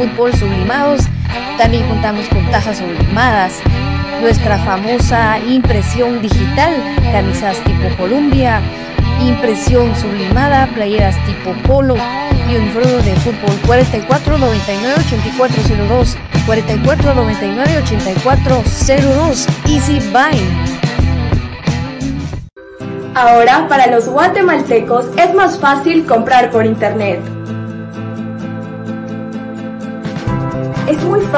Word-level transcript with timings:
fútbol 0.00 0.32
sublimados, 0.34 1.02
también 1.58 1.86
contamos 1.86 2.26
con 2.28 2.50
tazas 2.50 2.78
sublimadas, 2.78 3.60
nuestra 4.22 4.56
famosa 4.58 5.38
impresión 5.40 6.22
digital, 6.22 6.72
camisas 7.12 7.58
tipo 7.64 7.94
Columbia, 7.98 8.62
impresión 9.20 9.94
sublimada, 9.94 10.68
playeras 10.74 11.14
tipo 11.26 11.52
polo 11.66 11.96
y 12.50 12.56
uniforme 12.56 13.02
de 13.02 13.14
fútbol 13.16 13.50
4499-8402, 13.66 16.16
4499-8402, 16.46 19.46
Easy 19.68 20.00
Buy. 20.10 20.38
Ahora 23.14 23.68
para 23.68 23.88
los 23.88 24.08
guatemaltecos 24.08 25.08
es 25.18 25.34
más 25.34 25.58
fácil 25.58 26.06
comprar 26.06 26.50
por 26.50 26.64
internet. 26.64 27.20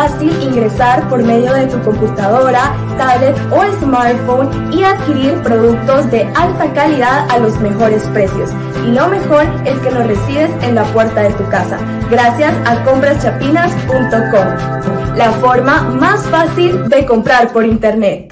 fácil 0.03 0.35
ingresar 0.43 1.09
por 1.09 1.23
medio 1.23 1.55
de 1.55 1.69
tu 1.69 1.81
computadora, 1.83 2.75
tablet 2.99 3.37
o 3.53 3.63
smartphone 3.79 4.51
y 4.73 4.83
adquirir 4.83 5.41
productos 5.43 6.11
de 6.11 6.25
alta 6.35 6.73
calidad 6.73 7.31
a 7.31 7.39
los 7.39 7.57
mejores 7.61 8.03
precios. 8.09 8.51
Y 8.85 8.91
lo 8.91 9.07
mejor 9.07 9.45
es 9.65 9.79
que 9.79 9.93
los 9.93 10.05
recibes 10.09 10.51
en 10.65 10.75
la 10.75 10.83
puerta 10.87 11.21
de 11.21 11.31
tu 11.35 11.49
casa, 11.51 11.79
gracias 12.11 12.53
a 12.67 12.83
compraschapinas.com, 12.83 15.17
la 15.17 15.31
forma 15.41 15.83
más 15.83 16.27
fácil 16.27 16.89
de 16.89 17.07
comprar 17.07 17.53
por 17.53 17.65
internet. 17.65 18.32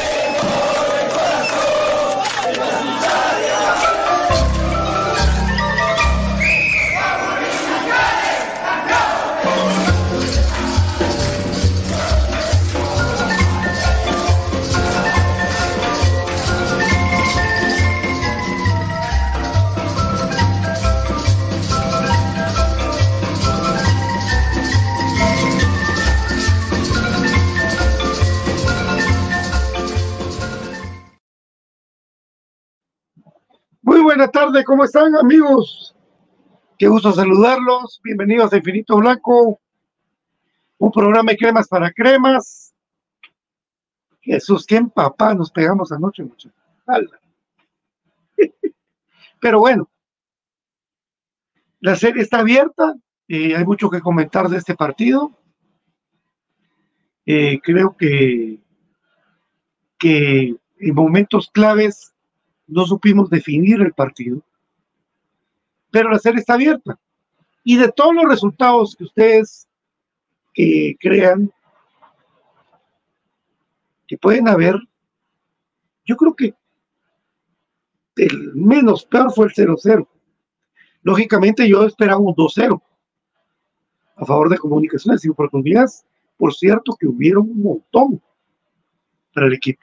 Muy 34.21 34.27
buena 34.27 34.39
tarde, 34.39 34.63
¿cómo 34.63 34.83
están 34.83 35.15
amigos? 35.15 35.95
Qué 36.77 36.87
gusto 36.87 37.11
saludarlos. 37.11 37.99
Bienvenidos 38.03 38.53
a 38.53 38.57
Infinito 38.57 38.97
Blanco, 38.97 39.59
un 40.77 40.91
programa 40.91 41.31
de 41.31 41.37
cremas 41.37 41.67
para 41.67 41.91
cremas. 41.91 42.71
Jesús, 44.21 44.67
qué 44.67 44.79
papá 44.93 45.33
nos 45.33 45.49
pegamos 45.49 45.91
anoche, 45.91 46.21
muchachos. 46.21 46.53
Pero 49.41 49.59
bueno, 49.59 49.89
la 51.79 51.95
serie 51.95 52.21
está 52.21 52.41
abierta, 52.41 52.93
eh, 53.27 53.55
hay 53.55 53.65
mucho 53.65 53.89
que 53.89 54.01
comentar 54.01 54.47
de 54.49 54.57
este 54.57 54.75
partido. 54.75 55.31
Eh, 57.25 57.59
creo 57.63 57.97
que, 57.97 58.59
que 59.97 60.55
en 60.77 60.93
momentos 60.93 61.49
claves 61.51 62.10
no 62.71 62.85
supimos 62.85 63.29
definir 63.29 63.81
el 63.81 63.93
partido, 63.93 64.41
pero 65.91 66.09
la 66.09 66.19
serie 66.19 66.39
está 66.39 66.53
abierta. 66.53 66.97
Y 67.63 67.77
de 67.77 67.91
todos 67.91 68.15
los 68.15 68.25
resultados 68.25 68.95
que 68.95 69.03
ustedes 69.03 69.67
que 70.53 70.95
crean 70.99 71.51
que 74.07 74.17
pueden 74.17 74.47
haber, 74.47 74.75
yo 76.05 76.15
creo 76.15 76.35
que 76.35 76.53
el 78.15 78.53
menos 78.55 79.05
peor 79.05 79.33
fue 79.33 79.45
el 79.45 79.51
0-0. 79.53 80.07
Lógicamente 81.03 81.67
yo 81.67 81.85
esperaba 81.85 82.19
un 82.19 82.35
2-0 82.35 82.81
a 84.15 84.25
favor 84.25 84.49
de 84.49 84.57
comunicaciones 84.57 85.23
y 85.25 85.29
oportunidades. 85.29 86.05
Por 86.37 86.53
cierto 86.53 86.95
que 86.99 87.07
hubieron 87.07 87.49
un 87.49 87.61
montón 87.61 88.21
para 89.33 89.47
el 89.47 89.53
equipo. 89.53 89.81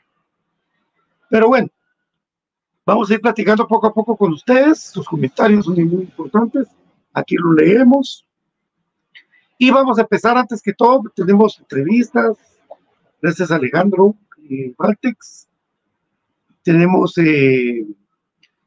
Pero 1.31 1.49
bueno, 1.49 1.69
Vamos 2.89 3.11
a 3.11 3.15
ir 3.15 3.21
platicando 3.21 3.69
poco 3.69 3.87
a 3.87 3.93
poco 3.93 4.17
con 4.17 4.33
ustedes. 4.33 4.81
Sus 4.81 5.07
comentarios 5.07 5.67
son 5.67 5.75
muy 5.75 6.05
importantes. 6.05 6.69
Aquí 7.13 7.37
lo 7.37 7.53
leemos. 7.53 8.27
Y 9.59 9.71
vamos 9.71 9.99
a 9.99 10.01
empezar 10.01 10.39
antes 10.39 10.63
que 10.63 10.73
todo. 10.73 11.03
Tenemos 11.15 11.59
entrevistas. 11.59 12.39
Gracias 13.21 13.51
a 13.51 13.57
Alejandro 13.57 14.15
y 14.39 14.71
Valtex. 14.71 15.49
Tenemos 16.63 17.19
eh, 17.19 17.87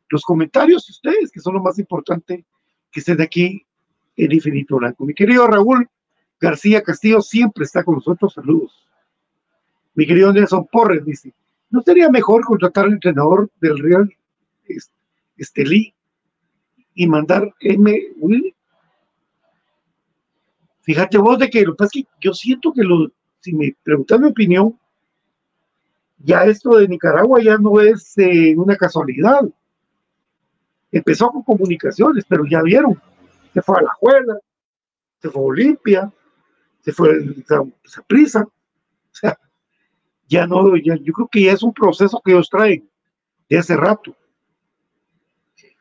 los 0.07 0.21
comentarios 0.21 0.85
de 0.85 0.91
ustedes, 0.91 1.31
que 1.31 1.39
son 1.39 1.55
lo 1.55 1.63
más 1.63 1.79
importante 1.79 2.45
que 2.91 2.99
estén 2.99 3.19
aquí 3.21 3.65
en 4.17 4.31
Infinito 4.33 4.77
Blanco. 4.77 5.03
Mi 5.03 5.15
querido 5.15 5.47
Raúl 5.47 5.89
García 6.39 6.83
Castillo 6.83 7.21
siempre 7.21 7.63
está 7.63 7.83
con 7.83 7.95
nosotros. 7.95 8.35
Saludos. 8.35 8.87
Mi 9.95 10.05
querido 10.05 10.31
Nelson 10.31 10.67
Porres 10.71 11.03
dice, 11.03 11.33
¿No 11.71 11.81
sería 11.81 12.09
mejor 12.09 12.43
contratar 12.43 12.85
al 12.85 12.93
entrenador 12.93 13.49
del 13.61 13.79
Real 13.79 14.13
Estelí 15.37 15.95
y 16.93 17.07
mandar 17.07 17.53
M. 17.61 17.97
Willy? 18.17 18.53
Fíjate 20.81 21.17
vos 21.17 21.39
de 21.39 21.49
que 21.49 21.63
lo 21.63 21.73
que 21.73 21.77
pasa 21.77 21.91
es 21.95 22.03
que 22.03 22.09
yo 22.19 22.33
siento 22.33 22.73
que 22.73 22.83
lo, 22.83 23.09
si 23.39 23.53
me 23.53 23.75
preguntas 23.83 24.19
mi 24.19 24.27
opinión, 24.27 24.77
ya 26.17 26.43
esto 26.43 26.75
de 26.77 26.87
Nicaragua 26.87 27.41
ya 27.41 27.57
no 27.57 27.79
es 27.79 28.17
eh, 28.17 28.53
una 28.57 28.75
casualidad. 28.75 29.41
Empezó 30.91 31.29
con 31.29 31.43
comunicaciones, 31.43 32.25
pero 32.27 32.45
ya 32.45 32.61
vieron, 32.61 33.01
se 33.53 33.61
fue 33.61 33.79
a 33.79 33.83
la 33.83 33.93
Juela, 33.93 34.37
se 35.21 35.29
fue 35.29 35.41
a 35.41 35.45
Olimpia, 35.45 36.13
se 36.81 36.91
fue 36.91 37.11
a 37.49 38.01
Prisa. 38.07 38.41
O 38.43 39.13
sea, 39.13 39.37
ya 40.31 40.47
no, 40.47 40.77
ya, 40.77 40.95
yo 40.95 41.11
creo 41.11 41.27
que 41.29 41.43
ya 41.43 41.51
es 41.51 41.61
un 41.61 41.73
proceso 41.73 42.21
que 42.23 42.31
ellos 42.31 42.49
traen 42.49 42.89
de 43.49 43.57
hace 43.57 43.75
rato. 43.75 44.15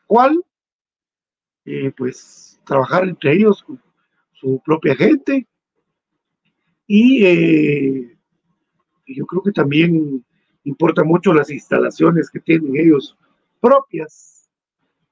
¿Cuál? 0.05 0.43
Eh, 1.63 1.93
pues 1.95 2.59
trabajar 2.65 3.05
entre 3.05 3.33
ellos 3.33 3.65
su 4.33 4.61
propia 4.65 4.95
gente 4.95 5.47
y 6.85 7.25
eh, 7.25 8.17
yo 9.07 9.25
creo 9.25 9.41
que 9.41 9.51
también 9.53 10.25
importa 10.65 11.03
mucho 11.03 11.31
las 11.33 11.49
instalaciones 11.49 12.29
que 12.29 12.41
tienen 12.41 12.75
ellos 12.75 13.17
propias 13.61 14.49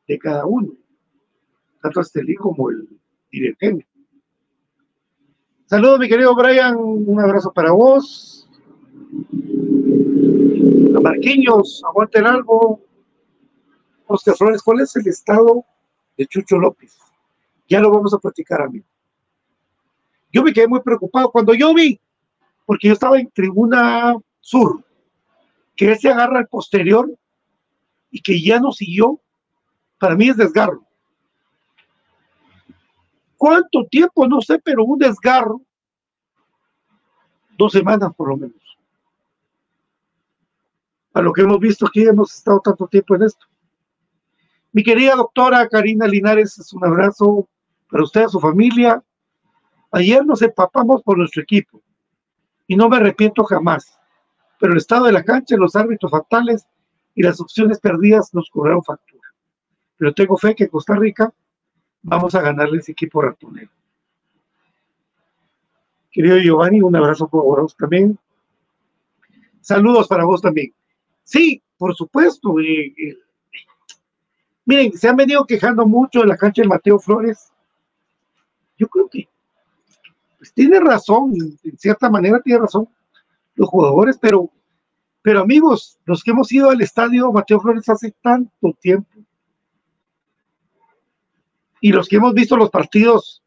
de 0.05 0.19
cada 0.19 0.45
uno, 0.45 0.73
tanto 1.81 2.01
Estelí 2.01 2.35
como 2.35 2.71
el 2.71 2.89
dirigente. 3.31 3.87
Saludos, 5.65 5.99
mi 5.99 6.09
querido 6.09 6.35
Brian, 6.35 6.75
un 6.75 7.19
abrazo 7.21 7.53
para 7.53 7.71
vos. 7.71 8.38
A 10.95 10.99
Marquinhos, 11.01 11.81
aguanten 11.87 12.27
algo. 12.27 12.81
Oscar 14.05 14.35
Flores, 14.35 14.61
¿cuál 14.61 14.81
es 14.81 14.95
el 14.95 15.07
estado 15.07 15.65
de 16.17 16.27
Chucho 16.27 16.57
López? 16.57 16.97
Ya 17.67 17.79
lo 17.79 17.91
vamos 17.91 18.13
a 18.13 18.19
platicar, 18.19 18.61
amigo. 18.61 18.85
Yo 20.31 20.43
me 20.43 20.53
quedé 20.53 20.67
muy 20.67 20.81
preocupado 20.81 21.31
cuando 21.31 21.55
yo 21.55 21.73
vi, 21.73 21.99
porque 22.65 22.87
yo 22.87 22.93
estaba 22.93 23.19
en 23.19 23.31
tribuna 23.31 24.15
sur, 24.39 24.83
que 25.75 25.91
él 25.91 25.97
se 25.97 26.09
agarra 26.09 26.39
al 26.39 26.47
posterior 26.47 27.11
y 28.11 28.21
que 28.21 28.39
ya 28.41 28.59
no 28.59 28.71
siguió, 28.71 29.19
para 29.97 30.15
mí 30.15 30.29
es 30.29 30.37
desgarro. 30.37 30.85
¿Cuánto 33.37 33.85
tiempo? 33.85 34.27
No 34.27 34.41
sé, 34.41 34.59
pero 34.59 34.83
un 34.83 34.99
desgarro, 34.99 35.61
dos 37.57 37.71
semanas 37.71 38.13
por 38.15 38.29
lo 38.29 38.37
menos 38.37 38.68
a 41.19 41.21
lo 41.21 41.33
que 41.33 41.41
hemos 41.41 41.59
visto 41.59 41.85
aquí, 41.85 42.03
hemos 42.03 42.33
estado 42.33 42.61
tanto 42.61 42.87
tiempo 42.87 43.15
en 43.15 43.23
esto. 43.23 43.45
Mi 44.71 44.83
querida 44.83 45.15
doctora 45.15 45.67
Karina 45.67 46.07
Linares, 46.07 46.57
es 46.57 46.71
un 46.73 46.85
abrazo 46.85 47.47
para 47.89 48.03
usted, 48.03 48.23
a 48.23 48.29
su 48.29 48.39
familia. 48.39 49.03
Ayer 49.91 50.25
nos 50.25 50.41
empapamos 50.41 51.03
por 51.03 51.17
nuestro 51.17 51.41
equipo 51.41 51.81
y 52.67 52.75
no 52.75 52.87
me 52.87 52.97
arrepiento 52.97 53.43
jamás, 53.43 53.99
pero 54.59 54.73
el 54.73 54.77
estado 54.77 55.05
de 55.05 55.11
la 55.11 55.23
cancha, 55.23 55.57
los 55.57 55.75
árbitros 55.75 56.11
fatales 56.11 56.65
y 57.15 57.23
las 57.23 57.41
opciones 57.41 57.79
perdidas 57.79 58.33
nos 58.33 58.49
cobraron 58.49 58.83
factura. 58.83 59.27
Pero 59.97 60.13
tengo 60.13 60.37
fe 60.37 60.55
que 60.55 60.69
Costa 60.69 60.95
Rica 60.95 61.33
vamos 62.01 62.33
a 62.35 62.41
ganarle 62.41 62.79
ese 62.79 62.93
equipo 62.93 63.21
ratonero. 63.21 63.71
Querido 66.11 66.37
Giovanni, 66.37 66.81
un 66.81 66.95
abrazo 66.95 67.27
por 67.27 67.43
vos 67.61 67.75
también. 67.75 68.17
Saludos 69.59 70.07
para 70.07 70.23
vos 70.23 70.41
también. 70.41 70.73
Sí, 71.29 71.61
por 71.77 71.95
supuesto. 71.95 72.59
Eh, 72.59 73.15
miren, 74.65 74.93
se 74.93 75.07
han 75.07 75.15
venido 75.15 75.45
quejando 75.45 75.85
mucho 75.85 76.21
de 76.21 76.25
la 76.25 76.35
cancha 76.35 76.63
de 76.63 76.67
Mateo 76.67 76.97
Flores. 76.97 77.51
Yo 78.79 78.87
creo 78.87 79.07
que 79.07 79.29
pues, 80.39 80.51
tiene 80.53 80.79
razón, 80.79 81.33
en 81.63 81.77
cierta 81.77 82.09
manera 82.09 82.41
tiene 82.41 82.61
razón 82.61 82.89
los 83.53 83.69
jugadores, 83.69 84.17
pero, 84.19 84.49
pero 85.21 85.41
amigos, 85.41 85.99
los 86.05 86.23
que 86.23 86.31
hemos 86.31 86.51
ido 86.51 86.71
al 86.71 86.81
estadio 86.81 87.31
Mateo 87.31 87.59
Flores 87.59 87.87
hace 87.89 88.11
tanto 88.23 88.73
tiempo 88.81 89.19
y 91.79 91.91
los 91.91 92.07
que 92.07 92.15
hemos 92.15 92.33
visto 92.33 92.57
los 92.57 92.71
partidos 92.71 93.43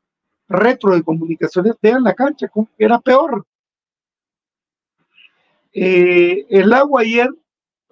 retro 0.48 0.94
de 0.94 1.02
comunicaciones, 1.02 1.74
vean 1.82 2.04
la 2.04 2.14
cancha, 2.14 2.48
era 2.78 3.00
peor. 3.00 3.44
Eh, 5.72 6.46
el 6.48 6.72
agua 6.72 7.00
ayer 7.00 7.28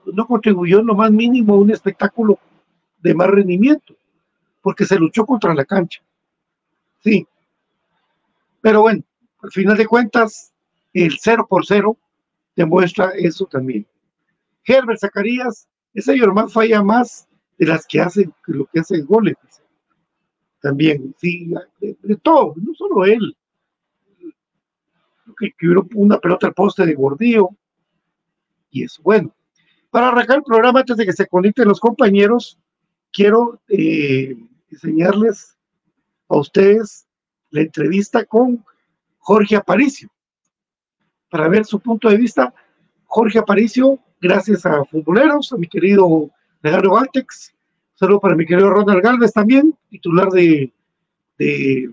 no 0.07 0.27
contribuyó 0.27 0.81
en 0.81 0.87
lo 0.87 0.95
más 0.95 1.11
mínimo 1.11 1.55
a 1.55 1.59
un 1.59 1.71
espectáculo 1.71 2.39
de 2.99 3.15
más 3.15 3.29
rendimiento, 3.29 3.95
porque 4.61 4.85
se 4.85 4.99
luchó 4.99 5.25
contra 5.25 5.55
la 5.55 5.65
cancha. 5.65 6.03
Sí. 7.03 7.27
Pero 8.61 8.83
bueno, 8.83 9.03
al 9.43 9.51
final 9.51 9.77
de 9.77 9.87
cuentas, 9.87 10.53
el 10.93 11.17
0 11.19 11.47
por 11.49 11.65
0 11.65 11.97
demuestra 12.57 13.13
eso 13.17 13.47
también. 13.47 13.87
Herbert 14.65 15.01
Zacarías, 15.01 15.67
ese 15.95 16.19
Germán 16.19 16.51
falla 16.51 16.83
más 16.83 17.27
de 17.59 17.67
las 17.67 17.87
que 17.87 18.01
hacen, 18.01 18.33
lo 18.47 18.67
que 18.67 18.81
hacen 18.81 19.07
goles. 19.07 19.37
También, 20.61 21.15
sí, 21.19 21.53
de, 21.81 22.17
todo, 22.17 22.55
no 22.57 22.75
solo 22.75 23.07
él. 23.07 23.35
Que, 25.39 25.53
que 25.57 25.69
hubo 25.69 25.87
una 25.95 26.19
pelota 26.19 26.49
al 26.49 26.55
poste 26.55 26.85
de 26.85 26.95
Gordillo. 26.95 27.49
Y 28.71 28.85
eso, 28.85 29.03
bueno. 29.03 29.33
Para 29.91 30.09
arrancar 30.09 30.39
el 30.39 30.45
programa, 30.45 30.81
antes 30.81 30.97
de 30.97 31.05
que 31.05 31.13
se 31.13 31.27
conecten 31.27 31.69
los 31.69 31.81
compañeros, 31.81 32.59
quiero 33.13 33.61
eh, 33.69 34.37
enseñarles 34.71 35.57
a 36.29 36.37
ustedes 36.39 37.07
la 37.51 37.63
entrevista 37.63 38.25
con 38.25 38.65
Jorge 39.19 39.57
Aparicio. 39.57 40.09
Para 41.29 41.49
ver 41.49 41.65
su 41.65 41.81
punto 41.81 42.09
de 42.09 42.17
vista, 42.17 42.55
Jorge 43.07 43.39
Aparicio, 43.39 43.99
gracias 44.21 44.65
a 44.65 44.85
Futboleros, 44.85 45.53
a 45.53 45.57
mi 45.57 45.67
querido 45.67 46.31
Legario 46.63 46.93
Valtex, 46.93 47.53
saludo 47.95 48.21
para 48.21 48.37
mi 48.37 48.47
querido 48.47 48.71
Ronald 48.71 49.03
Galvez 49.03 49.33
también, 49.33 49.77
titular 49.89 50.29
de, 50.29 50.73
de 51.39 51.91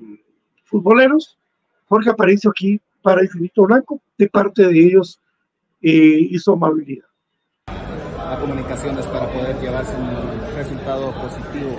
Futboleros. 0.65 1.37
Jorge 1.87 2.09
Aparicio 2.09 2.51
aquí 2.51 2.79
para 3.01 3.23
Infinito 3.23 3.63
Blanco, 3.63 4.01
de 4.17 4.27
parte 4.29 4.67
de 4.67 4.79
ellos 4.79 5.19
eh, 5.81 6.37
su 6.37 6.51
amabilidad. 6.51 7.06
La 8.29 8.37
comunicación 8.37 8.99
es 8.99 9.05
para 9.07 9.25
poder 9.27 9.55
llevarse 9.61 9.93
un 9.95 10.55
resultado 10.55 11.11
positivo, 11.13 11.71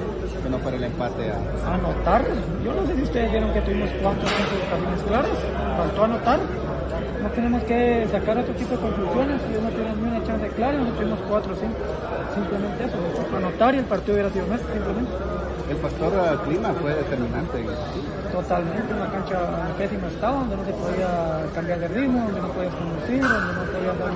que 0.43 0.49
no 0.49 0.59
fuera 0.59 0.79
el 0.79 0.85
empate 0.85 1.31
a, 1.31 1.75
Anotar, 1.75 2.25
yo 2.65 2.73
no 2.73 2.87
sé 2.87 2.97
si 2.97 3.03
ustedes 3.03 3.31
vieron 3.31 3.53
que 3.53 3.61
tuvimos 3.61 3.91
cuatro 4.03 4.25
o 4.25 4.29
cinco 4.29 4.55
ocasiones 4.67 5.03
claras, 5.03 5.39
faltó 5.77 6.05
anotar. 6.05 6.41
No 7.23 7.29
tenemos 7.31 7.63
que 7.65 8.09
sacar 8.11 8.39
otro 8.39 8.55
tipo 8.55 8.71
de 8.71 8.81
conclusiones, 8.81 9.43
ellos 9.51 9.63
no 9.63 9.69
tuvieron 9.69 10.03
ni 10.03 10.09
una 10.09 10.25
chance 10.25 10.49
clara, 10.49 10.79
no 10.79 10.91
tuvimos 10.93 11.21
cuatro 11.29 11.53
o 11.53 11.57
cinco. 11.57 11.77
Simplemente 12.35 12.85
eso, 12.85 13.37
anotar 13.37 13.75
y 13.75 13.79
el 13.79 13.85
partido 13.85 14.15
hubiera 14.15 14.31
sido 14.31 14.47
nuestro, 14.47 14.73
simplemente. 14.73 15.13
El 15.69 15.77
factor 15.77 16.13
eh, 16.17 16.39
clima 16.49 16.73
fue 16.81 16.95
determinante. 16.95 17.67
Totalmente, 18.33 18.95
una 18.95 19.11
cancha 19.13 19.37
en 19.69 19.75
pésimo 19.77 20.07
estado, 20.07 20.39
donde 20.39 20.57
no 20.57 20.65
se 20.65 20.73
podía 20.73 21.45
cambiar 21.55 21.79
de 21.81 21.89
ritmo, 21.89 22.25
donde 22.25 22.41
no 22.41 22.49
podías 22.53 22.75
conducir, 22.75 23.21
donde 23.21 23.53
no 23.53 23.65
podías 23.69 23.99
dar 23.99 24.13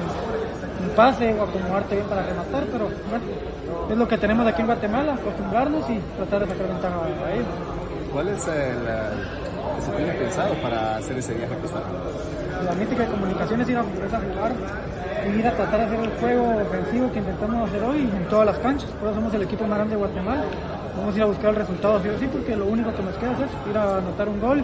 pase 0.93 1.35
o 1.35 1.43
acomodarte 1.43 1.97
bien 1.97 2.07
para 2.07 2.23
rematar, 2.23 2.65
pero 2.71 2.85
bueno, 3.09 3.25
es 3.91 3.97
lo 3.97 4.09
que 4.09 4.19
tenemos 4.19 4.47
aquí 4.47 4.61
en 4.61 4.67
Guatemala, 4.67 5.15
acostumbrarnos 5.15 5.91
y 5.91 5.99
tratar 6.17 6.47
de 6.47 6.53
sacar 6.53 6.69
ventaja 6.69 6.97
a 7.05 7.33
ellos. 7.33 7.47
¿Cuál 8.13 8.29
es 8.29 8.47
el, 8.49 8.77
que 9.77 9.83
se 9.83 9.91
tiene 9.93 10.13
pensado 10.13 10.55
para 10.57 10.97
hacer 10.97 11.17
ese 11.19 11.35
viaje 11.35 11.55
a 11.55 11.59
Costa 11.59 11.79
Rica? 11.81 12.65
La 12.65 12.73
mítica 12.73 13.03
de 13.03 13.09
comunicación 13.09 13.61
es 13.61 13.69
ir 13.69 13.77
a, 13.77 13.81
es 13.81 14.13
a 14.13 14.21
jugar 14.21 14.53
y 15.27 15.39
ir 15.39 15.47
a 15.47 15.53
tratar 15.53 15.81
de 15.81 15.87
hacer 15.87 16.01
el 16.01 16.11
juego 16.21 16.63
ofensivo 16.63 17.13
que 17.13 17.19
intentamos 17.19 17.69
hacer 17.69 17.83
hoy 17.83 18.01
en 18.01 18.29
todas 18.29 18.47
las 18.47 18.59
canchas. 18.59 18.91
Por 18.91 19.09
eso 19.09 19.17
somos 19.17 19.35
el 19.35 19.43
equipo 19.43 19.67
más 19.67 19.79
grande 19.79 19.95
de 19.95 19.99
Guatemala. 19.99 20.45
Vamos 20.97 21.15
a 21.15 21.17
ir 21.17 21.23
a 21.23 21.27
buscar 21.27 21.51
el 21.51 21.57
resultado 21.57 22.03
sí 22.03 22.09
o 22.09 22.19
sí, 22.19 22.29
porque 22.31 22.55
lo 22.55 22.67
único 22.67 22.95
que 22.95 23.03
nos 23.03 23.17
queda 23.17 23.33
es 23.33 23.71
ir 23.71 23.79
a 23.79 23.97
anotar 23.97 24.29
un 24.29 24.41
gol, 24.41 24.63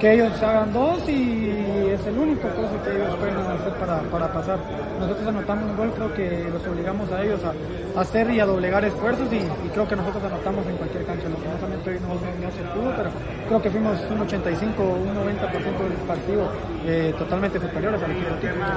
que 0.00 0.12
ellos 0.12 0.42
hagan 0.42 0.72
dos 0.72 1.08
y 1.08 1.50
es 1.92 2.06
el 2.06 2.18
único 2.18 2.48
cosa 2.48 2.82
que 2.84 2.96
ellos 2.96 3.16
pueden 3.16 3.36
hacer 3.36 3.72
para, 3.80 4.00
para 4.02 4.32
pasar. 4.32 4.58
Nosotros 5.00 5.26
anotamos 5.26 5.70
un 5.70 5.76
gol, 5.76 5.92
creo 5.94 6.14
que 6.14 6.48
los 6.52 6.66
obligamos 6.66 7.10
a 7.12 7.22
ellos 7.22 7.40
a, 7.44 7.98
a 7.98 8.02
hacer 8.02 8.30
y 8.30 8.40
a 8.40 8.46
doblegar 8.46 8.84
esfuerzos 8.84 9.32
y, 9.32 9.36
y 9.36 9.68
creo 9.72 9.88
que 9.88 9.96
nosotros 9.96 10.22
anotamos 10.24 10.66
en 10.66 10.76
cualquier 10.76 11.04
cancha. 11.06 11.28
Lastimosamente 11.28 11.90
hoy 11.90 12.00
no, 12.00 12.08
no 12.14 12.52
se 12.52 12.62
pudo, 12.78 12.96
pero 12.96 13.10
creo 13.48 13.62
que 13.62 13.70
fuimos 13.70 13.98
un 14.10 14.20
85, 14.20 14.82
un 14.82 15.14
90% 15.14 15.88
del 15.88 15.98
partido 16.06 16.48
eh, 16.84 17.14
totalmente 17.18 17.58
superiores 17.60 18.02
al 18.02 18.10
equipo. 18.10 18.30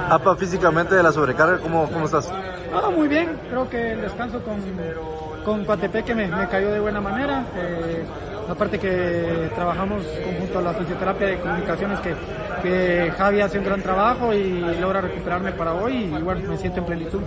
Apa, 0.08 0.36
físicamente 0.36 0.94
de 0.94 1.02
la 1.02 1.12
sobrecarga, 1.12 1.58
¿cómo, 1.58 1.86
cómo 1.90 2.06
estás? 2.06 2.32
Ah, 2.72 2.90
muy 2.90 3.08
bien, 3.08 3.38
creo 3.50 3.68
que 3.68 3.92
el 3.92 4.00
descanso 4.00 4.40
con, 4.42 4.56
con 5.44 5.64
Coatepeque 5.64 6.14
me, 6.14 6.28
me 6.28 6.48
cayó 6.48 6.70
de 6.70 6.80
buena 6.80 7.00
manera. 7.00 7.44
Eh, 7.56 8.04
aparte 8.50 8.78
que 8.78 9.50
trabajamos 9.54 10.02
conjunto 10.04 10.58
a 10.58 10.62
la 10.62 10.74
fisioterapia 10.74 11.26
de 11.28 11.40
comunicaciones 11.40 12.00
que, 12.00 12.14
que 12.62 13.12
Javi 13.12 13.40
hace 13.40 13.58
un 13.58 13.64
gran 13.64 13.80
trabajo 13.80 14.34
y 14.34 14.60
logra 14.80 15.00
recuperarme 15.00 15.52
para 15.52 15.74
hoy 15.74 16.12
y 16.16 16.22
bueno, 16.22 16.48
me 16.48 16.56
siento 16.56 16.80
en 16.80 16.86
plenitud. 16.86 17.20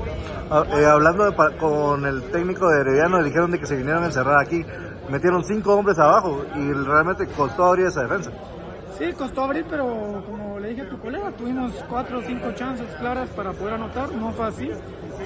Ah, 0.52 0.64
eh, 0.76 0.86
hablando 0.86 1.30
de 1.30 1.58
con 1.58 2.06
el 2.06 2.24
técnico 2.24 2.70
de 2.70 2.82
Herediano, 2.82 3.20
le 3.20 3.26
dijeron 3.26 3.52
de 3.52 3.60
que 3.60 3.66
se 3.66 3.76
vinieron 3.76 4.04
a 4.04 4.08
encerrar 4.08 4.40
aquí. 4.40 4.66
Metieron 5.10 5.44
cinco 5.44 5.76
hombres 5.76 6.00
abajo 6.00 6.46
y 6.56 6.72
realmente 6.72 7.28
costó 7.28 7.66
abrir 7.66 7.88
esa 7.88 8.04
defensa. 8.04 8.32
Sí, 8.98 9.12
costó 9.14 9.44
abrir, 9.44 9.66
pero 9.70 10.24
como 10.26 10.60
le 10.60 10.70
dije 10.70 10.84
a 10.84 10.90
tu 10.90 11.00
colega, 11.00 11.32
tuvimos 11.32 11.72
cuatro 11.90 12.20
o 12.20 12.22
cinco 12.22 12.52
chances 12.54 12.88
claras 13.00 13.28
para 13.30 13.52
poder 13.52 13.74
anotar, 13.74 14.12
no 14.14 14.32
fue 14.32 14.48
así. 14.48 14.70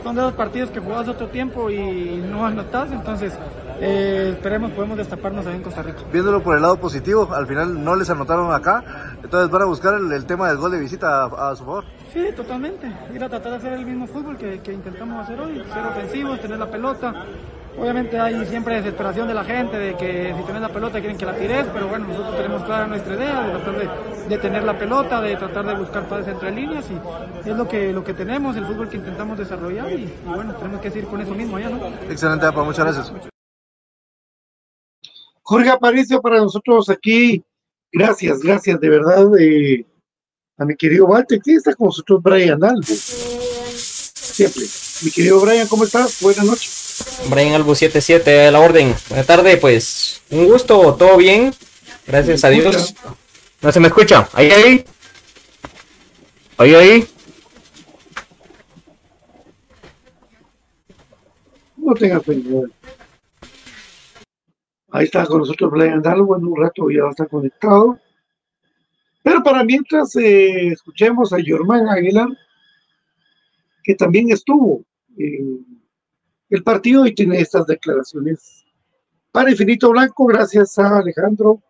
Son 0.03 0.15
de 0.15 0.21
los 0.21 0.33
partidos 0.33 0.69
que 0.71 0.79
jugás 0.79 1.07
otro 1.07 1.27
tiempo 1.27 1.69
y 1.69 2.23
no 2.29 2.45
anotas, 2.45 2.91
entonces 2.91 3.33
eh, 3.79 4.31
esperemos 4.33 4.71
podemos 4.71 4.97
destaparnos 4.97 5.45
ahí 5.45 5.55
en 5.55 5.63
Costa 5.63 5.81
Rica. 5.81 5.99
Viéndolo 6.11 6.41
por 6.41 6.55
el 6.55 6.61
lado 6.61 6.77
positivo, 6.77 7.29
al 7.33 7.47
final 7.47 7.83
no 7.83 7.95
les 7.95 8.09
anotaron 8.09 8.51
acá, 8.53 8.83
entonces 9.23 9.49
van 9.49 9.61
a 9.61 9.65
buscar 9.65 9.93
el, 9.95 10.11
el 10.11 10.25
tema 10.25 10.47
del 10.49 10.57
gol 10.57 10.71
de 10.71 10.79
visita 10.79 11.23
a, 11.23 11.51
a 11.51 11.55
su 11.55 11.63
favor. 11.65 11.85
Sí, 12.13 12.25
totalmente. 12.35 12.91
Ir 13.13 13.23
a 13.23 13.29
tratar 13.29 13.51
de 13.51 13.57
hacer 13.57 13.73
el 13.73 13.85
mismo 13.85 14.07
fútbol 14.07 14.37
que, 14.37 14.59
que 14.61 14.73
intentamos 14.73 15.23
hacer 15.23 15.39
hoy, 15.39 15.63
ser 15.73 15.85
ofensivos, 15.85 16.39
tener 16.41 16.57
la 16.57 16.67
pelota. 16.71 17.13
Obviamente 17.79 18.19
hay 18.19 18.43
siempre 18.47 18.77
desesperación 18.77 19.27
de 19.27 19.35
la 19.35 19.43
gente 19.43 19.77
de 19.77 19.95
que 19.95 20.33
si 20.35 20.43
tienes 20.45 20.63
la 20.63 20.69
pelota 20.69 20.99
quieren 20.99 21.15
que 21.15 21.27
la 21.27 21.33
tires, 21.33 21.67
pero 21.71 21.87
bueno, 21.87 22.07
nosotros 22.07 22.35
tenemos 22.35 22.63
clara 22.63 22.87
nuestra 22.87 23.13
idea 23.13 23.43
de 23.43 23.51
tratar 23.51 23.75
de, 23.77 23.89
de 24.29 24.37
tener 24.39 24.63
la 24.63 24.79
pelota, 24.79 25.21
de 25.21 25.35
tratar 25.35 25.63
de 25.67 25.75
buscar 25.75 26.07
pases 26.07 26.29
entre 26.29 26.49
líneas 26.49 26.85
y 26.89 27.47
es 27.47 27.55
lo 27.55 27.67
que, 27.67 27.93
lo 27.93 28.03
que 28.03 28.15
tenemos, 28.15 28.55
el 28.55 28.65
fútbol 28.65 28.89
que 28.89 28.97
intentamos 28.97 29.37
desarrollar 29.37 29.91
y, 29.91 30.05
y 30.05 30.13
bueno, 30.25 30.55
tenemos 30.55 30.81
que 30.81 30.89
seguir 30.89 31.07
con 31.07 31.21
eso 31.21 31.35
mismo 31.35 31.57
allá, 31.57 31.69
¿no? 31.69 31.77
Excelente, 32.09 32.47
Apa, 32.47 32.63
muchas 32.63 32.83
gracias. 32.83 33.13
Jorge 35.47 35.69
Aparicio 35.69 36.21
para 36.21 36.39
nosotros 36.39 36.89
aquí. 36.89 37.41
Gracias, 37.89 38.39
gracias 38.39 38.81
de 38.81 38.89
verdad 38.89 39.29
eh, 39.39 39.85
a 40.57 40.65
mi 40.65 40.75
querido 40.75 41.05
Walter. 41.05 41.39
¿Quién 41.41 41.55
está 41.55 41.73
con 41.73 41.85
nosotros? 41.85 42.21
Brian 42.21 42.61
Albo. 42.61 42.83
Siempre. 42.83 44.65
Mi 45.03 45.09
querido 45.09 45.39
Brian, 45.39 45.65
¿cómo 45.69 45.85
estás? 45.85 46.21
Buenas 46.21 46.43
noches. 46.43 47.23
Brian 47.29 47.53
Albo 47.53 47.73
77 47.73 48.47
a 48.47 48.51
la 48.51 48.59
orden. 48.59 48.93
Buenas 49.07 49.25
tardes, 49.25 49.57
pues 49.57 50.21
un 50.31 50.47
gusto, 50.47 50.95
todo 50.95 51.15
bien. 51.15 51.53
Gracias 52.05 52.43
a 52.43 52.49
Dios. 52.49 52.93
No 53.61 53.71
se 53.71 53.79
me 53.79 53.87
escucha. 53.87 54.27
Ahí, 54.33 54.51
ahí. 54.51 54.85
Ahí, 56.57 56.75
ahí. 56.75 57.07
No 61.77 61.93
tengas 61.93 62.21
pena. 62.23 62.67
Ahí 64.97 65.05
está 65.05 65.27
con 65.27 65.39
nosotros 65.41 65.69
Brian. 65.69 66.01
En 66.03 66.21
un 66.21 66.57
rato 66.57 66.89
ya 66.89 67.07
estar 67.07 67.29
conectado. 67.29 67.99
Pero 69.21 69.43
para 69.43 69.63
mientras 69.63 70.15
eh, 70.15 70.69
escuchemos 70.69 71.31
a 71.33 71.37
Germán 71.39 71.87
Aguilar, 71.87 72.29
que 73.83 73.93
también 73.93 74.31
estuvo 74.31 74.83
en 75.15 75.63
el 76.49 76.63
partido 76.63 77.05
y 77.05 77.13
tiene 77.13 77.39
estas 77.39 77.67
declaraciones 77.67 78.65
para 79.31 79.51
Infinito 79.51 79.91
Blanco, 79.91 80.25
gracias 80.25 80.79
a 80.79 80.97
Alejandro 80.97 81.61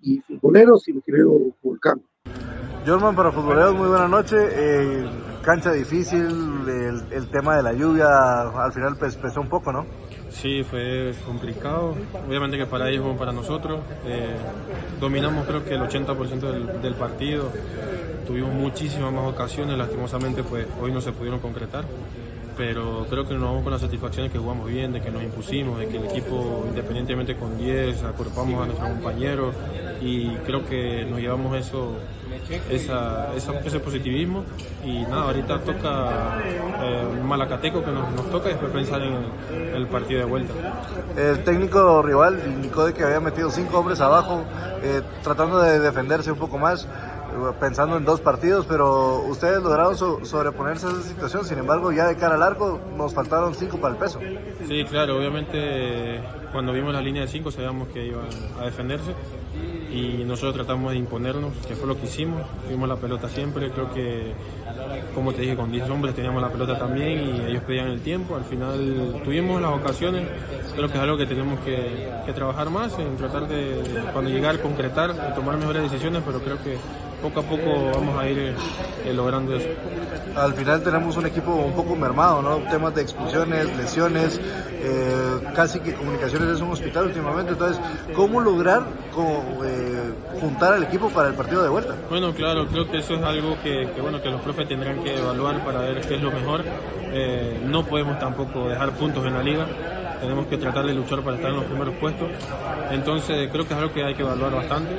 y 0.00 0.18
futboleros 0.22 0.88
y 0.88 0.94
mi 0.94 1.02
querido 1.02 1.38
Volcán. 1.62 2.02
Jorman 2.84 3.14
para 3.14 3.30
futboleros, 3.30 3.76
muy 3.76 3.88
buena 3.88 4.08
noche. 4.08 4.36
Eh, 4.36 5.08
cancha 5.42 5.72
difícil, 5.72 6.26
el, 6.66 7.12
el 7.12 7.30
tema 7.30 7.56
de 7.56 7.62
la 7.62 7.72
lluvia 7.72 8.08
al 8.50 8.72
final 8.72 8.96
pues, 8.98 9.16
pesó 9.16 9.42
un 9.42 9.48
poco, 9.48 9.70
¿no? 9.72 9.86
Sí, 10.40 10.62
fue 10.62 11.12
complicado. 11.26 11.96
Obviamente 12.28 12.56
que 12.56 12.66
para 12.66 12.88
ellos 12.88 13.02
como 13.02 13.16
para 13.16 13.32
nosotros. 13.32 13.80
Eh, 14.06 14.36
dominamos 15.00 15.44
creo 15.46 15.64
que 15.64 15.74
el 15.74 15.80
80% 15.80 16.38
del, 16.52 16.80
del 16.80 16.94
partido. 16.94 17.50
Tuvimos 18.24 18.52
muchísimas 18.54 19.12
más 19.12 19.24
ocasiones, 19.24 19.76
lastimosamente 19.76 20.44
pues 20.44 20.66
hoy 20.80 20.92
no 20.92 21.00
se 21.00 21.10
pudieron 21.10 21.40
concretar. 21.40 21.84
Pero 22.58 23.06
creo 23.08 23.24
que 23.26 23.34
nos 23.34 23.44
vamos 23.44 23.62
con 23.62 23.72
la 23.72 23.78
satisfacción 23.78 24.26
de 24.26 24.32
que 24.32 24.38
jugamos 24.38 24.66
bien, 24.66 24.92
de 24.92 25.00
que 25.00 25.10
nos 25.12 25.22
impusimos, 25.22 25.78
de 25.78 25.86
que 25.86 25.96
el 25.98 26.04
equipo, 26.06 26.64
independientemente 26.68 27.36
con 27.36 27.56
10, 27.56 28.02
acorpamos 28.02 28.62
a 28.62 28.66
nuestros 28.66 28.88
compañeros 28.90 29.54
y 30.00 30.28
creo 30.44 30.66
que 30.66 31.06
nos 31.08 31.20
llevamos 31.20 31.56
eso, 31.56 31.92
esa, 32.68 33.32
esa- 33.36 33.60
ese 33.60 33.78
positivismo. 33.78 34.42
Y 34.84 35.02
nada, 35.02 35.22
ahorita 35.26 35.60
toca 35.60 36.40
eh, 36.82 37.04
Malacateco 37.24 37.84
que 37.84 37.92
nos, 37.92 38.10
nos 38.12 38.28
toca 38.30 38.48
y 38.48 38.52
después 38.54 38.72
pensar 38.72 39.02
en 39.02 39.14
el, 39.76 39.86
partido 39.86 40.18
de 40.20 40.26
vuelta. 40.26 40.52
El 41.16 41.44
técnico 41.44 42.02
rival 42.02 42.42
indicó 42.44 42.86
de 42.86 42.92
que 42.92 43.04
había 43.04 43.20
metido 43.20 43.50
cinco 43.52 43.78
hombres 43.78 44.00
abajo, 44.00 44.42
eh, 44.82 45.00
tratando 45.22 45.60
de 45.60 45.78
defenderse 45.78 46.32
un 46.32 46.38
poco 46.38 46.58
más. 46.58 46.88
Pensando 47.60 47.96
en 47.96 48.04
dos 48.04 48.20
partidos, 48.20 48.66
pero 48.66 49.20
ustedes 49.28 49.62
lograron 49.62 49.96
so- 49.96 50.24
sobreponerse 50.24 50.86
a 50.86 50.90
esa 50.90 51.02
situación, 51.02 51.44
sin 51.44 51.58
embargo 51.58 51.92
ya 51.92 52.06
de 52.06 52.16
cara 52.16 52.34
al 52.36 52.42
arco 52.42 52.80
nos 52.96 53.12
faltaron 53.14 53.54
cinco 53.54 53.78
para 53.78 53.94
el 53.94 54.00
peso. 54.00 54.18
Sí, 54.66 54.84
claro, 54.84 55.16
obviamente 55.16 56.20
cuando 56.52 56.72
vimos 56.72 56.92
la 56.94 57.00
línea 57.02 57.22
de 57.22 57.28
5 57.28 57.50
sabíamos 57.50 57.88
que 57.88 58.06
iban 58.06 58.26
a 58.60 58.64
defenderse. 58.64 59.12
Y 59.90 60.22
nosotros 60.24 60.54
tratamos 60.54 60.92
de 60.92 60.98
imponernos, 60.98 61.52
que 61.66 61.74
fue 61.74 61.86
lo 61.88 61.98
que 61.98 62.04
hicimos, 62.06 62.42
tuvimos 62.66 62.88
la 62.88 62.96
pelota 62.96 63.28
siempre, 63.28 63.70
creo 63.70 63.90
que 63.92 64.32
como 65.14 65.32
te 65.32 65.42
dije, 65.42 65.56
con 65.56 65.70
10 65.72 65.88
hombres 65.90 66.14
teníamos 66.14 66.40
la 66.42 66.50
pelota 66.50 66.78
también 66.78 67.18
y 67.26 67.40
ellos 67.50 67.62
pedían 67.64 67.88
el 67.88 68.00
tiempo, 68.00 68.36
al 68.36 68.44
final 68.44 69.20
tuvimos 69.24 69.60
las 69.60 69.72
ocasiones, 69.72 70.28
creo 70.74 70.88
que 70.88 70.94
es 70.94 71.00
algo 71.00 71.16
que 71.16 71.26
tenemos 71.26 71.58
que, 71.60 72.08
que 72.26 72.32
trabajar 72.32 72.70
más, 72.70 72.98
en 72.98 73.16
tratar 73.16 73.48
de, 73.48 73.82
cuando 74.12 74.30
llegar, 74.30 74.60
concretar, 74.60 75.34
tomar 75.34 75.56
mejores 75.56 75.90
decisiones, 75.90 76.22
pero 76.24 76.40
creo 76.40 76.62
que 76.62 76.76
poco 77.22 77.40
a 77.40 77.42
poco 77.42 77.90
vamos 77.94 78.18
a 78.18 78.28
ir 78.28 78.54
eh, 79.04 79.12
logrando 79.12 79.54
eso. 79.56 79.68
Al 80.36 80.54
final 80.54 80.82
tenemos 80.82 81.16
un 81.16 81.26
equipo 81.26 81.52
un 81.52 81.72
poco 81.72 81.96
mermado, 81.96 82.42
¿no? 82.42 82.56
Temas 82.70 82.94
de 82.94 83.02
expulsiones, 83.02 83.66
lesiones, 83.76 84.40
eh, 84.80 85.40
casi 85.54 85.80
que 85.80 85.94
comunicaciones 85.94 86.48
es 86.56 86.60
un 86.60 86.70
hospital 86.70 87.06
últimamente, 87.06 87.52
entonces, 87.52 87.80
¿cómo 88.14 88.40
lograr 88.40 88.82
co- 89.12 89.64
eh, 89.64 90.12
juntar 90.40 90.74
al 90.74 90.84
equipo 90.84 91.08
para 91.10 91.28
el 91.28 91.34
partido 91.34 91.62
de 91.62 91.68
vuelta? 91.68 91.94
Bueno, 92.08 92.32
claro, 92.34 92.66
creo 92.68 92.88
que 92.90 92.98
eso 92.98 93.14
es 93.14 93.22
algo 93.22 93.56
que, 93.62 93.88
que, 93.94 94.00
bueno, 94.00 94.22
que 94.22 94.28
los 94.30 94.40
profes 94.42 94.68
tendrán 94.68 95.02
que 95.02 95.16
evaluar 95.18 95.58
para 95.64 95.80
ver 95.80 96.00
qué 96.02 96.14
es 96.16 96.22
lo 96.22 96.30
mejor. 96.30 96.62
Eh, 97.10 97.60
no 97.64 97.84
podemos 97.84 98.18
tampoco 98.18 98.68
dejar 98.68 98.92
puntos 98.92 99.24
en 99.26 99.34
la 99.34 99.42
liga, 99.42 99.66
tenemos 100.20 100.46
que 100.46 100.56
tratar 100.56 100.86
de 100.86 100.94
luchar 100.94 101.22
para 101.22 101.36
estar 101.36 101.50
en 101.50 101.56
los 101.56 101.64
primeros 101.66 101.94
puestos. 101.96 102.28
Entonces 102.90 103.48
creo 103.50 103.66
que 103.66 103.74
es 103.74 103.78
algo 103.80 103.92
que 103.92 104.04
hay 104.04 104.14
que 104.14 104.22
evaluar 104.22 104.54
bastante, 104.54 104.90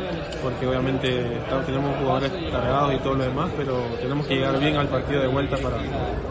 porque 0.43 0.67
obviamente 0.67 1.41
claro, 1.47 1.63
tenemos 1.63 1.97
jugadores 1.97 2.31
cargados 2.51 2.93
y 2.93 2.97
todo 2.99 3.15
lo 3.15 3.23
demás, 3.23 3.49
pero 3.57 3.73
tenemos 4.01 4.25
que 4.27 4.35
llegar 4.35 4.59
bien 4.59 4.75
al 4.77 4.87
partido 4.87 5.21
de 5.21 5.27
vuelta 5.27 5.57
para, 5.57 5.77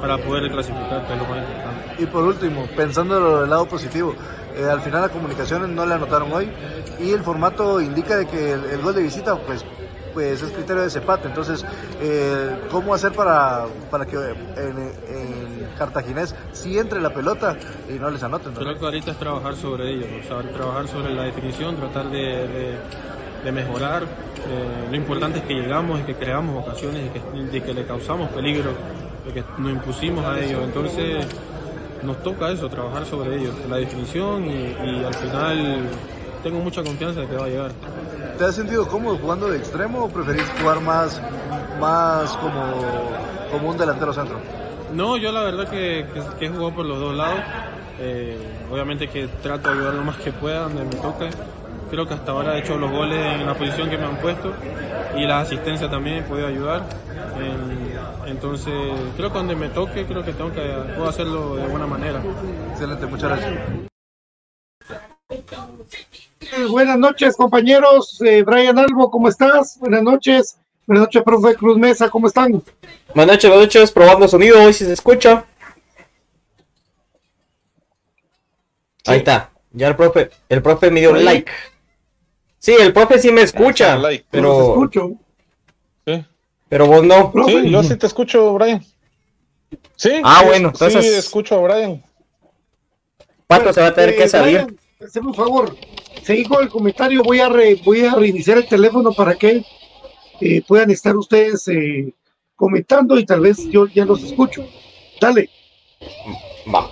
para 0.00 0.18
poder 0.18 0.50
clasificar, 0.50 1.06
que 1.06 1.12
es 1.12 1.18
lo 1.18 1.26
más 1.26 1.38
importante. 1.38 2.02
Y 2.02 2.06
por 2.06 2.24
último, 2.24 2.66
pensando 2.76 3.40
del 3.40 3.50
lado 3.50 3.66
positivo, 3.66 4.14
eh, 4.56 4.64
al 4.64 4.80
final 4.80 5.02
las 5.02 5.10
comunicaciones 5.10 5.68
no 5.68 5.86
le 5.86 5.94
anotaron 5.94 6.32
hoy 6.32 6.50
y 7.00 7.12
el 7.12 7.20
formato 7.20 7.80
indica 7.80 8.16
de 8.16 8.26
que 8.26 8.52
el, 8.52 8.64
el 8.64 8.82
gol 8.82 8.94
de 8.94 9.02
visita 9.02 9.36
pues 9.36 9.64
pues 10.18 10.42
es 10.42 10.50
criterio 10.50 10.78
de 10.78 10.84
desempate. 10.84 11.28
Entonces, 11.28 11.64
eh, 12.00 12.56
¿cómo 12.72 12.92
hacer 12.94 13.12
para, 13.12 13.66
para 13.88 14.04
que 14.04 14.16
en, 14.16 14.92
en 15.08 15.27
Cartaginés 15.78 16.34
sí 16.52 16.78
entre 16.78 17.00
la 17.00 17.10
pelota 17.14 17.56
y 17.88 17.98
no 17.98 18.10
les 18.10 18.22
anoten? 18.22 18.52
¿no? 18.54 18.60
Creo 18.60 18.78
que 18.78 18.84
ahorita 18.84 19.12
es 19.12 19.18
trabajar 19.18 19.54
sobre 19.56 19.90
ello, 19.90 20.06
o 20.22 20.26
sea, 20.28 20.50
trabajar 20.52 20.88
sobre 20.88 21.14
la 21.14 21.22
definición, 21.22 21.76
tratar 21.76 22.10
de, 22.10 22.18
de- 22.18 22.78
de 23.44 23.52
mejorar. 23.52 24.02
Eh, 24.02 24.88
lo 24.90 24.96
importante 24.96 25.38
es 25.38 25.44
que 25.44 25.54
llegamos 25.54 26.00
y 26.00 26.02
que 26.02 26.14
creamos 26.16 26.66
ocasiones 26.66 27.02
y 27.06 27.10
que, 27.10 27.50
de 27.52 27.62
que 27.62 27.72
le 27.72 27.84
causamos 27.86 28.28
peligro, 28.30 28.72
de 29.24 29.32
que 29.32 29.44
nos 29.58 29.70
impusimos 29.70 30.24
a 30.24 30.40
ellos. 30.40 30.60
Entonces 30.64 31.24
nos 32.02 32.20
toca 32.22 32.50
eso, 32.50 32.68
trabajar 32.68 33.04
sobre 33.06 33.36
ello, 33.36 33.52
la 33.70 33.76
definición 33.76 34.44
y, 34.44 34.74
y 34.84 35.04
al 35.04 35.14
final 35.14 35.80
tengo 36.42 36.58
mucha 36.60 36.82
confianza 36.82 37.20
de 37.20 37.26
que 37.28 37.36
va 37.36 37.44
a 37.44 37.48
llegar. 37.48 37.70
¿Te 38.38 38.44
has 38.44 38.54
sentido 38.56 38.86
cómodo 38.88 39.18
jugando 39.18 39.48
de 39.48 39.58
extremo 39.58 40.04
o 40.04 40.08
preferís 40.08 40.44
jugar 40.60 40.80
más, 40.80 41.20
más 41.80 42.36
como, 42.38 42.74
como 43.52 43.70
un 43.70 43.76
delantero 43.78 44.12
centro? 44.12 44.38
No, 44.92 45.16
yo 45.16 45.32
la 45.32 45.42
verdad 45.42 45.68
que, 45.68 46.06
que, 46.12 46.22
que 46.38 46.46
he 46.46 46.48
jugado 46.48 46.74
por 46.74 46.86
los 46.86 46.98
dos 46.98 47.14
lados. 47.16 47.40
Eh, 48.00 48.36
obviamente 48.70 49.08
que 49.08 49.26
trato 49.42 49.68
de 49.70 49.74
ayudar 49.76 49.94
lo 49.94 50.04
más 50.04 50.16
que 50.18 50.32
pueda 50.32 50.60
donde 50.62 50.84
me 50.84 50.94
toque. 50.96 51.30
Creo 51.90 52.06
que 52.06 52.14
hasta 52.14 52.32
ahora 52.32 52.56
he 52.56 52.60
hecho 52.60 52.76
los 52.76 52.90
goles 52.90 53.18
en 53.40 53.46
la 53.46 53.54
posición 53.54 53.88
que 53.90 53.96
me 53.98 54.04
han 54.04 54.16
puesto 54.18 54.52
y 55.16 55.24
la 55.26 55.40
asistencia 55.40 55.88
también 55.90 56.18
he 56.18 56.22
podido 56.22 56.46
ayudar. 56.46 56.82
En- 57.40 57.88
entonces, 58.28 58.74
creo 59.16 59.32
que 59.32 59.38
donde 59.38 59.56
me 59.56 59.68
toque, 59.70 60.04
creo 60.04 60.22
que 60.24 60.32
tengo 60.32 60.52
que 60.52 60.60
puedo 60.94 61.08
hacerlo 61.08 61.56
de 61.56 61.66
buena 61.66 61.86
manera. 61.86 62.22
Excelente, 62.72 63.06
muchas 63.06 63.30
gracias. 63.30 63.52
Eh, 66.40 66.66
buenas 66.70 66.98
noches, 66.98 67.36
compañeros. 67.36 68.20
Eh, 68.22 68.42
Brian 68.42 68.78
Albo, 68.78 69.10
¿cómo 69.10 69.28
estás? 69.28 69.78
Buenas 69.80 70.02
noches. 70.02 70.58
Buenas 70.88 71.02
noches, 71.02 71.22
profe 71.22 71.54
Cruz 71.54 71.76
Mesa, 71.76 72.08
¿cómo 72.08 72.28
están? 72.28 72.50
Buenas 73.14 73.34
noches, 73.34 73.50
buenas 73.50 73.66
noches, 73.66 73.92
probando 73.92 74.26
sonido, 74.26 74.62
hoy 74.62 74.72
si 74.72 74.86
se 74.86 74.94
escucha. 74.94 75.44
Ahí 79.04 79.18
está, 79.18 79.50
ya 79.70 79.88
el 79.88 79.96
profe, 79.96 80.30
el 80.48 80.62
profe 80.62 80.90
me 80.90 81.00
dio 81.00 81.14
Ahí. 81.14 81.24
like. 81.24 81.52
Sí, 82.58 82.72
el 82.80 82.94
profe 82.94 83.18
sí 83.18 83.30
me 83.30 83.42
escucha, 83.42 83.98
like. 83.98 84.24
pero, 84.30 84.48
Los 84.48 84.68
escucho. 84.70 85.10
Sí. 86.06 86.24
pero 86.70 86.86
vos 86.86 87.04
no. 87.04 87.32
Sí, 87.46 87.70
yo 87.70 87.82
sí 87.82 87.96
te 87.96 88.06
escucho, 88.06 88.54
Brian. 88.54 88.82
Sí. 89.96 90.22
Ah, 90.24 90.38
sí, 90.40 90.46
bueno, 90.46 90.68
entonces- 90.68 91.04
Sí, 91.04 91.12
escucho 91.14 91.54
a 91.56 91.60
Brian. 91.68 92.02
Pato 93.46 93.74
se 93.74 93.82
va 93.82 93.88
a 93.88 93.94
tener 93.94 94.16
que 94.16 94.24
Eh, 94.24 94.28
salir. 94.28 94.62
Brian, 94.64 94.80
haceme 95.06 95.26
un 95.28 95.34
favor. 95.34 95.76
Seguí 96.22 96.44
con 96.46 96.62
el 96.62 96.70
comentario. 96.70 97.22
Voy 97.22 97.40
a, 97.40 97.50
re- 97.50 97.78
voy 97.84 98.06
a 98.06 98.14
reiniciar 98.14 98.56
el 98.56 98.66
teléfono 98.66 99.12
para 99.12 99.34
que 99.34 99.64
eh, 100.40 100.62
puedan 100.66 100.90
estar 100.90 101.16
ustedes 101.16 101.66
eh, 101.68 102.12
comentando 102.54 103.18
y 103.18 103.26
tal 103.26 103.40
vez 103.40 103.68
yo 103.70 103.86
ya 103.86 104.04
los 104.04 104.22
escucho. 104.22 104.66
Dale. 105.20 105.50
Va. 106.72 106.90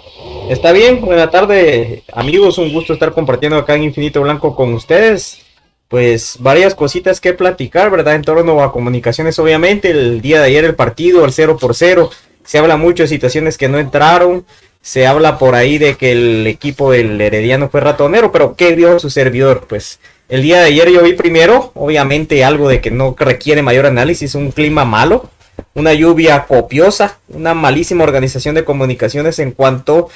Está 0.48 0.72
bien, 0.72 1.00
buena 1.00 1.30
tarde, 1.30 2.02
amigos. 2.12 2.58
Un 2.58 2.72
gusto 2.72 2.92
estar 2.92 3.12
compartiendo 3.12 3.58
acá 3.58 3.74
en 3.74 3.84
Infinito 3.84 4.22
Blanco 4.22 4.54
con 4.54 4.74
ustedes. 4.74 5.42
Pues 5.88 6.38
varias 6.40 6.74
cositas 6.74 7.20
que 7.20 7.32
platicar, 7.32 7.90
¿verdad? 7.90 8.16
En 8.16 8.22
torno 8.22 8.62
a 8.62 8.72
comunicaciones, 8.72 9.38
obviamente. 9.38 9.90
El 9.90 10.20
día 10.20 10.40
de 10.40 10.46
ayer 10.46 10.64
el 10.64 10.74
partido, 10.74 11.24
el 11.24 11.32
0 11.32 11.58
por 11.60 11.74
0. 11.74 12.10
Se 12.44 12.58
habla 12.58 12.76
mucho 12.76 13.02
de 13.02 13.08
situaciones 13.08 13.58
que 13.58 13.68
no 13.68 13.78
entraron. 13.78 14.44
Se 14.80 15.06
habla 15.06 15.38
por 15.38 15.54
ahí 15.54 15.78
de 15.78 15.96
que 15.96 16.12
el 16.12 16.46
equipo 16.46 16.92
del 16.92 17.20
Herediano 17.20 17.68
fue 17.68 17.80
ratonero, 17.80 18.30
pero 18.30 18.54
¿qué 18.54 18.74
vio 18.74 19.00
su 19.00 19.10
servidor? 19.10 19.66
Pues 19.68 19.98
el 20.28 20.42
día 20.42 20.58
de 20.60 20.66
ayer 20.66 20.90
yo 20.90 21.02
vi 21.02 21.12
primero, 21.12 21.72
obviamente, 21.74 22.44
algo 22.44 22.68
de 22.68 22.80
que 22.80 22.90
no 22.90 23.14
requiere 23.18 23.62
mayor 23.62 23.86
análisis, 23.86 24.34
un 24.34 24.50
clima 24.50 24.84
malo 24.84 25.30
una 25.74 25.92
lluvia 25.92 26.46
copiosa, 26.46 27.18
una 27.28 27.52
malísima 27.52 28.02
organización 28.02 28.54
de 28.54 28.64
comunicaciones 28.64 29.38
en 29.38 29.52
cuanto 29.52 30.08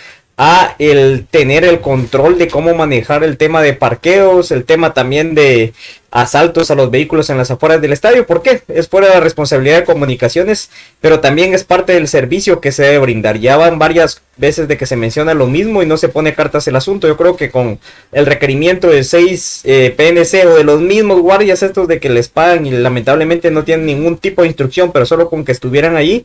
a 0.43 0.75
el 0.79 1.27
tener 1.31 1.67
el 1.67 1.83
control 1.83 2.39
de 2.39 2.49
cómo 2.49 2.75
manejar 2.75 3.23
el 3.25 3.37
tema 3.37 3.61
de 3.61 3.75
parqueos, 3.75 4.51
el 4.51 4.65
tema 4.65 4.95
también 4.95 5.35
de 5.35 5.75
asaltos 6.11 6.71
a 6.71 6.75
los 6.75 6.91
vehículos 6.91 7.29
en 7.29 7.37
las 7.37 7.51
afueras 7.51 7.83
del 7.83 7.93
estadio. 7.93 8.27
¿Por 8.27 8.41
qué? 8.41 8.63
Es 8.69 8.89
fuera 8.89 9.09
de 9.09 9.15
la 9.17 9.21
responsabilidad 9.21 9.81
de 9.81 9.85
comunicaciones, 9.85 10.71
pero 11.03 11.21
también 11.21 11.53
es 11.53 11.65
parte 11.65 11.93
del 11.93 12.09
servicio 12.09 12.63
que 12.63 12.73
se 12.73 12.85
debe 12.85 13.01
brindar. 13.01 13.39
Ya 13.39 13.59
van 13.59 13.79
varias 13.79 14.23
veces 14.39 14.67
de 14.67 14.79
que 14.79 14.87
se 14.87 14.97
menciona 14.97 15.35
lo 15.35 15.47
mismo 15.47 15.83
y 15.83 15.87
no 15.87 15.99
se 15.99 16.09
pone 16.09 16.33
cartas 16.33 16.67
el 16.67 16.77
asunto. 16.77 17.07
Yo 17.07 17.19
creo 17.19 17.37
que 17.37 17.51
con 17.51 17.79
el 18.11 18.25
requerimiento 18.25 18.89
de 18.89 19.05
6 19.05 19.61
eh, 19.65 19.95
PNC 19.95 20.47
o 20.47 20.57
de 20.57 20.65
los 20.65 20.81
mismos 20.81 21.21
guardias 21.21 21.63
estos 21.63 21.87
de 21.87 22.01
que 22.01 22.09
les 22.09 22.29
pagan 22.29 22.65
y 22.65 22.71
lamentablemente 22.71 23.51
no 23.51 23.65
tienen 23.65 23.85
ningún 23.85 24.17
tipo 24.17 24.41
de 24.41 24.49
instrucción, 24.49 24.91
pero 24.91 25.05
solo 25.05 25.29
con 25.29 25.45
que 25.45 25.53
estuvieran 25.53 25.97
allí, 25.97 26.25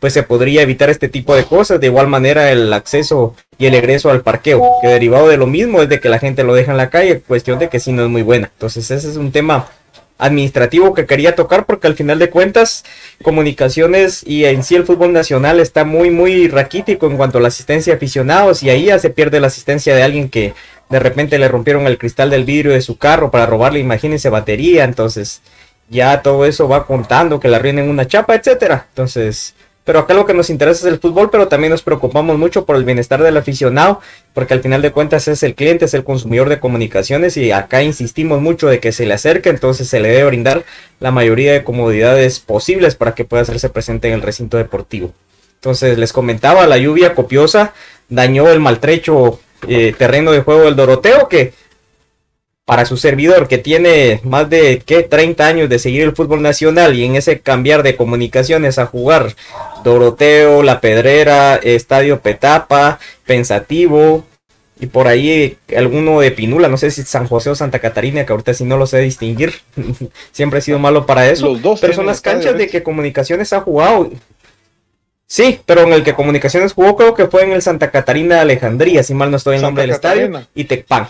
pues 0.00 0.12
se 0.12 0.22
podría 0.22 0.62
evitar 0.62 0.90
este 0.90 1.08
tipo 1.08 1.34
de 1.34 1.44
cosas. 1.44 1.80
De 1.80 1.86
igual 1.86 2.08
manera 2.08 2.50
el 2.50 2.72
acceso 2.72 3.34
y 3.58 3.66
el 3.66 3.74
egreso 3.74 4.10
al 4.10 4.22
parqueo, 4.22 4.62
que 4.82 4.88
derivado 4.88 5.28
de 5.28 5.36
lo 5.36 5.46
mismo 5.46 5.82
es 5.82 5.88
de 5.88 6.00
que 6.00 6.08
la 6.08 6.18
gente 6.18 6.44
lo 6.44 6.54
deja 6.54 6.72
en 6.72 6.78
la 6.78 6.90
calle, 6.90 7.20
cuestión 7.20 7.58
de 7.58 7.68
que 7.68 7.80
sí 7.80 7.92
no 7.92 8.04
es 8.04 8.10
muy 8.10 8.22
buena. 8.22 8.50
Entonces 8.52 8.90
ese 8.90 9.10
es 9.10 9.16
un 9.16 9.32
tema 9.32 9.68
administrativo 10.18 10.94
que 10.94 11.06
quería 11.06 11.34
tocar 11.34 11.66
porque 11.66 11.86
al 11.86 11.96
final 11.96 12.18
de 12.18 12.30
cuentas 12.30 12.84
comunicaciones 13.22 14.22
y 14.24 14.44
en 14.44 14.62
sí 14.62 14.76
el 14.76 14.84
fútbol 14.84 15.12
nacional 15.12 15.58
está 15.58 15.84
muy 15.84 16.10
muy 16.10 16.46
raquítico 16.46 17.06
en 17.06 17.16
cuanto 17.16 17.38
a 17.38 17.40
la 17.40 17.48
asistencia 17.48 17.92
de 17.92 17.96
aficionados 17.96 18.62
y 18.62 18.70
ahí 18.70 18.86
ya 18.86 18.98
se 18.98 19.10
pierde 19.10 19.40
la 19.40 19.48
asistencia 19.48 19.94
de 19.94 20.04
alguien 20.04 20.28
que 20.28 20.54
de 20.88 20.98
repente 21.00 21.36
le 21.38 21.48
rompieron 21.48 21.86
el 21.86 21.98
cristal 21.98 22.30
del 22.30 22.44
vidrio 22.44 22.72
de 22.72 22.80
su 22.80 22.96
carro 22.96 23.32
para 23.32 23.46
robarle 23.46 23.80
imagínense 23.80 24.28
batería 24.28 24.84
entonces 24.84 25.42
ya 25.90 26.22
todo 26.22 26.44
eso 26.44 26.68
va 26.68 26.86
contando 26.86 27.40
que 27.40 27.48
le 27.48 27.56
arruinen 27.56 27.88
una 27.88 28.06
chapa 28.06 28.36
etcétera 28.36 28.86
entonces 28.90 29.54
pero 29.84 29.98
acá 29.98 30.14
lo 30.14 30.24
que 30.24 30.32
nos 30.32 30.48
interesa 30.48 30.86
es 30.86 30.92
el 30.92 30.98
fútbol, 30.98 31.30
pero 31.30 31.48
también 31.48 31.70
nos 31.70 31.82
preocupamos 31.82 32.38
mucho 32.38 32.64
por 32.64 32.76
el 32.76 32.84
bienestar 32.84 33.22
del 33.22 33.36
aficionado, 33.36 34.00
porque 34.32 34.54
al 34.54 34.60
final 34.60 34.80
de 34.80 34.92
cuentas 34.92 35.28
es 35.28 35.42
el 35.42 35.54
cliente, 35.54 35.84
es 35.84 35.94
el 35.94 36.04
consumidor 36.04 36.48
de 36.48 36.58
comunicaciones 36.58 37.36
y 37.36 37.52
acá 37.52 37.82
insistimos 37.82 38.40
mucho 38.40 38.66
de 38.66 38.80
que 38.80 38.92
se 38.92 39.04
le 39.04 39.14
acerque, 39.14 39.50
entonces 39.50 39.86
se 39.88 40.00
le 40.00 40.08
debe 40.08 40.24
brindar 40.24 40.64
la 41.00 41.10
mayoría 41.10 41.52
de 41.52 41.64
comodidades 41.64 42.40
posibles 42.40 42.94
para 42.96 43.14
que 43.14 43.24
pueda 43.24 43.42
hacerse 43.42 43.68
presente 43.68 44.08
en 44.08 44.14
el 44.14 44.22
recinto 44.22 44.56
deportivo. 44.56 45.12
Entonces 45.56 45.98
les 45.98 46.12
comentaba, 46.12 46.66
la 46.66 46.78
lluvia 46.78 47.14
copiosa 47.14 47.74
dañó 48.08 48.48
el 48.48 48.60
maltrecho 48.60 49.40
eh, 49.68 49.94
terreno 49.96 50.32
de 50.32 50.40
juego 50.40 50.62
del 50.62 50.76
Doroteo, 50.76 51.28
que 51.28 51.52
para 52.64 52.86
su 52.86 52.96
servidor 52.96 53.46
que 53.46 53.58
tiene 53.58 54.20
más 54.24 54.48
de 54.48 54.82
¿qué? 54.84 55.02
30 55.02 55.46
años 55.46 55.68
de 55.68 55.78
seguir 55.78 56.02
el 56.02 56.16
fútbol 56.16 56.40
nacional 56.40 56.94
y 56.94 57.04
en 57.04 57.14
ese 57.16 57.40
cambiar 57.40 57.82
de 57.82 57.96
comunicaciones 57.96 58.78
a 58.78 58.86
jugar 58.86 59.34
Doroteo, 59.84 60.62
La 60.62 60.80
Pedrera, 60.80 61.56
Estadio 61.56 62.20
Petapa, 62.20 62.98
Pensativo, 63.26 64.24
Y 64.80 64.86
por 64.86 65.06
ahí 65.08 65.56
alguno 65.76 66.20
de 66.20 66.30
Pinula, 66.30 66.68
no 66.68 66.76
sé 66.78 66.90
si 66.90 67.02
San 67.02 67.26
José 67.28 67.50
o 67.50 67.54
Santa 67.54 67.78
Catarina, 67.78 68.24
que 68.24 68.32
ahorita 68.32 68.54
sí 68.54 68.64
no 68.64 68.76
lo 68.76 68.86
sé 68.86 68.98
distinguir. 69.00 69.52
Siempre 70.32 70.58
he 70.58 70.62
sido 70.62 70.78
malo 70.78 71.06
para 71.06 71.28
eso. 71.28 71.48
Los 71.48 71.62
dos 71.62 71.80
pero 71.80 71.92
son 71.92 72.06
las 72.06 72.20
canchas 72.20 72.56
de 72.56 72.68
que 72.68 72.82
Comunicaciones 72.82 73.52
ha 73.52 73.60
jugado. 73.60 74.10
Sí, 75.26 75.60
pero 75.66 75.82
en 75.82 75.92
el 75.92 76.02
que 76.02 76.14
Comunicaciones 76.14 76.72
jugó 76.72 76.96
creo 76.96 77.14
que 77.14 77.26
fue 77.26 77.44
en 77.44 77.52
el 77.52 77.62
Santa 77.62 77.90
Catarina 77.90 78.36
de 78.36 78.40
Alejandría, 78.42 79.02
si 79.02 79.14
mal 79.14 79.30
no 79.30 79.36
estoy 79.36 79.56
el 79.56 79.60
Santa 79.60 79.68
nombre 79.68 79.82
del 79.82 79.92
Catarina. 79.92 80.24
estadio, 80.40 80.48
y 80.54 80.64
Tecpan. 80.64 81.08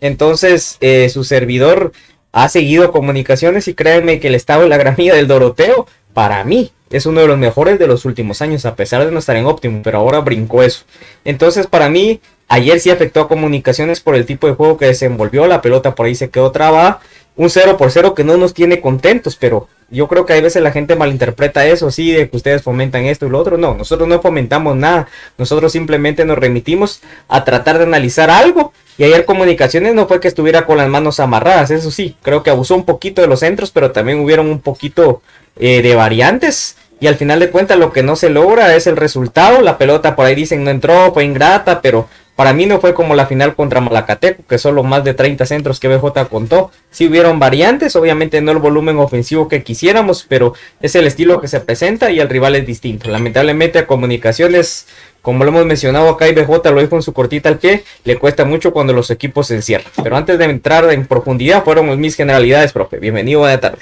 Entonces, 0.00 0.76
eh, 0.80 1.08
su 1.08 1.24
servidor 1.24 1.92
ha 2.32 2.48
seguido 2.48 2.90
comunicaciones 2.90 3.68
y 3.68 3.74
créanme 3.74 4.20
que 4.20 4.28
el 4.28 4.34
estado 4.34 4.62
de 4.62 4.68
la 4.68 4.76
gramilla 4.76 5.14
del 5.14 5.28
Doroteo, 5.28 5.86
para 6.12 6.42
mí, 6.44 6.72
es 6.90 7.06
uno 7.06 7.20
de 7.20 7.26
los 7.26 7.38
mejores 7.38 7.78
de 7.78 7.86
los 7.86 8.04
últimos 8.04 8.42
años, 8.42 8.64
a 8.66 8.76
pesar 8.76 9.04
de 9.04 9.10
no 9.10 9.18
estar 9.18 9.36
en 9.36 9.46
óptimo, 9.46 9.80
pero 9.82 9.98
ahora 9.98 10.20
brincó 10.20 10.62
eso. 10.62 10.84
Entonces, 11.24 11.66
para 11.66 11.88
mí, 11.88 12.20
ayer 12.48 12.78
sí 12.80 12.90
afectó 12.90 13.20
a 13.20 13.28
comunicaciones 13.28 14.00
por 14.00 14.14
el 14.14 14.26
tipo 14.26 14.46
de 14.46 14.54
juego 14.54 14.76
que 14.76 14.86
desenvolvió, 14.86 15.46
la 15.46 15.62
pelota 15.62 15.94
por 15.94 16.06
ahí 16.06 16.14
se 16.14 16.30
quedó 16.30 16.52
trabada, 16.52 17.00
un 17.36 17.50
0 17.50 17.76
por 17.76 17.90
0 17.90 18.14
que 18.14 18.24
no 18.24 18.36
nos 18.36 18.54
tiene 18.54 18.80
contentos, 18.80 19.36
pero 19.36 19.68
yo 19.90 20.08
creo 20.08 20.26
que 20.26 20.32
a 20.32 20.40
veces 20.40 20.62
la 20.62 20.72
gente 20.72 20.96
malinterpreta 20.96 21.66
eso, 21.66 21.90
sí, 21.90 22.12
de 22.12 22.28
que 22.28 22.36
ustedes 22.36 22.62
fomentan 22.62 23.04
esto 23.04 23.26
y 23.26 23.30
lo 23.30 23.38
otro. 23.38 23.56
No, 23.56 23.74
nosotros 23.74 24.08
no 24.08 24.20
fomentamos 24.20 24.76
nada. 24.76 25.08
Nosotros 25.38 25.72
simplemente 25.72 26.24
nos 26.24 26.38
remitimos 26.38 27.00
a 27.28 27.44
tratar 27.44 27.78
de 27.78 27.84
analizar 27.84 28.30
algo. 28.30 28.72
Y 28.96 29.04
ayer 29.04 29.24
Comunicaciones 29.24 29.94
no 29.94 30.06
fue 30.06 30.20
que 30.20 30.28
estuviera 30.28 30.66
con 30.66 30.78
las 30.78 30.88
manos 30.88 31.18
amarradas, 31.18 31.72
eso 31.72 31.90
sí, 31.90 32.16
creo 32.22 32.44
que 32.44 32.50
abusó 32.50 32.76
un 32.76 32.84
poquito 32.84 33.22
de 33.22 33.26
los 33.26 33.40
centros, 33.40 33.72
pero 33.72 33.90
también 33.90 34.20
hubieron 34.20 34.46
un 34.46 34.60
poquito 34.60 35.20
eh, 35.56 35.82
de 35.82 35.94
variantes. 35.96 36.76
Y 37.00 37.08
al 37.08 37.16
final 37.16 37.40
de 37.40 37.50
cuentas 37.50 37.76
lo 37.76 37.92
que 37.92 38.02
no 38.02 38.14
se 38.16 38.30
logra 38.30 38.74
es 38.76 38.86
el 38.86 38.96
resultado. 38.96 39.60
La 39.60 39.78
pelota 39.78 40.14
por 40.14 40.26
ahí 40.26 40.34
dicen 40.34 40.64
no 40.64 40.70
entró, 40.70 41.12
fue 41.12 41.24
ingrata, 41.24 41.82
pero 41.82 42.08
para 42.36 42.52
mí 42.52 42.66
no 42.66 42.80
fue 42.80 42.94
como 42.94 43.14
la 43.14 43.26
final 43.26 43.54
contra 43.54 43.80
Malacateco, 43.80 44.42
que 44.48 44.58
solo 44.58 44.82
más 44.82 45.04
de 45.04 45.14
30 45.14 45.46
centros 45.46 45.78
que 45.78 45.88
BJ 45.88 46.28
contó. 46.28 46.70
Sí 46.90 47.06
hubieron 47.06 47.38
variantes, 47.38 47.94
obviamente 47.94 48.40
no 48.40 48.50
el 48.52 48.58
volumen 48.58 48.98
ofensivo 48.98 49.46
que 49.48 49.62
quisiéramos, 49.62 50.26
pero 50.28 50.54
es 50.80 50.94
el 50.96 51.06
estilo 51.06 51.40
que 51.40 51.48
se 51.48 51.60
presenta 51.60 52.10
y 52.10 52.18
el 52.18 52.28
rival 52.28 52.56
es 52.56 52.66
distinto. 52.66 53.08
Lamentablemente 53.08 53.78
a 53.78 53.86
comunicaciones, 53.86 54.86
como 55.22 55.44
lo 55.44 55.50
hemos 55.50 55.66
mencionado 55.66 56.08
acá 56.08 56.28
y 56.28 56.34
BJ 56.34 56.70
lo 56.72 56.80
dijo 56.80 56.96
en 56.96 57.02
su 57.02 57.12
cortita 57.12 57.48
al 57.48 57.58
pie, 57.58 57.84
le 58.04 58.18
cuesta 58.18 58.44
mucho 58.44 58.72
cuando 58.72 58.92
los 58.92 59.10
equipos 59.10 59.46
se 59.46 59.54
encierran. 59.54 59.92
Pero 60.02 60.16
antes 60.16 60.36
de 60.36 60.44
entrar 60.46 60.90
en 60.92 61.06
profundidad 61.06 61.62
fueron 61.62 61.98
mis 62.00 62.16
generalidades, 62.16 62.72
profe. 62.72 62.98
Bienvenido, 62.98 63.40
buena 63.40 63.60
tarde. 63.60 63.78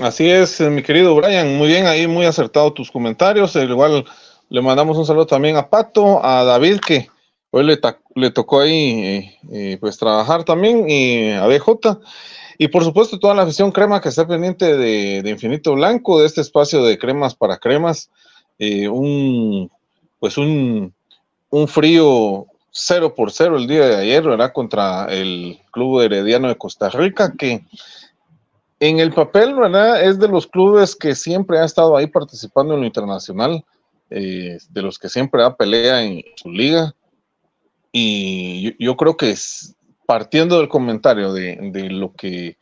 Así 0.00 0.30
es, 0.30 0.60
mi 0.60 0.84
querido 0.84 1.16
Brian, 1.16 1.56
muy 1.56 1.66
bien, 1.66 1.88
ahí 1.88 2.06
muy 2.06 2.24
acertado 2.24 2.72
tus 2.72 2.88
comentarios. 2.88 3.56
Eh, 3.56 3.64
igual 3.64 4.04
le 4.50 4.62
mandamos 4.62 4.96
un 4.96 5.06
saludo 5.06 5.26
también 5.26 5.56
a 5.56 5.68
Pato, 5.68 6.24
a 6.24 6.44
David, 6.44 6.80
que 6.86 7.08
hoy 7.50 7.64
le, 7.64 8.30
tocó 8.30 8.60
ahí 8.60 9.04
eh, 9.04 9.38
eh, 9.52 9.78
pues 9.80 9.98
trabajar 9.98 10.44
también, 10.44 10.88
y 10.88 11.32
a 11.32 11.46
BJ. 11.46 12.00
Y 12.58 12.68
por 12.68 12.82
supuesto 12.82 13.18
toda 13.18 13.34
la 13.34 13.42
afición 13.42 13.70
crema 13.70 14.00
que 14.00 14.08
está 14.08 14.26
pendiente 14.26 14.76
de, 14.76 15.28
Infinito 15.28 15.74
Blanco, 15.74 16.20
de 16.20 16.26
este 16.26 16.40
espacio 16.40 16.82
de 16.82 16.98
cremas 16.98 17.34
para 17.34 17.58
cremas. 17.58 18.10
Eh, 18.58 18.88
un, 18.88 19.70
pues 20.18 20.36
un, 20.36 20.92
un 21.50 21.68
frío 21.68 22.46
0 22.70 23.14
por 23.14 23.30
0 23.30 23.58
el 23.58 23.66
día 23.68 23.86
de 23.86 23.96
ayer, 23.96 24.24
¿verdad? 24.24 24.52
Contra 24.52 25.06
el 25.06 25.60
Club 25.70 26.00
Herediano 26.00 26.48
de 26.48 26.56
Costa 26.56 26.88
Rica, 26.88 27.32
que 27.38 27.62
en 28.80 28.98
el 28.98 29.12
papel, 29.12 29.54
¿verdad? 29.54 30.02
Es 30.02 30.18
de 30.18 30.28
los 30.28 30.46
clubes 30.46 30.96
que 30.96 31.14
siempre 31.14 31.58
ha 31.58 31.64
estado 31.64 31.96
ahí 31.96 32.06
participando 32.06 32.74
en 32.74 32.80
lo 32.80 32.86
internacional, 32.86 33.64
eh, 34.10 34.58
de 34.70 34.82
los 34.82 34.98
que 34.98 35.08
siempre 35.08 35.42
da 35.42 35.56
pelea 35.56 36.04
en 36.04 36.22
su 36.36 36.50
liga. 36.50 36.94
Y 37.92 38.76
yo, 38.82 38.96
creo 38.96 39.16
que 39.16 39.30
es, 39.30 39.74
partiendo 40.06 40.58
del 40.58 40.68
comentario 40.68 41.32
de, 41.32 41.58
de 41.72 41.90
lo 41.90 42.12
que 42.14 42.56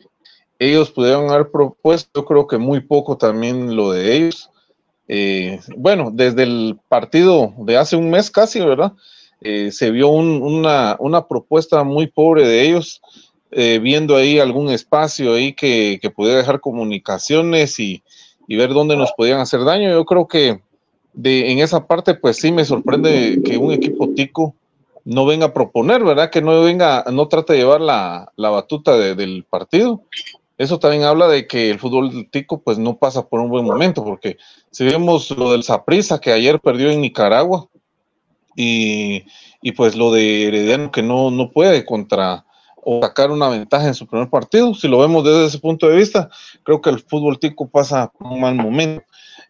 ellos 0.59 0.91
pudieron 0.91 1.31
haber 1.31 1.51
propuesto, 1.51 2.11
yo 2.23 2.25
creo 2.25 2.47
que 2.47 2.59
muy 2.59 2.81
poco 2.81 3.17
también 3.17 3.77
lo 3.77 3.91
de 3.93 4.17
ellos. 4.17 4.51
Eh, 5.09 5.61
bueno, 5.77 6.11
desde 6.13 6.45
el 6.45 6.79
partido 6.89 7.53
de 7.59 7.77
hace 7.77 7.97
un 7.97 8.11
mes 8.11 8.31
casi, 8.31 8.61
¿verdad? 8.61 8.93
Eh, 9.41 9.71
se 9.71 9.91
vio 9.91 10.09
un- 10.09 10.43
una, 10.43 10.97
una 10.99 11.27
propuesta 11.29 11.85
muy 11.85 12.07
pobre 12.07 12.47
de 12.47 12.63
ellos, 12.69 13.01
viendo 13.81 14.17
ahí 14.17 14.39
algún 14.39 14.69
espacio 14.71 15.33
ahí 15.33 15.55
que, 15.55 15.99
que 16.03 16.11
pudiera 16.11 16.39
dejar 16.39 16.61
comunicaciones 16.61 17.79
y, 17.79 18.03
y 18.47 18.57
ver 18.57 18.71
dónde 18.71 18.97
nos 18.97 19.13
podían 19.13 19.41
hacer 19.41 19.65
daño. 19.65 19.91
Yo 19.91 20.05
creo 20.05 20.27
que 20.29 20.61
de, 21.17 21.51
en 21.51 21.59
esa 21.59 21.87
parte, 21.87 22.15
pues 22.15 22.37
sí 22.37 22.53
me 22.53 22.65
sorprende 22.65 23.41
que 23.45 23.57
un 23.59 23.73
equipo 23.73 24.09
tico 24.11 24.55
no 25.05 25.25
venga 25.27 25.47
a 25.47 25.53
proponer, 25.55 26.05
¿verdad? 26.05 26.31
Que 26.31 26.43
no 26.43 26.63
venga, 26.63 27.05
no 27.11 27.27
trate 27.27 27.55
de 27.55 27.61
llevar 27.61 27.81
la, 27.81 28.31
la 28.37 28.51
batuta 28.51 28.97
de- 28.97 29.15
del 29.15 29.45
partido. 29.49 30.03
Eso 30.59 30.79
también 30.79 31.05
habla 31.05 31.27
de 31.29 31.47
que 31.47 31.71
el 31.71 31.79
fútbol 31.79 32.29
tico 32.31 32.61
pues 32.61 32.79
no 32.79 32.97
pasa 32.97 33.27
por 33.27 33.41
un 33.41 33.49
buen 33.49 33.65
momento, 33.65 34.05
porque 34.05 34.37
si 34.71 34.85
vemos 34.85 35.31
lo 35.31 35.53
del 35.53 35.63
Saprissa 35.65 36.19
que 36.21 36.33
ayer 36.33 36.61
perdió 36.61 36.91
en 36.91 37.01
Nicaragua 37.01 37.67
y, 38.55 39.25
y 39.63 39.73
pues 39.73 39.97
lo 39.97 40.13
de 40.13 40.49
Herediano 40.49 40.91
que 40.91 41.03
no, 41.03 41.31
no 41.31 41.51
puede 41.51 41.85
contra 41.85 42.45
o 42.89 43.01
sacar 43.03 43.31
una 43.33 43.49
ventaja 43.49 43.87
en 43.89 43.95
su 43.95 44.07
primer 44.07 44.31
partido, 44.31 44.73
si 44.75 44.87
lo 44.87 44.99
vemos 45.01 45.25
desde 45.25 45.47
ese 45.47 45.59
punto 45.59 45.89
de 45.89 45.97
vista, 45.97 46.31
creo 46.63 46.81
que 46.81 46.91
el 46.91 47.01
fútbol 47.01 47.39
tico 47.39 47.67
pasa 47.69 48.13
por 48.17 48.29
un 48.33 48.41
mal 48.41 48.55
momento. 48.55 49.05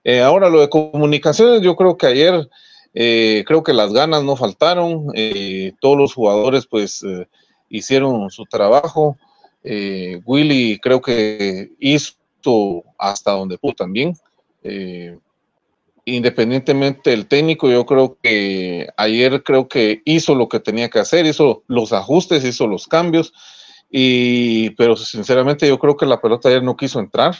Eh, 0.09 0.21
ahora 0.21 0.49
lo 0.49 0.61
de 0.61 0.69
comunicaciones, 0.69 1.63
yo 1.63 1.75
creo 1.75 1.97
que 1.97 2.07
ayer 2.07 2.49
eh, 2.95 3.43
creo 3.45 3.65
que 3.65 3.73
las 3.73 3.93
ganas 3.93 4.23
no 4.23 4.37
faltaron, 4.37 5.09
eh, 5.15 5.73
todos 5.81 5.99
los 5.99 6.15
jugadores 6.15 6.65
pues 6.69 7.05
hicieron 7.69 8.31
su 8.31 8.45
trabajo, 8.45 9.17
Willy 9.65 10.79
creo 10.79 11.01
que 11.01 11.73
hizo 11.81 12.15
hasta 12.97 13.33
donde 13.33 13.59
pudo 13.59 13.73
también, 13.73 14.17
independientemente 16.05 17.11
del 17.11 17.27
técnico, 17.27 17.69
yo 17.69 17.85
creo 17.85 18.17
que 18.23 18.87
ayer 18.97 19.43
creo 19.43 19.67
que 19.67 20.03
hizo 20.05 20.37
lo 20.37 20.49
que 20.49 20.61
tenía 20.61 20.89
que 20.89 21.01
hacer, 21.01 21.27
hizo 21.27 21.65
los 21.67 21.93
ajustes, 21.93 22.45
hizo 22.45 22.69
los 22.69 22.87
cambios, 22.87 23.33
y, 23.91 24.71
pero 24.71 24.95
sinceramente 24.95 25.67
yo 25.67 25.81
creo 25.81 25.97
que 25.97 26.07
la 26.07 26.21
pelota 26.21 26.49
ayer 26.49 26.63
no 26.63 26.77
quiso 26.77 27.01
entrar, 27.01 27.35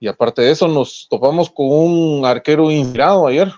y 0.00 0.08
aparte 0.08 0.42
de 0.42 0.50
eso 0.50 0.68
nos 0.68 1.06
topamos 1.08 1.50
con 1.50 1.66
un 1.68 2.24
arquero 2.24 2.70
inspirado 2.70 3.26
ayer, 3.26 3.52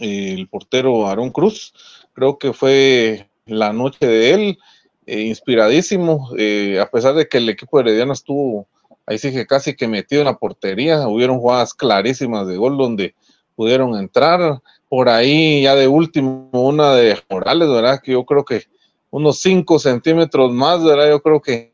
el 0.00 0.48
portero 0.48 1.06
Aarón 1.06 1.30
Cruz. 1.30 1.74
Creo 2.12 2.38
que 2.38 2.52
fue 2.52 3.28
la 3.46 3.72
noche 3.72 4.06
de 4.06 4.34
él, 4.34 4.58
eh, 5.06 5.22
inspiradísimo, 5.22 6.30
eh, 6.38 6.78
a 6.80 6.90
pesar 6.90 7.14
de 7.14 7.28
que 7.28 7.38
el 7.38 7.48
equipo 7.48 7.80
herediano 7.80 8.12
estuvo 8.12 8.66
ahí 9.10 9.18
sí 9.18 9.32
que 9.32 9.44
casi 9.44 9.74
que 9.74 9.88
metido 9.88 10.22
en 10.22 10.26
la 10.26 10.38
portería, 10.38 11.08
hubieron 11.08 11.40
jugadas 11.40 11.74
clarísimas 11.74 12.46
de 12.46 12.56
gol 12.56 12.78
donde 12.78 13.14
pudieron 13.56 13.96
entrar. 13.96 14.60
Por 14.88 15.08
ahí 15.08 15.62
ya 15.62 15.74
de 15.74 15.88
último 15.88 16.48
una 16.52 16.94
de 16.94 17.18
Morales, 17.28 17.68
¿verdad? 17.68 18.00
Que 18.00 18.12
yo 18.12 18.24
creo 18.24 18.44
que 18.44 18.64
unos 19.10 19.40
5 19.40 19.80
centímetros 19.80 20.52
más, 20.52 20.84
¿verdad? 20.84 21.08
Yo 21.08 21.20
creo 21.20 21.40
que 21.42 21.69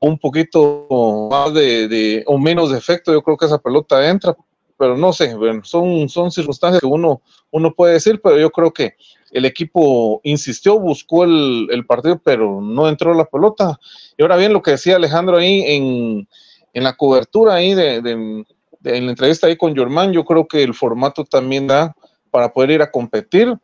un 0.00 0.18
poquito 0.18 1.28
más 1.30 1.54
de, 1.54 2.22
o 2.26 2.38
menos 2.38 2.70
de 2.70 2.78
efecto, 2.78 3.12
yo 3.12 3.22
creo 3.22 3.36
que 3.36 3.46
esa 3.46 3.58
pelota 3.58 4.08
entra, 4.08 4.36
pero 4.76 4.96
no 4.96 5.12
sé, 5.12 5.34
bueno, 5.34 5.62
son, 5.64 6.08
son 6.08 6.30
circunstancias 6.30 6.80
que 6.80 6.86
uno, 6.86 7.22
uno 7.50 7.72
puede 7.72 7.94
decir, 7.94 8.20
pero 8.22 8.38
yo 8.38 8.50
creo 8.50 8.72
que 8.72 8.94
el 9.30 9.44
equipo 9.44 10.20
insistió, 10.24 10.78
buscó 10.78 11.24
el, 11.24 11.68
el 11.70 11.86
partido, 11.86 12.20
pero 12.22 12.60
no 12.60 12.88
entró 12.88 13.14
la 13.14 13.24
pelota. 13.24 13.78
Y 14.16 14.22
ahora 14.22 14.36
bien, 14.36 14.52
lo 14.52 14.62
que 14.62 14.72
decía 14.72 14.96
Alejandro 14.96 15.38
ahí 15.38 15.62
en, 15.66 16.28
en 16.72 16.84
la 16.84 16.94
cobertura 16.96 17.54
ahí 17.54 17.74
de, 17.74 18.00
de- 18.02 18.44
de- 18.80 18.96
en 18.98 19.06
la 19.06 19.10
entrevista 19.12 19.46
ahí 19.46 19.56
con 19.56 19.74
Germán, 19.74 20.12
yo 20.12 20.24
creo 20.24 20.46
que 20.46 20.62
el 20.62 20.74
formato 20.74 21.24
también 21.24 21.66
da 21.66 21.96
para 22.30 22.52
poder 22.52 22.70
ir 22.72 22.82
a 22.82 22.90
competir. 22.90 23.54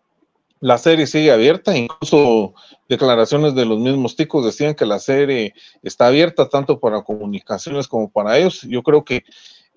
La 0.60 0.76
serie 0.76 1.06
sigue 1.06 1.32
abierta, 1.32 1.74
incluso 1.74 2.54
declaraciones 2.86 3.54
de 3.54 3.64
los 3.64 3.78
mismos 3.78 4.14
ticos 4.14 4.44
decían 4.44 4.74
que 4.74 4.84
la 4.84 4.98
serie 4.98 5.54
está 5.82 6.08
abierta 6.08 6.50
tanto 6.50 6.78
para 6.78 7.02
comunicaciones 7.02 7.88
como 7.88 8.10
para 8.10 8.36
ellos. 8.36 8.62
Yo 8.62 8.82
creo 8.82 9.02
que 9.02 9.24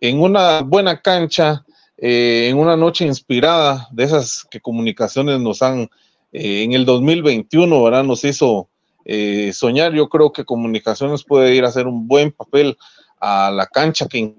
en 0.02 0.20
una 0.20 0.62
buena 0.62 1.02
cancha, 1.02 1.66
eh, 1.98 2.50
en 2.50 2.58
una 2.58 2.76
noche 2.76 3.06
inspirada, 3.06 3.88
de 3.92 4.04
esas 4.04 4.46
que 4.52 4.60
comunicaciones 4.60 5.40
nos 5.40 5.62
han, 5.62 5.90
eh, 6.34 6.64
en 6.64 6.74
el 6.74 6.84
2021, 6.84 7.82
¿verdad? 7.82 8.04
Nos 8.04 8.26
hizo 8.26 8.68
eh, 9.06 9.54
soñar. 9.54 9.94
Yo 9.94 10.10
creo 10.10 10.34
que 10.34 10.44
comunicaciones 10.44 11.24
puede 11.24 11.56
ir 11.56 11.64
a 11.64 11.70
hacer 11.70 11.88
un 11.88 12.10
buen 12.10 12.34
papel 12.34 12.78
a 13.22 13.52
la 13.52 13.68
cancha, 13.68 14.08
que 14.08 14.36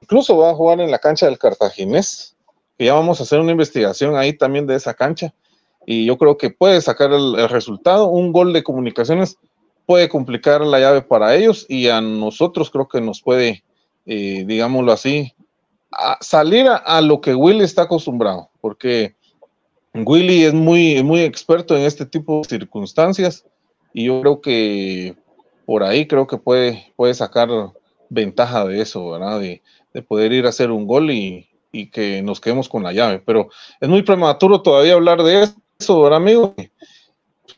incluso 0.00 0.38
va 0.38 0.52
a 0.52 0.54
jugar 0.54 0.80
en 0.80 0.90
la 0.90 0.98
cancha 0.98 1.26
del 1.26 1.38
Cartaginés, 1.38 2.34
que 2.78 2.86
ya 2.86 2.94
vamos 2.94 3.20
a 3.20 3.24
hacer 3.24 3.40
una 3.40 3.52
investigación 3.52 4.16
ahí 4.16 4.32
también 4.32 4.66
de 4.66 4.76
esa 4.76 4.94
cancha. 4.94 5.34
Y 5.86 6.04
yo 6.04 6.16
creo 6.18 6.38
que 6.38 6.50
puede 6.50 6.80
sacar 6.80 7.12
el, 7.12 7.48
resultado. 7.48 8.06
Un 8.06 8.32
gol 8.32 8.52
de 8.52 8.62
comunicaciones 8.62 9.36
puede 9.86 10.08
complicar 10.08 10.60
la 10.60 10.78
llave 10.78 11.02
para 11.02 11.34
ellos 11.34 11.66
y 11.68 11.88
a 11.88 12.00
nosotros 12.00 12.70
creo 12.70 12.88
que 12.88 13.00
nos 13.00 13.20
puede, 13.20 13.64
eh, 14.06 14.44
digámoslo 14.46 14.92
así, 14.92 15.34
salir 16.20 16.68
a, 16.68 17.00
lo 17.00 17.20
que 17.20 17.34
Willy 17.34 17.64
está 17.64 17.82
acostumbrado, 17.82 18.48
porque 18.60 19.14
Willy 19.92 20.44
es 20.44 20.54
muy, 20.54 21.02
muy 21.02 21.20
experto 21.20 21.76
en 21.76 21.82
este 21.82 22.06
tipo 22.06 22.38
de 22.42 22.48
circunstancias 22.48 23.44
y 23.92 24.04
yo 24.06 24.20
creo 24.20 24.40
que 24.40 25.16
por 25.66 25.82
ahí 25.82 26.06
creo 26.06 26.26
que 26.26 26.38
puede, 26.38 26.92
puede 26.96 27.14
sacar 27.14 27.48
ventaja 28.08 28.64
de 28.66 28.80
eso. 28.80 29.18
De, 29.38 29.62
de 29.92 30.02
poder 30.02 30.32
ir 30.32 30.46
a 30.46 30.50
hacer 30.50 30.70
un 30.70 30.86
gol 30.86 31.10
y, 31.10 31.48
y, 31.70 31.90
que 31.90 32.22
nos 32.22 32.40
quedemos 32.40 32.68
con 32.68 32.82
la 32.82 32.92
llave. 32.92 33.22
Pero 33.24 33.48
es 33.80 33.88
muy 33.88 34.02
prematuro 34.02 34.62
todavía 34.62 34.94
hablar 34.94 35.22
de 35.22 35.42
eso, 35.42 35.54
¿verdad, 35.88 36.16
amigo? 36.16 36.54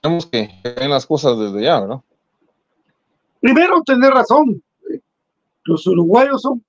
Tenemos 0.01 0.27
que 0.27 0.51
ver 0.63 0.89
las 0.89 1.07
cosas 1.07 1.39
desde 1.39 1.63
ya, 1.63 1.81
¿verdad? 1.81 2.01
Primero, 3.41 3.83
tener 3.83 4.11
razón. 4.11 4.63
Los 5.65 5.87
uruguayos 5.87 6.43
son 6.43 6.65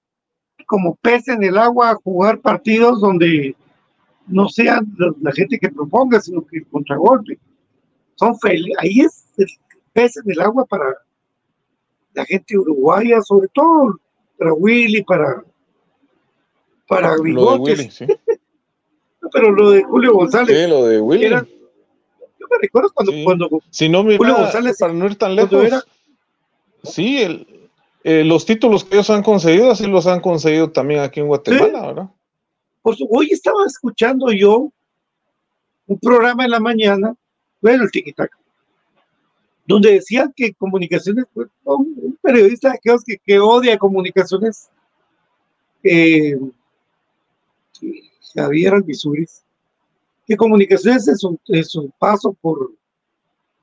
como 0.65 0.95
peces 0.95 1.35
en 1.35 1.43
el 1.43 1.57
agua 1.57 1.91
a 1.91 1.95
jugar 1.95 2.39
partidos 2.39 2.99
donde 3.01 3.55
no 4.27 4.49
sean 4.49 4.95
la, 4.97 5.31
gente 5.31 5.59
que 5.59 5.69
proponga, 5.69 6.19
sino 6.19 6.45
que 6.45 6.57
el 6.57 6.67
contragolpe. 6.67 7.37
Son 8.15 8.37
felices. 8.39 8.75
Ahí 8.79 9.01
es 9.01 9.25
el 9.37 9.47
pez 9.93 10.17
en 10.17 10.31
el 10.31 10.41
agua 10.41 10.65
para 10.65 10.85
la 12.13 12.25
gente 12.25 12.57
uruguaya, 12.57 13.21
sobre 13.21 13.47
todo 13.53 13.99
para 14.37 14.53
Willy, 14.53 15.03
para 15.03 15.43
para 16.87 17.17
Bigotes. 17.17 17.79
Willy, 17.79 17.91
sí. 17.91 18.05
Pero 19.31 19.51
lo 19.51 19.71
de 19.71 19.83
Julio 19.83 20.13
González. 20.13 20.57
Sí, 20.57 20.67
lo 20.69 20.85
de 20.85 20.99
Willy. 20.99 21.25
era- 21.25 21.45
yo 21.45 22.47
me 22.49 22.57
recuerdo 22.61 22.91
cuando, 22.93 23.11
Sí. 23.11 23.23
cuando 23.23 23.49
Si 23.69 23.89
no, 23.89 24.03
mira, 24.03 24.17
Julio 24.17 24.35
González, 24.37 24.77
para 24.79 24.93
no 24.93 25.05
ir 25.05 25.15
tan 25.15 25.35
lejos, 25.35 25.63
era- 25.63 25.83
sí, 26.83 27.21
el, 27.21 27.47
eh, 28.03 28.23
los 28.23 28.45
títulos 28.45 28.83
que 28.83 28.95
ellos 28.95 29.09
han 29.09 29.23
conseguido, 29.23 29.71
así 29.71 29.87
los 29.87 30.05
han 30.07 30.19
conseguido 30.21 30.69
también 30.71 30.99
aquí 31.01 31.19
en 31.21 31.27
Guatemala, 31.27 31.87
¿verdad? 31.87 32.09
Pues 32.83 32.97
hoy 33.09 33.29
estaba 33.31 33.65
escuchando 33.65 34.31
yo 34.31 34.71
un 35.87 35.99
programa 35.99 36.45
en 36.45 36.51
la 36.51 36.59
mañana, 36.59 37.15
bueno, 37.61 37.83
el 37.83 37.91
Tiquitaca, 37.91 38.37
donde 39.65 39.93
decían 39.93 40.31
que 40.35 40.53
comunicaciones, 40.53 41.25
un, 41.33 41.49
un 41.63 42.19
periodista 42.21 42.69
de 42.69 42.75
aquellos 42.75 43.03
que, 43.03 43.17
que 43.17 43.39
odia 43.39 43.77
comunicaciones, 43.79 44.69
eh, 45.83 46.37
Javier 48.35 48.73
Albizuris, 48.73 49.43
que 50.27 50.35
comunicaciones 50.35 51.07
en 51.07 51.17
su, 51.17 51.39
en 51.47 51.63
su 51.63 51.91
paso 51.97 52.35
por 52.41 52.71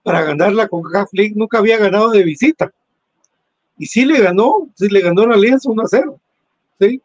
para 0.02 0.22
ganar 0.22 0.52
la 0.52 0.68
CONCACAF 0.68 1.11
League 1.12 1.35
nunca 1.37 1.58
había 1.58 1.78
ganado 1.78 2.11
de 2.11 2.22
visita. 2.24 2.72
Y 3.78 3.87
sí 3.87 4.04
le 4.04 4.20
ganó, 4.20 4.68
sí 4.74 4.88
le 4.88 5.00
ganó 5.00 5.26
la 5.26 5.35
Alianza 5.35 5.70
1 5.70 5.82
a 5.82 5.87
0. 5.88 6.20
Sí, 6.80 7.00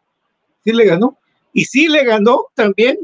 sí 0.64 0.72
le 0.72 0.84
ganó. 0.84 1.16
Y 1.52 1.64
sí 1.64 1.88
le 1.88 2.04
ganó 2.04 2.46
también 2.54 2.98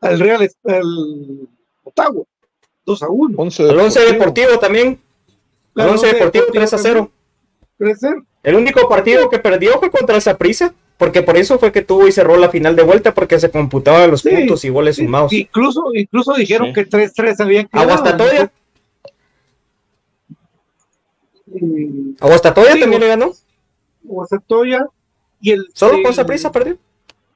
al 0.00 0.18
Real 0.18 0.48
al 0.64 1.48
Ottawa, 1.84 2.24
2 2.84 3.02
a 3.02 3.08
1. 3.08 3.42
El 3.58 3.80
11 3.80 4.00
Deportivo 4.00 4.58
también. 4.58 5.00
El 5.76 5.82
Al 5.82 5.90
11 5.90 6.06
Once 6.06 6.06
Deportivo 6.06 6.46
Deportivo 6.46 6.60
3 6.60 6.72
a 6.72 6.78
0. 6.78 7.10
3 7.78 7.94
a 7.94 8.08
0. 8.08 8.26
El 8.42 8.54
único 8.54 8.88
partido 8.88 9.28
que 9.28 9.38
perdió 9.38 9.78
fue 9.78 9.90
contra 9.90 10.16
esa 10.16 10.36
prisa, 10.36 10.72
porque 10.98 11.22
por 11.22 11.36
eso 11.36 11.58
fue 11.58 11.72
que 11.72 11.82
tuvo 11.82 12.06
y 12.08 12.12
cerró 12.12 12.36
la 12.36 12.48
final 12.48 12.74
de 12.76 12.82
vuelta, 12.82 13.12
porque 13.14 13.38
se 13.38 13.50
computaban 13.50 14.10
los 14.10 14.22
Sí, 14.22 14.30
puntos 14.30 14.64
y 14.64 14.70
goles 14.70 14.96
sumados. 14.96 15.32
Incluso, 15.32 15.82
incluso 15.94 16.32
dijeron 16.34 16.68
Sí. 16.68 16.72
que 16.74 16.86
3-3 16.86 17.40
habían 17.40 17.66
quedado. 17.68 17.90
Aguastatoya. 17.90 18.50
Aguastatoya 22.20 22.72
Sí, 22.72 22.80
también 22.80 23.00
le 23.02 23.08
ganó. 23.08 23.32
Guastatoya 24.02 24.86
y 25.40 25.52
el 25.52 25.68
Solo 25.74 26.02
con 26.02 26.12
esa 26.12 26.24
prisa 26.26 26.50
perdió. 26.52 26.78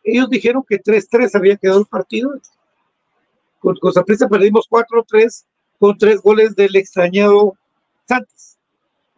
ellos 0.05 0.29
dijeron 0.31 0.65
que 0.69 0.79
3-3 0.79 1.35
había 1.35 1.57
quedado 1.57 1.81
el 1.81 1.87
partido. 1.87 2.33
Con, 3.61 3.77
Saprissa 3.93 4.27
perdimos 4.29 4.67
4-3 4.71 5.45
con 5.79 5.97
tres 5.99 6.21
goles 6.23 6.57
del 6.57 6.75
extrañado 6.77 7.55
Santos. 8.09 8.57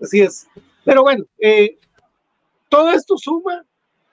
Así 0.01 0.21
es. 0.21 0.47
Pero 0.85 1.03
bueno, 1.03 1.25
eh, 1.39 1.79
todo 2.69 2.91
esto 2.91 3.17
suma 3.17 3.65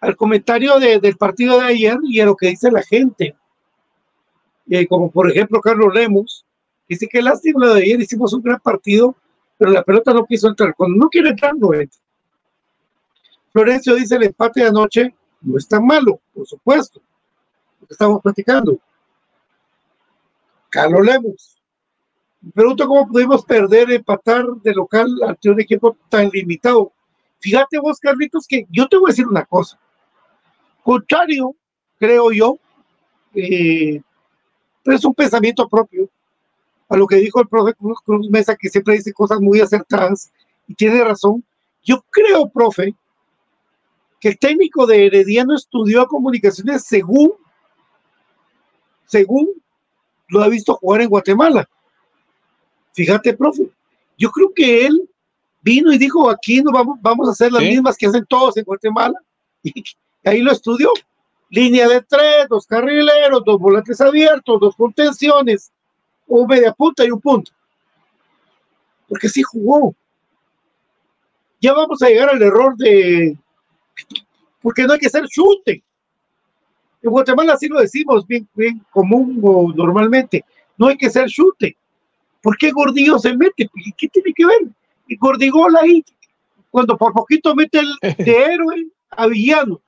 al 0.02 0.16
comentario 0.16 0.80
de- 0.80 1.00
del 1.00 1.18
partido 1.18 1.60
de 1.60 1.66
ayer 1.66 1.98
y 2.04 2.20
a 2.20 2.26
lo 2.26 2.36
que 2.36 2.48
dice 2.48 2.72
la 2.72 2.82
gente. 2.82 3.36
Eh, 4.70 4.88
como 4.88 5.10
por 5.12 5.30
ejemplo 5.30 5.60
Carlos 5.62 5.94
Lemos, 5.94 6.46
dice 6.88 7.08
que 7.08 7.22
lástima 7.22 7.68
de 7.74 7.82
ayer, 7.82 8.00
hicimos 8.00 8.34
un 8.34 8.42
gran 8.42 8.60
partido, 8.60 9.16
pero 9.58 9.72
la 9.72 9.84
pelota 9.84 10.14
no 10.14 10.26
quiso 10.26 10.48
entrar. 10.48 10.74
Cuando 10.76 10.98
no 10.98 11.10
quiere 11.10 11.30
entrar, 11.30 11.56
no 11.56 11.74
entra. 11.74 12.00
Florencio 13.52 13.96
dice 13.96 14.16
el 14.16 14.24
empate 14.24 14.62
de 14.62 14.68
anoche 14.68 15.14
no 15.42 15.58
es 15.58 15.68
tan 15.68 15.86
malo, 15.86 16.20
por 16.34 16.46
supuesto. 16.48 17.02
Estamos 17.90 18.22
platicando. 18.22 18.78
Carlos 20.70 21.06
Lemos. 21.06 21.58
Me 22.42 22.52
pregunto 22.52 22.88
cómo 22.88 23.08
pudimos 23.08 23.44
perder, 23.44 23.92
empatar 23.92 24.46
de 24.64 24.74
local 24.74 25.08
ante 25.28 25.50
un 25.50 25.60
equipo 25.60 25.98
tan 26.08 26.30
limitado. 26.30 26.94
Fíjate 27.40 27.80
vos, 27.80 28.00
Carlitos, 28.00 28.46
que 28.48 28.66
yo 28.70 28.88
te 28.88 28.98
voy 28.98 29.10
a 29.10 29.12
decir 29.12 29.28
una 29.28 29.46
cosa. 29.46 29.80
Contrario, 30.84 31.56
creo 31.98 32.32
yo, 32.32 32.58
eh, 33.36 34.02
pero 34.84 34.98
es 34.98 35.06
un 35.06 35.14
pensamiento 35.14 35.68
propio 35.68 36.10
a 36.88 36.98
lo 36.98 37.06
que 37.06 37.18
dijo 37.18 37.40
el 37.42 37.48
profe 37.48 37.74
Cruz, 37.76 38.30
Mesa, 38.30 38.56
que 38.56 38.70
siempre 38.70 38.96
dice 38.96 39.14
cosas 39.14 39.40
muy 39.40 39.60
acertadas 39.62 40.32
y 40.68 40.74
tiene 40.74 41.04
razón. 41.04 41.44
Yo 41.84 42.04
creo, 42.10 42.50
profe, 42.50 42.96
que 44.20 44.30
el 44.30 44.40
técnico 44.40 44.88
de 44.88 45.06
Herediano 45.06 45.56
estudió 45.56 46.08
comunicaciones 46.08 46.84
según, 46.86 47.34
según 49.06 49.50
lo 50.28 50.42
ha 50.44 50.48
visto 50.48 50.76
jugar 50.76 51.02
en 51.02 51.10
Guatemala. 51.10 51.70
Fíjate, 52.94 53.34
profe, 53.36 53.70
yo 54.18 54.30
creo 54.32 54.52
que 54.54 54.86
él 54.86 55.10
vino 55.62 55.92
y 55.94 55.98
dijo, 55.98 56.30
aquí 56.30 56.62
no 56.62 56.72
vamos, 56.72 56.98
vamos 57.02 57.28
a 57.28 57.32
hacer 57.32 57.52
las 57.52 57.64
Sí. 57.64 57.70
mismas 57.70 57.98
que 57.98 58.08
hacen 58.08 58.26
todos 58.28 58.58
en 58.58 58.64
Guatemala. 58.64 59.20
Y 59.64 59.84
ahí 60.24 60.42
lo 60.42 60.52
estudió. 60.52 60.92
Línea 61.50 61.88
de 61.88 62.02
tres, 62.02 62.48
dos 62.48 62.68
carrileros, 62.68 63.44
dos 63.44 63.60
volantes 63.60 64.00
abiertos, 64.02 64.60
dos 64.60 64.76
contenciones, 64.76 65.72
un 66.28 66.48
media 66.48 66.72
punta 66.74 67.04
y 67.06 67.12
un 67.12 67.20
punto. 67.20 67.52
Porque 69.08 69.30
sí 69.30 69.42
jugó. 69.42 69.96
Ya 71.60 71.74
vamos 71.74 72.02
a 72.02 72.08
llegar 72.08 72.30
al 72.30 72.42
error 72.42 72.76
de... 72.78 73.38
Porque 74.62 74.84
no 74.84 74.94
hay 74.94 75.00
que 75.00 75.08
hacer 75.08 75.26
chute. 75.28 75.84
En 77.02 77.12
Guatemala 77.12 77.58
sí 77.58 77.68
lo 77.68 77.80
decimos 77.80 78.28
bien, 78.28 78.48
bien 78.54 78.86
común 78.92 79.40
o 79.42 79.74
normalmente. 79.74 80.46
No 80.78 80.88
hay 80.88 80.98
que 80.98 81.10
ser 81.10 81.28
chute. 81.28 81.76
¿Por 82.42 82.58
qué 82.58 82.72
Gordillo 82.72 83.18
se 83.20 83.36
mete? 83.36 83.70
¿Qué 83.98 84.08
tiene 84.08 84.34
que 84.34 84.46
ver? 84.46 84.68
Y 85.08 85.18
Gordigol 85.18 85.76
ahí, 85.78 86.04
cuando 86.70 86.98
por 86.98 87.14
poquito 87.14 87.56
mete 87.56 87.80
el 87.80 87.94
de 88.18 88.32
héroe 88.32 88.88
a 89.10 89.28
villano. 89.28 89.82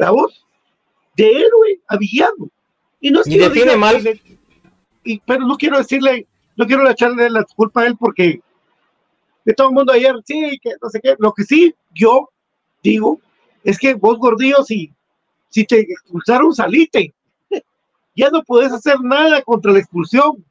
¿La 0.00 0.10
voz? 0.12 0.46
De 1.14 1.30
héroe 1.30 1.78
a 1.88 1.98
villano. 1.98 2.48
Y 3.02 3.10
no 3.10 3.20
es 3.20 3.26
Y 3.26 3.32
que 3.32 3.38
define 3.40 3.64
diga 3.66 3.76
mal. 3.76 4.20
y- 5.04 5.20
pero 5.26 5.46
no 5.46 5.56
quiero 5.58 5.76
decirle, 5.76 6.26
no 6.56 6.66
quiero 6.66 6.88
echarle 6.88 7.28
la 7.28 7.44
culpa 7.44 7.82
a 7.82 7.86
él 7.86 7.96
porque 7.98 8.40
de 9.44 9.52
todo 9.52 9.68
el 9.68 9.74
mundo 9.74 9.92
ayer, 9.92 10.14
sí, 10.24 10.58
que 10.62 10.70
no 10.80 10.88
sé 10.88 11.00
qué. 11.02 11.16
Lo 11.18 11.34
que 11.34 11.44
sí, 11.44 11.74
yo 11.94 12.30
digo, 12.82 13.20
es 13.62 13.78
que 13.78 13.92
vos, 13.92 14.18
Gordillo, 14.18 14.64
si, 14.64 14.90
si 15.50 15.64
te 15.66 15.80
expulsaron, 15.80 16.54
salite. 16.54 17.12
Ya 18.16 18.30
no 18.30 18.42
puedes 18.42 18.72
hacer 18.72 19.00
nada 19.02 19.42
contra 19.42 19.72
la 19.72 19.78
expulsión. 19.80 20.42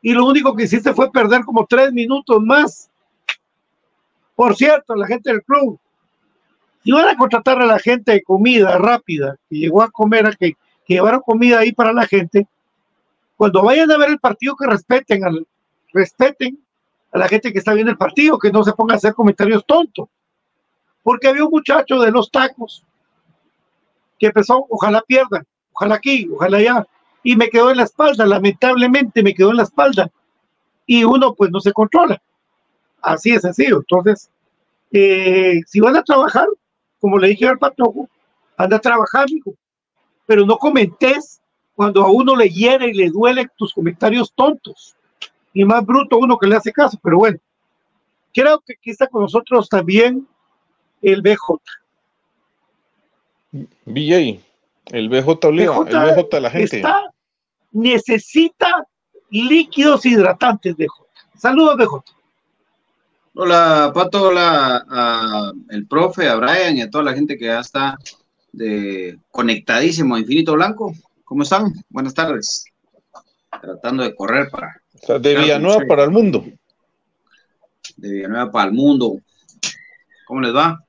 Y 0.00 0.12
lo 0.12 0.24
único 0.24 0.56
que 0.56 0.64
hiciste 0.64 0.94
fue 0.94 1.12
perder 1.12 1.44
como 1.44 1.66
tres 1.66 1.92
minutos 1.92 2.42
más. 2.42 2.90
Por 4.34 4.56
cierto, 4.56 4.94
la 4.94 5.06
gente 5.06 5.30
del 5.30 5.42
club, 5.42 5.78
si 6.86 6.92
van 6.92 7.08
a 7.08 7.16
contratar 7.16 7.60
a 7.60 7.66
la 7.66 7.80
gente 7.80 8.12
de 8.12 8.22
comida 8.22 8.78
rápida, 8.78 9.34
que 9.50 9.56
llegó 9.56 9.82
a 9.82 9.90
comer, 9.90 10.36
que, 10.38 10.52
que 10.86 10.94
llevaron 10.94 11.20
comida 11.20 11.58
ahí 11.58 11.72
para 11.72 11.92
la 11.92 12.06
gente, 12.06 12.46
cuando 13.36 13.64
vayan 13.64 13.90
a 13.90 13.98
ver 13.98 14.10
el 14.10 14.20
partido, 14.20 14.54
que 14.54 14.68
respeten, 14.68 15.24
al, 15.24 15.44
respeten 15.92 16.56
a 17.10 17.18
la 17.18 17.26
gente 17.26 17.52
que 17.52 17.58
está 17.58 17.74
viendo 17.74 17.90
el 17.90 17.98
partido, 17.98 18.38
que 18.38 18.52
no 18.52 18.62
se 18.62 18.72
pongan 18.72 18.94
a 18.94 18.98
hacer 18.98 19.14
comentarios 19.14 19.66
tontos. 19.66 20.08
Porque 21.02 21.26
había 21.26 21.42
un 21.42 21.50
muchacho 21.50 21.98
de 21.98 22.12
los 22.12 22.30
tacos 22.30 22.84
que 24.16 24.26
empezó, 24.26 24.64
ojalá 24.70 25.02
pierdan, 25.02 25.44
ojalá 25.72 25.96
aquí, 25.96 26.28
ojalá 26.32 26.58
allá, 26.58 26.86
y 27.24 27.34
me 27.34 27.48
quedó 27.48 27.72
en 27.72 27.78
la 27.78 27.82
espalda, 27.82 28.24
lamentablemente 28.26 29.24
me 29.24 29.34
quedó 29.34 29.50
en 29.50 29.56
la 29.56 29.64
espalda, 29.64 30.08
y 30.86 31.02
uno 31.02 31.34
pues 31.34 31.50
no 31.50 31.58
se 31.58 31.72
controla. 31.72 32.22
Así 33.02 33.32
es 33.32 33.42
sencillo. 33.42 33.78
Entonces, 33.78 34.30
eh, 34.92 35.62
si 35.66 35.80
van 35.80 35.96
a 35.96 36.04
trabajar, 36.04 36.46
como 37.00 37.18
le 37.18 37.28
dije 37.28 37.48
al 37.48 37.58
patojo, 37.58 38.08
anda 38.56 38.76
a 38.76 38.80
trabajar, 38.80 39.30
hijo, 39.30 39.54
pero 40.26 40.44
no 40.44 40.56
comentes 40.56 41.40
cuando 41.74 42.02
a 42.02 42.10
uno 42.10 42.34
le 42.34 42.48
hiere 42.48 42.88
y 42.88 42.94
le 42.94 43.10
duelen 43.10 43.50
tus 43.56 43.72
comentarios 43.72 44.32
tontos. 44.34 44.96
Y 45.52 45.64
más 45.64 45.84
bruto 45.84 46.18
uno 46.18 46.38
que 46.38 46.46
le 46.46 46.56
hace 46.56 46.72
caso, 46.72 46.98
pero 47.02 47.18
bueno. 47.18 47.38
Creo 48.34 48.60
que 48.60 48.74
aquí 48.74 48.90
está 48.90 49.06
con 49.06 49.22
nosotros 49.22 49.68
también 49.68 50.26
el 51.00 51.22
BJ. 51.22 51.60
BJ, 53.86 54.40
el 54.86 55.08
BJ 55.08 55.46
Oliva, 55.46 55.80
BJ 55.80 55.90
el 55.90 56.14
BJ 56.14 56.40
la 56.40 56.50
gente. 56.50 56.76
Está, 56.76 57.10
necesita 57.72 58.86
líquidos 59.30 60.04
hidratantes, 60.04 60.76
BJ. 60.76 61.06
Saludos, 61.36 61.76
BJ. 61.76 62.15
Hola, 63.38 63.92
Pato, 63.92 64.28
hola 64.28 64.86
a 64.88 65.52
el 65.68 65.86
profe, 65.86 66.26
a 66.26 66.36
Brian 66.36 66.78
y 66.78 66.80
a 66.80 66.88
toda 66.88 67.04
la 67.04 67.12
gente 67.12 67.36
que 67.36 67.44
ya 67.44 67.60
está 67.60 67.98
de, 68.50 69.18
conectadísimo 69.30 70.14
a 70.14 70.20
Infinito 70.20 70.54
Blanco. 70.54 70.94
¿Cómo 71.22 71.42
están? 71.42 71.70
Buenas 71.90 72.14
tardes. 72.14 72.64
Tratando 73.60 74.04
de 74.04 74.14
correr 74.14 74.48
para... 74.48 74.80
O 74.94 75.06
sea, 75.06 75.18
de 75.18 75.36
Villanueva 75.36 75.82
para 75.86 76.04
el 76.04 76.12
mundo. 76.12 76.46
De 77.98 78.10
Villanueva 78.10 78.50
para 78.50 78.70
el 78.70 78.72
mundo. 78.72 79.18
¿Cómo 80.26 80.40
les 80.40 80.56
va? 80.56 80.82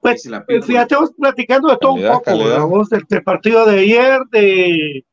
Pues, 0.00 0.30
pues 0.46 0.64
fíjate, 0.64 0.94
vamos 0.94 1.12
platicando 1.14 1.68
de 1.68 1.76
todo 1.76 1.92
Calidad, 1.92 2.14
un 2.14 2.22
poco, 2.22 2.70
vamos, 2.70 2.88
del, 2.88 3.02
del 3.06 3.22
partido 3.22 3.66
de 3.66 3.80
ayer, 3.80 4.18
de, 4.32 5.04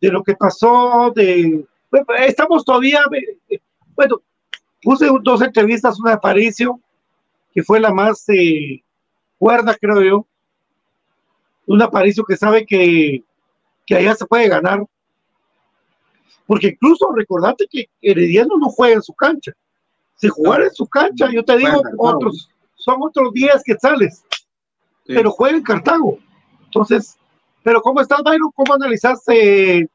de 0.00 0.08
lo 0.08 0.22
que 0.22 0.34
pasó, 0.34 1.12
de... 1.14 1.62
bueno, 1.90 2.06
estamos 2.26 2.64
todavía, 2.64 3.02
eh, 3.50 3.60
bueno, 3.94 4.22
puse 4.82 5.08
dos 5.22 5.42
entrevistas, 5.42 5.98
una 6.00 6.10
de 6.10 6.16
Aparicio, 6.16 6.80
que 7.52 7.62
fue 7.62 7.80
la 7.80 7.92
más 7.92 8.24
eh, 8.28 8.82
cuerda, 9.38 9.76
creo 9.80 10.02
yo, 10.02 10.26
un 11.66 11.82
Aparicio 11.82 12.24
que 12.24 12.36
sabe 12.36 12.64
que, 12.66 13.22
que 13.86 13.96
allá 13.96 14.14
se 14.14 14.26
puede 14.26 14.48
ganar, 14.48 14.84
porque 16.46 16.68
incluso 16.68 17.12
recordate 17.14 17.66
que 17.70 17.88
Herediano 18.02 18.56
no 18.58 18.68
juega 18.70 18.96
en 18.96 19.02
su 19.02 19.14
cancha, 19.14 19.52
si 20.16 20.28
jugara 20.28 20.64
en 20.64 20.74
su 20.74 20.86
cancha, 20.86 21.30
yo 21.32 21.44
te 21.44 21.56
digo, 21.56 21.80
otros, 21.96 22.50
son 22.74 22.96
otros 23.00 23.32
10 23.32 23.62
quetzales, 23.64 24.24
Sí. 25.06 25.14
pero 25.14 25.30
juega 25.30 25.56
en 25.56 25.62
Cartago. 25.62 26.18
Entonces, 26.66 27.16
pero 27.62 27.80
¿cómo 27.80 28.00
estás, 28.00 28.22
Byron? 28.22 28.50
¿Cómo 28.54 28.74
analizaste? 28.74 29.88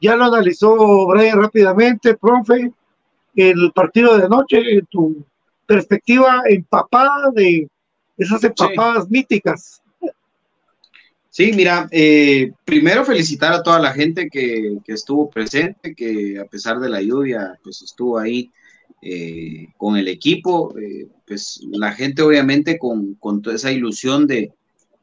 Ya 0.00 0.16
lo 0.16 0.24
analizó 0.24 1.06
Brian 1.06 1.40
rápidamente, 1.40 2.16
profe, 2.16 2.72
el 3.34 3.72
partido 3.74 4.16
de 4.16 4.24
anoche, 4.24 4.58
en 4.58 4.86
tu 4.86 5.24
perspectiva 5.66 6.42
empapada 6.48 7.30
de 7.34 7.68
esas 8.16 8.44
empapadas 8.44 9.08
míticas. 9.10 9.80
Sí, 11.30 11.50
mira, 11.54 11.88
eh, 11.90 12.52
primero 12.64 13.06
felicitar 13.06 13.54
a 13.54 13.62
toda 13.62 13.78
la 13.78 13.92
gente 13.92 14.28
que, 14.28 14.76
que 14.84 14.92
estuvo 14.92 15.30
presente, 15.30 15.94
que 15.94 16.38
a 16.38 16.44
pesar 16.44 16.78
de 16.78 16.90
la 16.90 17.00
lluvia, 17.00 17.58
pues 17.62 17.80
estuvo 17.80 18.18
ahí 18.18 18.50
eh, 19.00 19.68
con 19.78 19.96
el 19.96 20.08
equipo. 20.08 20.76
eh, 20.78 21.06
pues 21.26 21.60
la 21.70 21.92
gente 21.92 22.20
obviamente 22.20 22.78
con, 22.78 23.14
con 23.14 23.40
toda 23.40 23.56
esa 23.56 23.72
ilusión 23.72 24.26
de, 24.26 24.52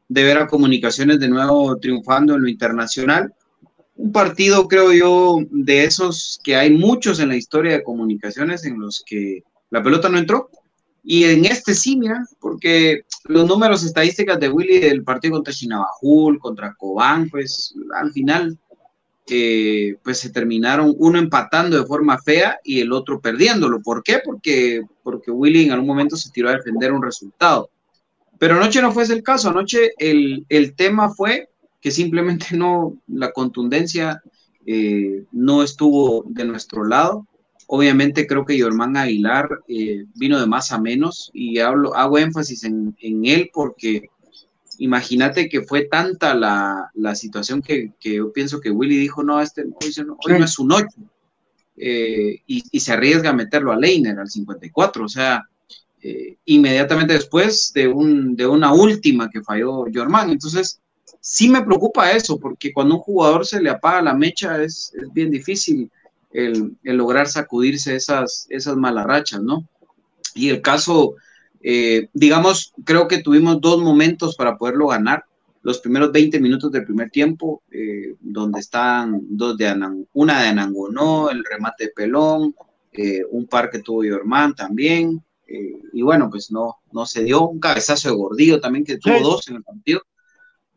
de 0.08 0.22
ver 0.22 0.38
a 0.38 0.46
Comunicaciones 0.46 1.18
de 1.18 1.28
nuevo 1.28 1.76
triunfando 1.78 2.36
en 2.36 2.42
lo 2.42 2.48
internacional. 2.48 3.34
Un 4.00 4.12
partido, 4.12 4.66
creo 4.66 4.94
yo, 4.94 5.36
de 5.50 5.84
esos 5.84 6.40
que 6.42 6.56
hay 6.56 6.70
muchos 6.70 7.20
en 7.20 7.28
la 7.28 7.36
historia 7.36 7.72
de 7.72 7.82
Comunicaciones 7.82 8.64
en 8.64 8.80
los 8.80 9.02
que 9.04 9.42
la 9.68 9.82
pelota 9.82 10.08
no 10.08 10.16
entró. 10.16 10.48
Y 11.04 11.24
en 11.24 11.44
este 11.44 11.74
sí, 11.74 11.98
mira, 11.98 12.26
porque 12.40 13.02
los 13.24 13.46
números 13.46 13.84
estadísticas 13.84 14.40
de 14.40 14.48
Willy 14.48 14.78
del 14.78 15.04
partido 15.04 15.34
contra 15.34 15.52
Chinabajul, 15.52 16.38
contra 16.38 16.72
Cobán, 16.72 17.28
pues 17.28 17.74
al 17.94 18.10
final 18.12 18.58
eh, 19.28 19.96
pues 20.02 20.18
se 20.18 20.30
terminaron 20.30 20.94
uno 20.96 21.18
empatando 21.18 21.78
de 21.78 21.86
forma 21.86 22.16
fea 22.22 22.58
y 22.64 22.80
el 22.80 22.94
otro 22.94 23.20
perdiéndolo. 23.20 23.82
¿Por 23.82 24.02
qué? 24.02 24.20
Porque, 24.24 24.80
porque 25.02 25.30
Willy 25.30 25.64
en 25.64 25.72
algún 25.72 25.88
momento 25.88 26.16
se 26.16 26.30
tiró 26.30 26.48
a 26.48 26.56
defender 26.56 26.90
un 26.90 27.02
resultado. 27.02 27.68
Pero 28.38 28.56
anoche 28.56 28.80
no 28.80 28.92
fue 28.92 29.02
ese 29.02 29.12
el 29.12 29.22
caso. 29.22 29.50
Anoche 29.50 29.90
el, 29.98 30.46
el 30.48 30.74
tema 30.74 31.10
fue 31.10 31.49
que 31.80 31.90
simplemente 31.90 32.46
no, 32.56 32.96
la 33.08 33.32
contundencia 33.32 34.22
eh, 34.66 35.24
no 35.32 35.62
estuvo 35.62 36.24
de 36.28 36.44
nuestro 36.44 36.84
lado. 36.84 37.26
Obviamente 37.66 38.26
creo 38.26 38.44
que 38.44 38.58
Yormán 38.58 38.96
Aguilar 38.96 39.48
eh, 39.68 40.04
vino 40.14 40.40
de 40.40 40.46
más 40.46 40.72
a 40.72 40.80
menos 40.80 41.30
y 41.32 41.58
hablo, 41.60 41.94
hago 41.94 42.18
énfasis 42.18 42.64
en, 42.64 42.96
en 43.00 43.26
él 43.26 43.50
porque 43.52 44.10
imagínate 44.78 45.48
que 45.48 45.62
fue 45.62 45.84
tanta 45.84 46.34
la, 46.34 46.90
la 46.94 47.14
situación 47.14 47.62
que, 47.62 47.92
que 48.00 48.14
yo 48.14 48.32
pienso 48.32 48.60
que 48.60 48.70
Willy 48.70 48.96
dijo, 48.96 49.22
no, 49.22 49.40
este 49.40 49.62
hoy, 49.62 49.94
hoy 50.26 50.38
no 50.38 50.44
es 50.44 50.58
un 50.58 50.72
8. 50.72 50.86
y, 51.76 52.62
y 52.72 52.80
se 52.80 52.92
arriesga 52.92 53.30
a 53.30 53.34
meterlo 53.34 53.72
a 53.72 53.76
Leiner 53.76 54.18
al 54.18 54.28
54. 54.28 55.04
O 55.04 55.08
sea, 55.08 55.44
eh, 56.02 56.38
inmediatamente 56.46 57.12
después 57.12 57.72
de, 57.74 57.86
un, 57.86 58.34
de 58.34 58.46
una 58.46 58.72
última 58.72 59.28
que 59.28 59.42
falló 59.42 59.84
Jorman. 59.92 60.30
Entonces, 60.30 60.80
sí 61.20 61.48
me 61.48 61.62
preocupa 61.62 62.12
eso, 62.12 62.38
porque 62.38 62.72
cuando 62.72 62.96
un 62.96 63.00
jugador 63.00 63.46
se 63.46 63.60
le 63.60 63.70
apaga 63.70 64.02
la 64.02 64.14
mecha 64.14 64.62
es, 64.62 64.92
es 65.00 65.12
bien 65.12 65.30
difícil 65.30 65.90
el, 66.32 66.76
el 66.84 66.96
lograr 66.96 67.28
sacudirse 67.28 67.96
esas, 67.96 68.46
esas 68.50 68.76
malas 68.76 69.06
rachas, 69.06 69.42
¿no? 69.42 69.66
Y 70.34 70.48
el 70.50 70.62
caso, 70.62 71.14
eh, 71.60 72.08
digamos, 72.12 72.72
creo 72.84 73.08
que 73.08 73.22
tuvimos 73.22 73.60
dos 73.60 73.82
momentos 73.82 74.36
para 74.36 74.56
poderlo 74.56 74.88
ganar. 74.88 75.24
Los 75.62 75.80
primeros 75.80 76.10
20 76.12 76.40
minutos 76.40 76.70
del 76.72 76.84
primer 76.84 77.10
tiempo, 77.10 77.62
eh, 77.70 78.14
donde 78.20 78.60
están 78.60 79.20
dos 79.28 79.58
de 79.58 79.68
Anan, 79.68 80.06
una 80.14 80.40
de 80.40 80.48
Anangonó, 80.48 81.30
el 81.30 81.44
remate 81.44 81.84
de 81.86 81.90
Pelón, 81.90 82.54
eh, 82.92 83.22
un 83.30 83.46
par 83.46 83.70
que 83.70 83.80
tuvo 83.80 84.02
Yorman 84.04 84.54
también, 84.54 85.22
eh, 85.46 85.82
y 85.92 86.02
bueno, 86.02 86.30
pues 86.30 86.50
no, 86.50 86.76
no 86.92 87.04
se 87.06 87.24
dio, 87.24 87.48
un 87.48 87.58
cabezazo 87.60 88.08
de 88.08 88.14
Gordillo 88.14 88.60
también 88.60 88.84
que 88.84 88.98
tuvo 88.98 89.16
Sí. 89.16 89.22
dos 89.22 89.48
en 89.48 89.56
el 89.56 89.62
partido. 89.64 90.00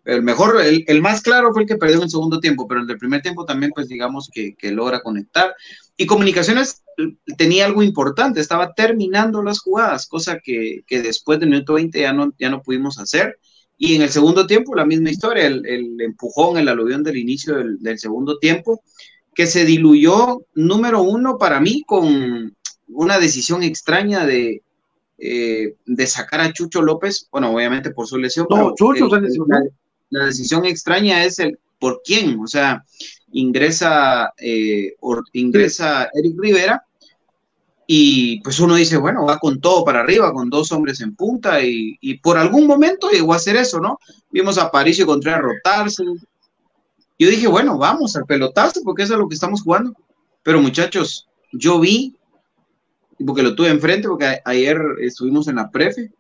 El 0.06 0.22
mejor, 0.22 0.62
el, 0.62 0.84
el 0.88 1.02
más 1.02 1.22
claro 1.22 1.54
fue 1.54 1.62
el 1.64 1.68
que 1.68 1.78
perdió 1.78 1.98
en 1.98 2.04
el 2.04 2.10
segundo 2.10 2.40
tiempo, 2.40 2.68
pero 2.68 2.82
el 2.82 2.88
del 2.88 2.98
primer 2.98 3.22
tiempo 3.22 3.46
también, 3.46 3.72
pues 3.74 3.88
digamos 3.88 4.30
que, 4.32 4.54
que 4.56 4.72
logra 4.72 5.02
conectar. 5.02 5.54
Y 5.96 6.06
Comunicaciones 6.06 6.84
eh, 6.98 7.16
tenía 7.38 7.66
algo 7.66 7.84
importante, 7.84 8.42
estaba 8.42 8.74
terminando 8.74 9.42
las 9.42 9.60
jugadas, 9.60 10.08
cosa 10.08 10.40
que, 10.44 10.84
que 10.88 11.02
después 11.02 11.40
del 11.40 11.50
minuto 11.50 11.74
20 11.76 12.00
ya 12.02 12.12
no, 12.12 12.34
ya 12.38 12.50
no 12.50 12.62
pudimos 12.62 13.00
hacer. 13.00 13.38
Y 13.78 13.96
en 13.96 14.02
el 14.02 14.10
segundo 14.10 14.46
tiempo, 14.46 14.76
la 14.76 14.86
misma 14.86 15.10
historia, 15.10 15.48
el, 15.48 15.66
el 15.66 16.00
empujón, 16.02 16.58
el 16.58 16.68
aluvión 16.68 17.04
del 17.04 17.18
inicio 17.18 17.56
del, 17.56 17.80
del 17.80 17.98
segundo 17.98 18.38
tiempo, 18.40 18.82
que 19.34 19.48
se 19.48 19.66
diluyó, 19.66 20.46
número 20.54 21.02
uno, 21.02 21.38
para 21.38 21.60
mí, 21.60 21.84
con 21.88 22.56
una 22.90 23.20
decisión 23.20 23.64
extraña 23.64 24.26
de, 24.26 24.62
eh, 25.18 25.76
de 25.86 26.08
sacar 26.08 26.42
a 26.42 26.52
Chucho 26.54 26.82
López, 26.82 27.28
bueno, 27.32 27.52
obviamente 27.52 27.92
por 27.92 28.08
su 28.08 28.18
lesión. 28.18 28.46
No, 28.50 28.56
pero 28.58 28.76
Chucho 28.76 29.06
el- 29.06 29.12
se 29.12 29.22
lesionó. 29.22 29.58
La, 30.14 30.26
decisión 30.26 30.66
extraña 30.66 31.24
es 31.26 31.40
el 31.40 31.60
por 31.80 32.02
quién, 32.04 32.40
o 32.40 32.48
sea, 32.48 32.84
ingresa, 33.32 34.34
eh, 34.38 34.94
ingresa 35.34 36.10
Eric 36.14 36.36
Rivera 36.40 36.84
y 37.86 38.42
pues 38.42 38.60
uno 38.60 38.76
dice, 38.76 38.98
bueno, 38.98 39.26
va 39.26 39.40
con 39.40 39.60
todo 39.60 39.84
para 39.84 40.00
arriba, 40.00 40.32
con 40.32 40.50
dos 40.50 40.72
hombres 40.72 41.02
en 41.02 41.16
punta 41.16 41.62
y, 41.62 42.18
por 42.20 42.38
algún 42.38 42.66
momento 42.66 43.10
llegó 43.10 43.34
a 43.34 43.38
hacer 43.38 43.56
eso, 43.58 43.80
¿no? 43.80 44.00
Vimos 44.32 44.58
a 44.58 44.72
Paricio 44.72 45.06
Contreras 45.06 45.42
rotarse. 45.42 46.04
Yo 47.20 47.30
dije, 47.30 47.48
bueno, 47.48 47.78
vamos 47.78 48.16
al 48.16 48.26
pelotazo 48.26 48.82
porque 48.84 49.04
eso 49.04 49.14
es 49.14 49.20
lo 49.20 49.28
que 49.28 49.36
estamos 49.36 49.62
jugando. 49.62 49.94
Pero 50.44 50.62
muchachos, 50.62 51.28
yo 51.52 51.80
vi, 51.80 52.16
porque 53.26 53.44
lo 53.44 53.56
tuve 53.56 53.70
enfrente, 53.70 54.08
porque 54.08 54.40
ayer 54.46 54.80
estuvimos 55.02 55.48
en 55.48 55.58
la 55.58 55.70
prefe, 55.70 56.12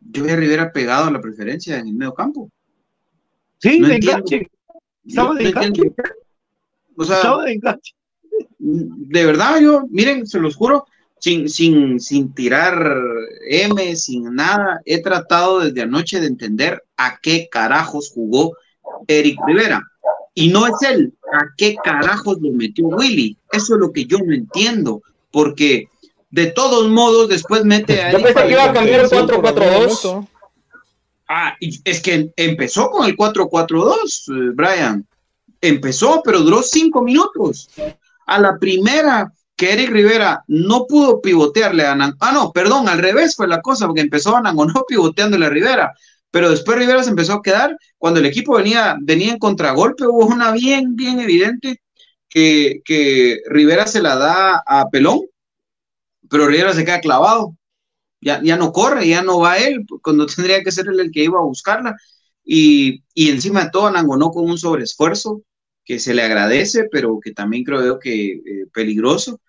yo 0.00 0.24
vi 0.24 0.30
a 0.30 0.36
Rivera 0.36 0.72
pegado 0.72 1.06
a 1.06 1.10
la 1.10 1.20
preferencia 1.20 1.78
en 1.78 1.88
el 1.88 1.94
medio 1.94 2.14
campo. 2.14 2.50
Sí, 3.60 3.78
No 3.80 3.88
de 3.88 3.96
enganche. 3.96 4.50
Estaba 5.06 5.34
de 5.34 5.48
enganche. 5.48 5.66
entiendo. 5.82 5.94
O 6.96 7.04
sea, 7.04 7.16
Estaba 7.16 7.44
de 7.44 7.52
enganche. 7.52 7.92
de 8.58 9.26
verdad, 9.26 9.60
yo, 9.60 9.82
miren, 9.90 10.26
se 10.26 10.38
los 10.40 10.56
juro, 10.56 10.86
sin, 11.18 11.48
sin, 11.48 12.00
sin 12.00 12.32
tirar 12.34 12.96
M, 13.48 13.96
sin 13.96 14.34
nada, 14.34 14.80
he 14.84 15.02
tratado 15.02 15.60
desde 15.60 15.82
anoche 15.82 16.20
de 16.20 16.26
entender 16.26 16.82
a 16.96 17.18
qué 17.20 17.48
carajos 17.50 18.10
jugó 18.14 18.56
Eric 19.06 19.38
Rivera. 19.46 19.82
Y 20.34 20.48
no 20.48 20.66
es 20.66 20.74
él, 20.88 21.12
a 21.32 21.44
qué 21.56 21.76
carajos 21.82 22.38
lo 22.40 22.52
metió 22.52 22.86
Willy. 22.86 23.36
Eso 23.52 23.74
es 23.74 23.80
lo 23.80 23.92
que 23.92 24.06
yo 24.06 24.18
no 24.18 24.32
entiendo, 24.32 25.02
porque 25.30 25.88
de 26.30 26.46
todos 26.46 26.88
modos 26.88 27.28
después 27.28 27.64
mete 27.64 28.00
a 28.00 28.12
Yo 28.12 28.18
Eric 28.18 28.34
pensé 28.34 28.46
que 28.48 28.52
iba 28.52 28.64
a 28.64 28.72
cambiar 28.72 29.00
el 29.00 29.06
4-4-2. 29.10 30.28
Ah, 31.32 31.54
es 31.84 32.00
que 32.02 32.32
empezó 32.34 32.90
con 32.90 33.06
el 33.08 33.14
4-4-2, 33.16 34.24
eh, 34.30 34.50
Brian. 34.52 35.06
Empezó, 35.60 36.22
pero 36.24 36.40
duró 36.40 36.60
cinco 36.60 37.02
minutos. 37.02 37.68
A 38.26 38.40
la 38.40 38.58
primera 38.58 39.32
que 39.54 39.72
Eric 39.74 39.90
Rivera 39.90 40.42
no 40.48 40.86
pudo 40.88 41.20
pivotearle 41.20 41.86
a 41.86 41.94
Nan- 41.94 42.16
Ah, 42.18 42.32
no, 42.32 42.50
perdón, 42.50 42.88
al 42.88 42.98
revés 42.98 43.36
fue 43.36 43.46
la 43.46 43.60
cosa, 43.60 43.86
porque 43.86 44.00
empezó 44.00 44.36
a 44.36 44.40
Nangonó 44.40 44.82
pivoteándole 44.88 45.46
a 45.46 45.50
Rivera. 45.50 45.92
Pero 46.32 46.50
después 46.50 46.78
Rivera 46.78 47.04
se 47.04 47.10
empezó 47.10 47.34
a 47.34 47.42
quedar. 47.42 47.76
Cuando 47.96 48.18
el 48.18 48.26
equipo 48.26 48.56
venía, 48.56 48.96
venía 49.00 49.32
en 49.32 49.38
contragolpe, 49.38 50.06
hubo 50.08 50.26
una 50.26 50.50
bien, 50.50 50.96
bien 50.96 51.20
evidente 51.20 51.80
que, 52.28 52.80
que 52.84 53.38
Rivera 53.46 53.86
se 53.86 54.02
la 54.02 54.16
da 54.16 54.62
a 54.66 54.88
Pelón, 54.90 55.20
pero 56.28 56.48
Rivera 56.48 56.72
se 56.74 56.84
queda 56.84 57.00
clavado 57.00 57.54
ya, 58.20 58.40
ya 58.42 58.56
no 58.56 58.72
corre, 58.72 59.08
ya 59.08 59.22
no 59.22 59.40
va 59.40 59.58
él, 59.58 59.84
cuando 60.02 60.26
tendría 60.34 60.62
que 60.62 60.72
ser 60.72 60.88
él 60.88 61.00
el 61.00 61.10
que 61.10 61.24
iba 61.24 61.38
a 61.38 61.42
buscarla. 61.44 61.96
Y, 62.44 63.04
y 63.14 63.30
encima 63.30 63.64
de 63.64 63.70
todo, 63.70 63.90
Nangonó 63.90 64.30
con 64.30 64.48
un 64.50 64.58
sobreesfuerzo. 64.58 65.42
que 65.84 65.98
se 65.98 66.14
le 66.14 66.22
agradece, 66.22 66.84
pero 66.90 67.18
que 67.20 67.32
también 67.32 67.64
creo 67.64 67.98
que 67.98 68.32
eh, 68.34 68.66
peligroso, 68.72 69.40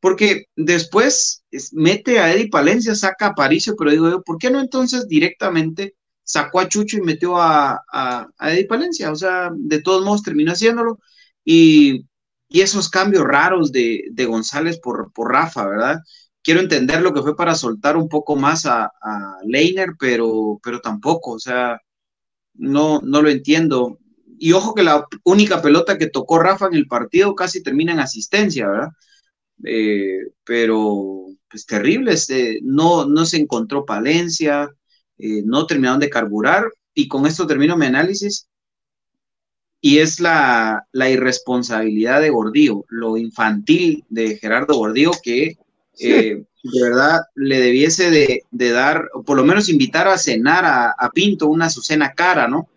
porque 0.00 0.46
después 0.56 1.44
es- 1.50 1.72
mete 1.74 2.18
a 2.20 2.32
Eddie 2.32 2.48
Palencia, 2.48 2.94
saca 2.94 3.28
a 3.28 3.34
Paricio, 3.34 3.74
pero 3.76 3.90
digo 3.90 4.10
yo, 4.10 4.22
¿por 4.22 4.38
qué 4.38 4.50
no 4.50 4.60
entonces 4.60 5.08
directamente 5.08 5.94
sacó 6.22 6.60
a 6.60 6.68
Chucho 6.68 6.98
y 6.98 7.02
metió 7.02 7.36
a, 7.38 7.80
a, 7.92 8.28
a 8.38 8.52
Eddie 8.52 8.66
Palencia? 8.66 9.10
O 9.12 9.16
sea, 9.16 9.50
de 9.54 9.82
todos 9.82 10.04
modos 10.04 10.22
terminó 10.22 10.52
haciéndolo 10.52 10.98
y, 11.44 12.06
y 12.48 12.60
esos 12.60 12.88
cambios 12.90 13.24
raros 13.24 13.72
de, 13.72 14.04
de 14.12 14.24
González 14.26 14.78
por, 14.80 15.12
por 15.12 15.32
Rafa, 15.32 15.66
¿verdad? 15.66 15.98
Quiero 16.42 16.60
entender 16.60 17.02
lo 17.02 17.12
que 17.12 17.22
fue 17.22 17.36
para 17.36 17.54
soltar 17.54 17.96
un 17.96 18.08
poco 18.08 18.36
más 18.36 18.66
a, 18.66 18.90
Leiner, 19.44 19.90
pero, 19.98 20.58
pero 20.62 20.80
tampoco, 20.80 21.32
o 21.32 21.38
sea, 21.38 21.80
no, 22.54 23.00
no 23.02 23.22
lo 23.22 23.28
entiendo. 23.30 23.98
Y 24.38 24.52
ojo 24.52 24.74
que 24.74 24.82
la 24.82 25.06
única 25.24 25.62
pelota 25.62 25.98
que 25.98 26.08
tocó 26.08 26.38
Rafa 26.38 26.66
en 26.66 26.74
el 26.74 26.86
partido 26.86 27.34
casi 27.34 27.62
termina 27.62 27.92
en 27.92 28.00
asistencia, 28.00 28.68
¿verdad? 28.68 28.88
Eh, 29.64 30.20
pero 30.44 31.26
pues 31.50 31.66
terrible, 31.66 32.12
este, 32.12 32.60
no, 32.62 33.06
no 33.06 33.24
se 33.26 33.38
encontró 33.38 33.84
Palencia, 33.84 34.70
eh, 35.18 35.42
no 35.44 35.66
terminaron 35.66 36.00
de 36.00 36.10
carburar 36.10 36.70
y 36.94 37.08
con 37.08 37.26
esto 37.26 37.46
termino 37.46 37.76
mi 37.76 37.86
análisis 37.86 38.48
y 39.80 39.98
es 39.98 40.20
la, 40.20 40.86
la 40.92 41.10
irresponsabilidad 41.10 42.20
de 42.20 42.30
Gordillo, 42.30 42.84
lo 42.88 43.16
infantil 43.16 44.04
de 44.08 44.36
Gerardo 44.36 44.76
Gordillo 44.76 45.12
que 45.22 45.56
eh, 46.00 46.44
de 46.62 46.82
verdad 46.82 47.20
le 47.34 47.60
debiese 47.60 48.10
de, 48.10 48.72
dar, 48.72 49.08
o 49.14 49.22
por 49.22 49.36
lo 49.36 49.44
menos 49.44 49.68
invitar 49.68 50.08
a 50.08 50.18
cenar 50.18 50.64
a, 50.64 50.90
a 50.90 51.10
Pinto 51.10 51.48
una 51.48 51.66
Azucena 51.66 52.12
cara, 52.12 52.48
¿no? 52.48 52.68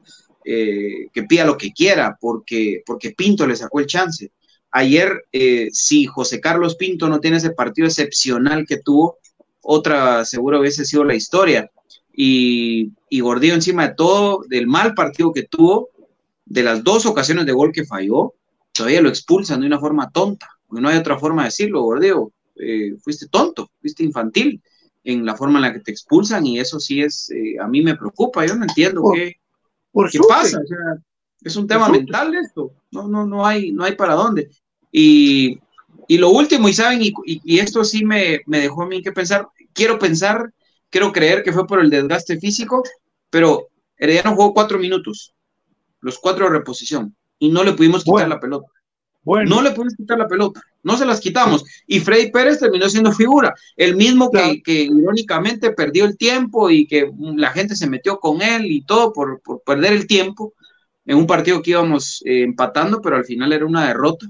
Eh, 0.43 1.07
que 1.13 1.23
pida 1.23 1.45
lo 1.45 1.57
que 1.57 1.71
quiera, 1.71 2.17
porque, 2.19 2.81
porque 2.85 3.11
Pinto 3.11 3.45
le 3.45 3.55
sacó 3.55 3.79
el 3.79 3.85
chance. 3.85 4.31
Ayer, 4.71 5.25
eh, 5.31 5.69
si 5.71 6.05
José 6.05 6.39
Carlos 6.39 6.75
Pinto 6.75 7.09
no 7.09 7.19
tiene 7.19 7.37
ese 7.37 7.51
partido 7.51 7.87
excepcional 7.87 8.65
que 8.65 8.77
tuvo, 8.77 9.17
otra 9.61 10.25
seguro 10.25 10.59
hubiese 10.59 10.85
sido 10.85 11.03
la 11.03 11.15
historia. 11.15 11.69
Y, 12.13 12.91
y 13.09 13.19
Gordillo, 13.19 13.53
encima 13.53 13.87
de 13.87 13.95
todo, 13.95 14.43
del 14.47 14.67
mal 14.67 14.93
partido 14.93 15.31
que 15.31 15.43
tuvo, 15.43 15.89
de 16.45 16.63
las 16.63 16.83
dos 16.83 17.05
ocasiones 17.05 17.45
de 17.45 17.51
gol 17.51 17.71
que 17.71 17.85
falló, 17.85 18.33
todavía 18.71 19.01
lo 19.01 19.09
expulsan 19.09 19.61
de 19.61 19.67
una 19.67 19.79
forma 19.79 20.09
tonta, 20.11 20.49
porque 20.67 20.81
no 20.81 20.89
hay 20.89 20.97
otra 20.97 21.19
forma 21.19 21.43
de 21.43 21.47
decirlo, 21.49 21.83
Gordillo, 21.83 22.31
eh, 22.61 22.95
fuiste 23.03 23.27
tonto, 23.27 23.69
fuiste 23.81 24.03
infantil 24.03 24.61
en 25.03 25.25
la 25.25 25.35
forma 25.35 25.57
en 25.59 25.63
la 25.63 25.73
que 25.73 25.79
te 25.79 25.91
expulsan 25.91 26.45
y 26.45 26.59
eso 26.59 26.79
sí 26.79 27.01
es, 27.01 27.29
eh, 27.31 27.57
a 27.59 27.67
mí 27.67 27.81
me 27.81 27.95
preocupa, 27.95 28.45
yo 28.45 28.55
no 28.55 28.63
entiendo 28.65 29.01
Por- 29.01 29.15
qué, 29.15 29.33
por 29.91 30.09
qué 30.11 30.19
pasa, 30.27 30.59
o 30.63 30.67
sea, 30.67 30.77
es 31.41 31.55
un 31.55 31.67
tema 31.67 31.89
mental 31.89 32.35
esto, 32.35 32.71
no, 32.91 33.07
no, 33.07 33.25
no 33.25 33.45
hay, 33.45 33.71
no 33.71 33.83
hay 33.83 33.95
para 33.95 34.13
dónde. 34.13 34.49
Y, 34.91 35.59
y 36.07 36.17
lo 36.17 36.29
último, 36.29 36.69
y 36.69 36.73
saben, 36.73 37.01
y, 37.01 37.13
y- 37.25 37.41
y 37.43 37.59
esto 37.59 37.83
sí 37.83 38.05
me, 38.05 38.41
me 38.45 38.59
dejó 38.59 38.83
a 38.83 38.87
mí 38.87 39.01
que 39.01 39.11
pensar, 39.11 39.47
quiero 39.73 39.97
pensar, 39.97 40.53
quiero 40.89 41.11
creer 41.11 41.41
que 41.43 41.51
fue 41.53 41.65
por 41.65 41.79
el 41.81 41.89
desgaste 41.89 42.39
físico, 42.39 42.83
pero 43.29 43.69
Herediano 43.97 44.35
jugó 44.35 44.53
cuatro 44.53 44.77
minutos, 44.77 45.33
los 46.01 46.19
cuatro 46.19 46.45
de 46.45 46.51
reposición, 46.51 47.15
y 47.39 47.49
no 47.49 47.63
le 47.63 47.73
pudimos 47.73 48.03
quitar 48.03 48.29
la 48.29 48.39
pelota. 48.39 48.67
No 49.49 49.61
le 49.61 49.71
pudimos 49.71 49.95
quitar 49.95 50.17
la 50.19 50.27
pelota, 50.27 50.61
no 50.83 50.97
se 50.97 51.05
las 51.05 51.19
quitamos. 51.19 51.63
Y 51.87 51.99
Freddy 51.99 52.31
Pérez 52.31 52.59
terminó 52.59 52.89
siendo 52.89 53.11
figura, 53.11 53.53
el 53.75 53.95
mismo 53.95 54.31
que, 54.31 54.61
que 54.63 54.83
irónicamente 54.83 55.71
perdió 55.71 56.05
el 56.05 56.17
tiempo 56.17 56.69
y 56.69 56.87
que 56.87 57.11
la 57.35 57.51
gente 57.51 57.75
se 57.75 57.89
metió 57.89 58.19
con 58.19 58.41
él 58.41 58.65
y 58.65 58.83
todo 58.83 59.13
por, 59.13 59.41
por 59.41 59.61
perder 59.63 59.93
el 59.93 60.07
tiempo 60.07 60.53
en 61.05 61.17
un 61.17 61.27
partido 61.27 61.61
que 61.61 61.71
íbamos 61.71 62.21
eh, 62.25 62.43
empatando, 62.43 63.01
pero 63.01 63.15
al 63.15 63.25
final 63.25 63.51
era 63.53 63.65
una 63.65 63.87
derrota. 63.87 64.27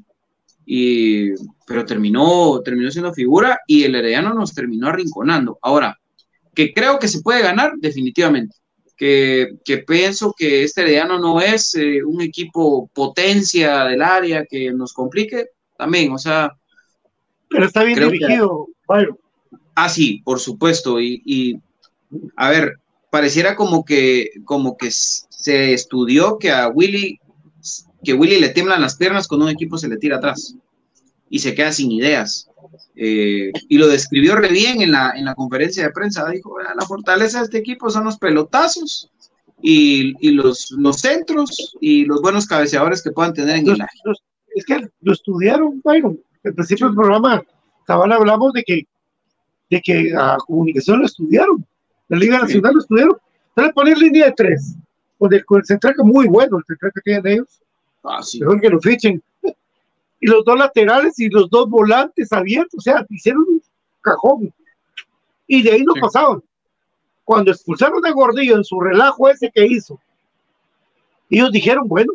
Y, 0.66 1.32
pero 1.66 1.86
terminó, 1.86 2.62
terminó 2.64 2.92
siendo 2.92 3.14
figura 3.14 3.60
y 3.68 3.84
el 3.84 3.96
Herediano 3.96 4.34
nos 4.34 4.54
terminó 4.54 4.88
arrinconando. 4.88 5.58
Ahora, 5.62 5.98
que 6.54 6.74
creo 6.74 7.00
que 7.00 7.08
se 7.08 7.22
puede 7.22 7.42
ganar, 7.42 7.74
definitivamente. 7.78 8.56
Que, 8.96 9.56
que 9.66 9.80
pienso 9.80 10.34
que 10.38 10.64
este 10.64 10.82
Herediano 10.82 11.18
no 11.18 11.42
es 11.42 11.74
eh, 11.74 12.04
un 12.04 12.22
equipo 12.22 12.90
potencia 12.94 13.86
del 13.86 14.02
área 14.02 14.46
que 14.46 14.72
nos 14.72 14.94
complique, 14.94 15.48
también, 15.82 16.12
o 16.12 16.18
sea. 16.20 16.52
Pero 17.50 17.66
está 17.66 17.84
bien 17.84 17.98
que- 17.98 18.06
dirigido, 18.06 18.68
Byron. 18.88 19.18
Ah, 19.74 19.90
sí, 19.90 20.22
por 20.24 20.40
supuesto. 20.40 21.02
Y, 21.02 21.24
y, 21.26 21.58
a 22.36 22.52
ver, 22.52 22.76
pareciera 23.10 23.56
como 23.56 23.84
que, 23.84 24.30
como 24.46 24.78
que 24.78 24.92
se 24.92 25.74
estudió 25.74 26.38
que 26.38 26.52
a 26.52 26.68
Willy, 26.68 27.20
que 28.04 28.14
Willy 28.14 28.40
le 28.40 28.50
tiemblan 28.50 28.80
las 28.82 28.96
piernas 28.96 29.28
cuando 29.28 29.46
un 29.48 29.52
equipo 29.52 29.76
se 29.80 29.88
le 29.88 29.98
tira 29.98 30.18
atrás 30.18 30.56
y 31.32 31.40
se 31.40 31.56
queda 31.56 31.72
sin 31.72 31.92
ideas. 31.92 32.48
Eh, 32.96 33.52
y 33.70 33.78
lo 33.80 33.88
describió 33.88 34.36
re 34.36 34.50
bien 34.50 34.82
en 34.84 34.92
la, 34.92 35.14
en 35.16 35.26
la 35.26 35.34
conferencia 35.34 35.84
de 35.84 35.90
prensa. 35.92 36.30
Dijo, 36.30 36.54
"Vea, 36.58 36.76
la 36.76 36.86
fortaleza 36.86 37.40
de 37.40 37.46
este 37.46 37.58
equipo 37.58 37.90
son 37.90 38.04
los 38.04 38.18
pelotazos 38.20 39.10
y, 39.64 40.14
y 40.20 40.32
los, 40.32 40.70
los 40.78 40.98
centros 41.00 41.76
y 41.82 42.06
los 42.06 42.22
buenos 42.22 42.46
cabeceadores 42.46 43.02
que 43.02 43.12
puedan 43.12 43.34
tener 43.34 43.56
en 43.58 43.68
el. 43.68 43.78
Los- 44.06 44.22
es 44.56 44.66
que 44.66 44.88
lo 45.02 45.14
estudiaron, 45.14 45.82
Byron. 45.84 46.20
Al 46.44 46.54
principio 46.54 46.88
del 46.88 46.96
programa, 46.96 47.44
cabal, 47.86 48.12
hablamos 48.12 48.54
de 48.54 48.64
que, 48.64 48.88
de 49.70 49.82
que 49.82 50.14
a 50.18 50.38
comunicación 50.46 51.00
lo 51.00 51.06
estudiaron. 51.06 51.66
La 52.08 52.18
Liga 52.18 52.40
Nacional 52.40 52.74
lo 52.74 52.82
estudiaron. 52.82 53.18
Entonces 53.50 53.74
poner 53.74 53.98
línea 53.98 54.26
de 54.26 54.34
tres, 54.34 54.76
con 55.18 55.34
el, 55.34 55.46
con 55.46 55.60
el 55.60 55.66
central 55.66 55.94
que 55.96 56.04
muy 56.04 56.28
bueno, 56.28 56.58
el 56.58 56.64
central 56.66 56.92
que 56.94 57.02
tienen 57.02 57.28
ellos. 57.28 57.62
Ah, 58.04 58.22
sí. 58.22 58.40
Mejor 58.40 58.62
que 58.62 58.70
lo 58.70 58.80
fichen. 58.80 59.22
Y 60.24 60.28
los 60.28 60.46
dos 60.46 60.56
laterales 60.56 61.18
y 61.18 61.30
los 61.30 61.50
dos 61.50 61.68
volantes 61.68 62.32
abiertos, 62.32 62.76
o 62.78 62.82
sea, 62.82 63.04
hicieron 63.10 63.42
un 63.42 63.62
cajón. 64.02 64.54
Y 65.48 65.64
de 65.64 65.72
ahí 65.72 65.84
no 65.84 65.96
pasaban. 66.00 66.44
Cuando 67.24 67.52
expulsaron 67.52 68.06
a 68.06 68.12
Gordillo 68.12 68.56
en 68.56 68.64
su 68.64 68.80
relajo 68.80 69.30
ese 69.30 69.50
que 69.50 69.66
hizo, 69.66 70.00
ellos 71.28 71.52
dijeron, 71.52 71.88
bueno, 71.88 72.14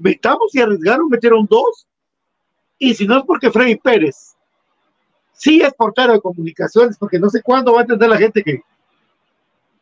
metamos 0.00 0.54
y 0.54 0.60
arriesgaron, 0.60 1.08
metieron 1.08 1.46
dos. 1.48 1.86
Y 2.78 2.94
si 2.94 3.06
no 3.06 3.18
es 3.18 3.24
porque 3.24 3.50
Freddy 3.50 3.76
Pérez 3.76 4.34
sí 5.32 5.60
es 5.62 5.72
portero 5.74 6.12
de 6.12 6.20
comunicaciones, 6.20 6.96
porque 6.98 7.18
no 7.18 7.30
sé 7.30 7.42
cuándo 7.42 7.72
va 7.72 7.80
a 7.80 7.82
entender 7.82 8.08
la 8.08 8.18
gente 8.18 8.42
que, 8.42 8.60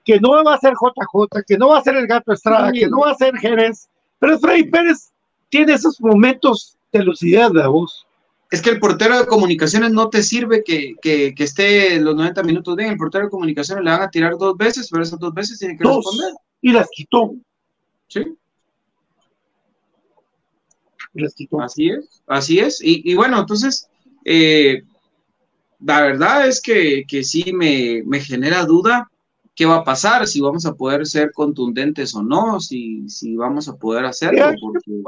que 0.05 0.21
no 0.21 0.45
va 0.45 0.55
a 0.55 0.59
ser 0.59 0.73
JJ, 0.75 1.43
que 1.47 1.59
no 1.59 1.69
va 1.69 1.79
a 1.79 1.83
ser 1.83 1.97
el 1.97 2.07
Gato 2.07 2.33
Estrada, 2.33 2.73
que 2.73 2.89
no 2.89 3.01
va 3.01 3.11
a 3.11 3.14
ser 3.14 3.37
Jerez, 3.37 3.89
pero 4.19 4.39
Freddy 4.39 4.64
Pérez 4.64 5.11
tiene 5.49 5.75
esos 5.75 6.01
momentos 6.01 6.77
de 6.93 7.03
lucidez 7.03 7.49
de 7.49 7.59
la 7.59 7.69
voz. 7.69 8.07
Es 8.51 8.62
que 8.62 8.71
el 8.71 8.81
portero 8.81 9.19
de 9.19 9.27
comunicaciones 9.27 9.91
no 9.91 10.09
te 10.09 10.23
sirve 10.23 10.62
que, 10.64 10.95
que, 11.03 11.35
que 11.35 11.45
esté 11.45 12.01
los 12.01 12.16
90 12.16 12.43
minutos 12.45 12.77
bien. 12.77 12.93
El 12.93 12.97
portero 12.97 13.25
de 13.25 13.31
comunicaciones 13.31 13.85
le 13.85 13.91
van 13.91 14.03
a 14.03 14.11
tirar 14.11 14.39
dos 14.39 14.57
veces, 14.57 14.89
pero 14.91 15.03
esas 15.03 15.19
dos 15.19 15.35
veces 15.35 15.59
tiene 15.59 15.77
que 15.77 15.85
Dos. 15.85 15.97
responder. 15.97 16.35
Y 16.62 16.73
las 16.73 16.89
quitó. 16.91 17.35
Sí. 18.07 18.25
Y 21.19 21.23
las 21.23 21.35
quitó. 21.35 21.61
Así 21.61 21.89
es, 21.91 22.23
así 22.27 22.59
es. 22.61 22.81
Y, 22.83 23.11
y 23.11 23.14
bueno, 23.16 23.41
entonces, 23.41 23.89
eh, 24.25 24.83
la 25.81 26.01
verdad 26.03 26.47
es 26.47 26.61
que, 26.61 27.05
que 27.07 27.23
sí 27.25 27.53
me, 27.53 28.03
me 28.07 28.21
genera 28.21 28.64
duda 28.64 29.11
qué 29.55 29.66
va 29.66 29.79
a 29.79 29.85
pasar, 29.85 30.29
si 30.29 30.41
vamos 30.41 30.64
a 30.66 30.75
poder 30.75 31.05
ser 31.05 31.33
contundentes 31.33 32.14
o 32.14 32.23
no, 32.23 32.61
si, 32.61 33.09
si 33.09 33.35
vamos 33.35 33.69
a 33.69 33.75
poder 33.75 34.05
hacerlo. 34.05 34.45
Porque 34.61 35.03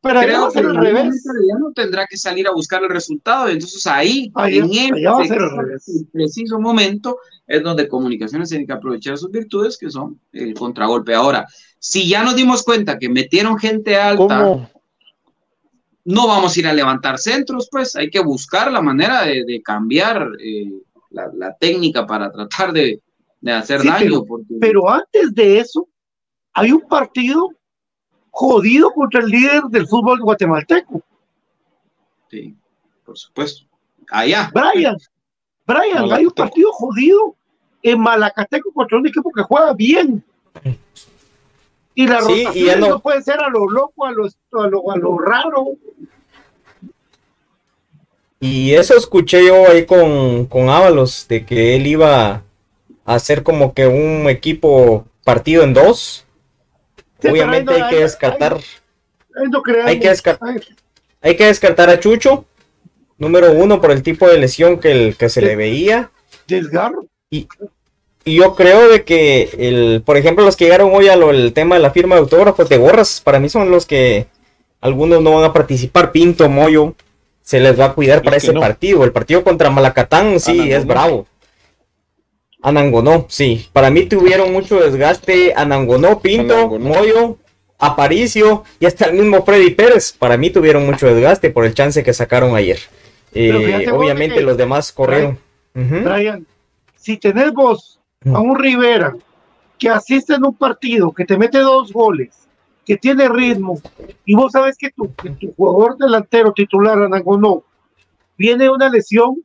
Pero 0.00 0.20
creo 0.20 0.50
que 0.50 0.58
algún 0.58 0.76
revés. 0.82 1.04
momento 1.04 1.30
Herediano 1.32 1.72
tendrá 1.72 2.06
que 2.06 2.16
salir 2.16 2.48
a 2.48 2.52
buscar 2.52 2.82
el 2.82 2.88
resultado. 2.90 3.48
Y 3.48 3.52
entonces 3.52 3.86
ahí, 3.86 4.32
Allá- 4.34 4.56
en 4.56 4.64
a 5.20 5.22
este 5.76 6.04
preciso 6.12 6.58
momento, 6.58 7.18
es 7.46 7.62
donde 7.62 7.86
Comunicaciones 7.86 8.48
tiene 8.48 8.66
que 8.66 8.72
aprovechar 8.72 9.16
sus 9.16 9.30
virtudes, 9.30 9.78
que 9.78 9.88
son 9.90 10.18
el 10.32 10.54
contragolpe. 10.54 11.14
Ahora, 11.14 11.46
si 11.78 12.08
ya 12.08 12.24
nos 12.24 12.34
dimos 12.34 12.64
cuenta 12.64 12.98
que 12.98 13.08
metieron 13.08 13.56
gente 13.58 13.96
alta, 13.96 14.68
no 16.10 16.26
vamos 16.26 16.56
a 16.56 16.60
ir 16.60 16.66
a 16.66 16.72
levantar 16.72 17.18
centros, 17.18 17.68
pues 17.70 17.94
hay 17.94 18.08
que 18.08 18.20
buscar 18.20 18.72
la 18.72 18.80
manera 18.80 19.24
de, 19.24 19.44
de 19.44 19.60
cambiar 19.62 20.26
eh, 20.40 20.72
la, 21.10 21.28
la 21.34 21.54
técnica 21.56 22.06
para 22.06 22.32
tratar 22.32 22.72
de, 22.72 23.02
de 23.42 23.52
hacer 23.52 23.82
Sí, 23.82 23.88
daño. 23.88 23.98
pero, 24.00 24.24
porque- 24.24 24.54
pero 24.58 24.90
antes 24.90 25.34
de 25.34 25.58
eso, 25.60 25.86
hay 26.54 26.72
un 26.72 26.80
partido 26.88 27.50
jodido 28.30 28.90
contra 28.92 29.20
el 29.20 29.26
líder 29.26 29.62
del 29.64 29.86
fútbol 29.86 30.20
guatemalteco. 30.20 31.02
Sí, 32.30 32.54
por 33.04 33.18
supuesto. 33.18 33.66
Allá. 34.10 34.50
Brian, 34.54 34.96
Brian, 35.66 36.10
hay 36.12 36.24
un 36.24 36.32
partido 36.32 36.72
jodido 36.72 37.36
en 37.82 38.00
Malacateco 38.00 38.72
contra 38.72 38.96
un 38.98 39.06
equipo 39.06 39.30
que 39.30 39.42
juega 39.42 39.74
bien. 39.74 40.24
Y 42.00 42.06
la 42.06 42.20
Sí, 42.22 42.32
y 42.32 42.44
rotación 42.44 42.66
ya 42.66 42.76
no... 42.76 42.88
no- 42.90 43.00
puede 43.00 43.22
ser 43.22 43.40
a 43.40 43.48
lo 43.48 43.68
loco, 43.68 44.06
a 44.06 44.12
lo, 44.12 44.24
a 44.26 44.66
lo, 44.68 44.90
a 44.92 44.96
lo 44.96 45.18
raro. 45.18 45.66
Y 48.40 48.74
eso 48.74 48.96
escuché 48.96 49.44
yo 49.44 49.68
ahí 49.68 49.84
con, 49.84 50.46
con 50.46 50.68
Ábalos, 50.68 51.26
de 51.28 51.44
que 51.44 51.74
él 51.74 51.88
iba 51.88 52.30
a 52.30 52.42
hacer 53.04 53.42
como 53.42 53.74
que 53.74 53.88
un 53.88 54.28
equipo 54.28 55.06
partido 55.24 55.64
en 55.64 55.74
dos. 55.74 56.24
Obviamente 57.28 57.76
no- 57.76 57.84
hay 57.84 57.90
que 57.90 58.00
descartar. 58.02 58.54
no. 59.34 59.62
Hay 59.84 59.98
que, 59.98 60.08
descartar, 60.08 60.60
hay 61.20 61.36
que 61.36 61.46
descartar 61.46 61.90
a 61.90 61.98
Chucho, 62.00 62.44
número 63.18 63.52
uno, 63.52 63.80
por 63.80 63.90
el 63.90 64.02
tipo 64.04 64.28
de 64.28 64.38
lesión 64.38 64.78
que, 64.78 64.90
el, 64.92 65.16
que 65.16 65.28
se 65.28 65.40
le 65.42 65.56
veía. 65.56 66.10
Desgarro. 66.46 67.06
Y 67.30 67.48
yo 68.34 68.54
creo 68.54 68.88
de 68.88 69.04
que, 69.04 69.50
el, 69.58 70.02
por 70.04 70.16
ejemplo, 70.16 70.44
los 70.44 70.56
que 70.56 70.64
llegaron 70.64 70.90
hoy 70.94 71.08
al 71.08 71.52
tema 71.52 71.76
de 71.76 71.82
la 71.82 71.90
firma 71.90 72.14
de 72.14 72.22
autógrafos 72.22 72.68
de 72.68 72.76
gorras, 72.76 73.20
para 73.22 73.38
mí 73.38 73.48
son 73.48 73.70
los 73.70 73.86
que 73.86 74.26
algunos 74.80 75.22
no 75.22 75.34
van 75.34 75.44
a 75.44 75.52
participar. 75.52 76.12
Pinto, 76.12 76.48
Moyo, 76.48 76.94
se 77.42 77.60
les 77.60 77.78
va 77.78 77.86
a 77.86 77.92
cuidar 77.94 78.22
para 78.22 78.36
ese 78.36 78.52
no. 78.52 78.60
partido. 78.60 79.04
El 79.04 79.12
partido 79.12 79.42
contra 79.44 79.70
Malacatán, 79.70 80.38
sí, 80.40 80.52
Anangonó. 80.52 80.76
es 80.76 80.86
bravo. 80.86 81.26
Anangonó, 82.60 83.26
sí. 83.28 83.68
Para 83.72 83.90
mí 83.90 84.04
tuvieron 84.06 84.52
mucho 84.52 84.80
desgaste. 84.80 85.54
Anangonó, 85.56 86.20
Pinto, 86.20 86.54
Anangonó. 86.54 86.88
Moyo, 86.88 87.36
Aparicio 87.78 88.64
y 88.80 88.86
hasta 88.86 89.06
el 89.06 89.14
mismo 89.14 89.44
Freddy 89.44 89.70
Pérez. 89.70 90.12
Para 90.12 90.36
mí 90.36 90.50
tuvieron 90.50 90.84
mucho 90.84 91.06
desgaste 91.06 91.50
por 91.50 91.64
el 91.64 91.74
chance 91.74 92.02
que 92.02 92.12
sacaron 92.12 92.56
ayer. 92.56 92.80
Eh, 93.32 93.88
obviamente 93.92 94.40
los 94.40 94.56
demás 94.56 94.90
corrieron. 94.92 95.38
Brian, 95.74 95.92
uh 95.92 95.94
-huh. 95.94 96.12
Brian, 96.12 96.46
si 96.96 97.16
tenés 97.18 97.52
vos 97.52 97.97
a 98.24 98.40
un 98.40 98.56
Rivera 98.56 99.14
que 99.78 99.88
asiste 99.88 100.34
en 100.34 100.44
un 100.44 100.54
partido, 100.54 101.12
que 101.12 101.24
te 101.24 101.38
mete 101.38 101.58
dos 101.58 101.92
goles, 101.92 102.48
que 102.84 102.96
tiene 102.96 103.28
ritmo, 103.28 103.80
y 104.24 104.34
vos 104.34 104.52
sabes 104.52 104.76
que 104.76 104.90
tu, 104.90 105.14
que 105.14 105.30
tu 105.30 105.54
jugador 105.54 105.96
delantero 105.96 106.52
titular, 106.52 107.00
Anangonó, 107.00 107.62
viene 108.36 108.68
una 108.68 108.88
lesión, 108.88 109.36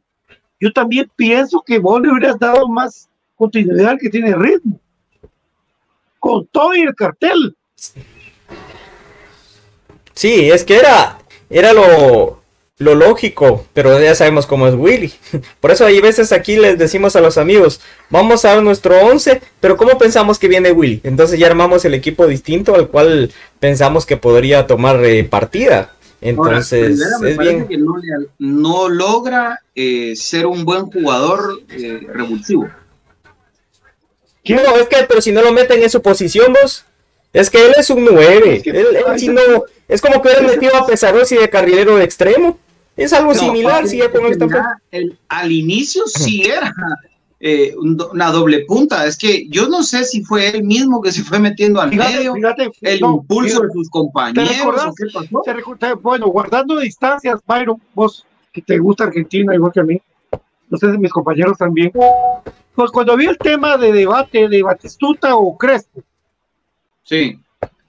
yo 0.60 0.72
también 0.72 1.12
pienso 1.16 1.62
que 1.62 1.78
vos 1.78 2.02
le 2.02 2.12
hubieras 2.12 2.40
dado 2.40 2.68
más 2.68 3.10
continuidad 3.36 3.92
al 3.92 4.00
que 4.00 4.10
tiene 4.10 4.34
ritmo. 4.36 4.80
Con 6.20 6.48
todo 6.48 6.74
y 6.74 6.82
el 6.82 6.96
cartel. 6.96 7.56
Sí, 10.14 10.50
es 10.50 10.64
que 10.64 10.78
era, 10.78 11.20
era 11.50 11.74
lo, 11.74 12.43
lo 12.80 12.96
lógico, 12.96 13.66
pero 13.74 14.00
ya 14.02 14.16
sabemos 14.16 14.48
cómo 14.48 14.68
es 14.68 14.76
Willy. 14.76 15.14
Por 15.60 15.72
eso 15.72 15.86
hay 15.86 16.00
veces 16.02 16.32
aquí 16.32 16.58
les 16.58 16.78
decimos 16.78 17.16
a 17.16 17.22
los 17.22 17.38
amigos, 17.38 17.82
vamos 18.10 18.46
a 18.46 18.60
nuestro 18.62 19.00
11, 19.00 19.42
pero 19.60 19.78
¿cómo 19.78 19.98
pensamos 19.98 20.40
que 20.40 20.48
viene 20.48 20.72
Willy? 20.72 21.02
Entonces 21.04 21.40
ya 21.40 21.48
armamos 21.48 21.86
el 21.86 21.94
equipo 21.94 22.26
distinto 22.28 22.76
al 22.76 22.88
cual 22.88 23.32
pensamos 23.60 24.06
que 24.06 24.18
podría 24.18 24.68
tomar 24.68 25.04
eh, 25.06 25.24
partida. 25.24 25.92
Entonces, 26.20 27.02
Ahora, 27.02 27.30
es 27.30 27.38
bien. 27.38 27.68
Que 27.68 27.78
no, 27.78 27.96
no, 28.40 28.90
logra 28.90 29.60
eh, 29.76 30.16
ser 30.16 30.46
un 30.46 30.64
buen 30.64 30.86
jugador 30.86 31.62
eh, 31.70 32.08
revulsivo. 32.14 32.70
No, 34.46 34.76
es 34.78 34.88
que, 34.88 35.06
pero 35.08 35.22
si 35.22 35.32
no 35.32 35.42
lo 35.42 35.52
meten 35.52 35.84
en 35.84 35.90
su 35.90 36.02
posición, 36.02 36.54
vos, 36.54 36.86
es 37.34 37.50
que 37.50 37.66
él 37.66 37.74
es 37.78 37.90
un 37.90 38.06
9. 38.06 38.56
Es, 38.56 38.64
que, 38.64 38.70
él, 38.70 38.88
él 38.96 39.20
si 39.20 39.28
no, 39.28 39.42
es 39.88 40.02
como 40.02 40.22
que 40.22 40.30
hubiera 40.30 40.48
metido 40.48 40.76
a 40.78 40.88
Pesarosi 40.88 41.36
de 41.36 41.50
carrilero 41.50 41.98
de 41.98 42.06
extremo. 42.06 42.58
Es 42.96 43.14
algo 43.14 43.34
no, 43.34 43.40
similar, 43.40 43.88
si 43.88 43.98
ya 43.98 44.12
con 44.12 44.26
esta. 44.26 44.80
El, 44.92 45.18
al 45.28 45.52
inicio 45.52 46.04
sí 46.06 46.44
era 46.44 46.74
eh, 47.40 47.74
una 47.78 48.32
doble 48.32 48.66
punta. 48.66 49.06
Es 49.06 49.18
que 49.18 49.48
yo 49.50 49.68
no 49.68 49.84
sé 49.84 50.06
si 50.06 50.24
fue 50.24 50.50
él 50.50 50.64
mismo 50.64 51.02
que 51.02 51.12
se 51.12 51.24
fue 51.24 51.40
metiendo 51.40 51.82
al 51.82 51.90
fíjate, 51.90 52.18
medio, 52.18 52.34
fíjate, 52.36 52.72
el 52.82 53.02
no, 53.02 53.16
impulso 53.16 53.50
fíjate, 53.50 53.68
de 53.68 53.74
sus 53.74 53.90
compañeros. 53.90 54.50
¿Te 54.50 54.58
recordás? 54.58 54.94
¿Qué 54.96 55.06
pasó? 55.12 55.42
Te 55.44 55.54
recuerda, 55.54 55.94
bueno, 55.96 56.28
guardando 56.28 56.80
distancias, 56.80 57.42
Byron, 57.46 57.82
vos 57.94 58.26
que 58.54 58.62
te 58.62 58.78
gusta 58.78 59.06
Argentina 59.06 59.54
igual 59.56 59.72
que 59.74 59.80
a 59.80 59.84
mí, 59.84 60.00
no 60.70 60.78
sé 60.78 60.92
si 60.92 60.98
mis 60.98 61.12
compañeros 61.12 61.58
también. 61.58 61.92
Pues 62.76 62.92
cuando 62.92 63.14
había 63.14 63.32
el 63.32 63.38
tema 63.38 63.78
de 63.78 63.92
debate 63.92 64.48
de 64.48 64.64
Batistuta 64.64 65.36
o 65.36 65.58
Crespo, 65.58 66.02
sí. 67.04 67.40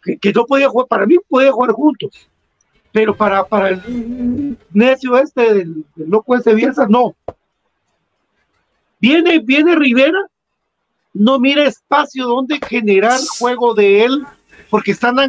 que, 0.03 0.19
que 0.19 0.33
no 0.33 0.47
podía 0.47 0.69
jugar, 0.69 0.89
para 0.89 1.07
mí 1.07 1.17
podía 1.29 1.53
jugar 1.53 1.73
juntos, 1.73 2.29
pero 2.95 3.17
para, 3.17 3.45
para 3.45 3.71
el 3.71 4.57
necio 4.71 5.17
este, 5.17 5.49
el, 5.49 5.85
el 5.97 6.09
loco 6.09 6.37
ese 6.37 6.55
Bielsa, 6.55 6.87
no. 6.89 7.17
Viene, 9.01 9.41
viene 9.41 9.75
Rivera, 9.75 10.31
no 11.13 11.41
mira 11.41 11.65
espacio 11.65 12.25
donde 12.25 12.61
generar 12.65 13.19
juego 13.41 13.75
de 13.75 14.05
él, 14.05 14.25
porque 14.71 14.93
está 14.93 15.11
no 15.11 15.27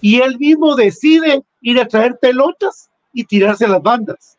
y 0.00 0.20
él 0.20 0.38
mismo 0.38 0.76
decide 0.76 1.42
ir 1.62 1.80
a 1.80 1.88
traer 1.88 2.16
pelotas 2.20 2.88
y 3.12 3.24
tirarse 3.24 3.64
a 3.64 3.70
las 3.70 3.82
bandas. 3.82 4.38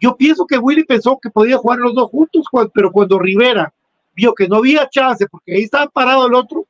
Yo 0.00 0.16
pienso 0.16 0.46
que 0.46 0.58
Willy 0.58 0.82
pensó 0.82 1.16
que 1.22 1.30
podía 1.30 1.58
jugar 1.58 1.78
los 1.78 1.94
dos 1.94 2.10
juntos, 2.10 2.44
pero 2.74 2.90
cuando 2.90 3.20
Rivera 3.20 3.72
vio 4.16 4.34
que 4.34 4.48
no 4.48 4.56
había 4.56 4.88
chance, 4.88 5.28
porque 5.28 5.54
ahí 5.54 5.62
estaba 5.62 5.86
parado 5.86 6.26
el 6.26 6.34
otro, 6.34 6.66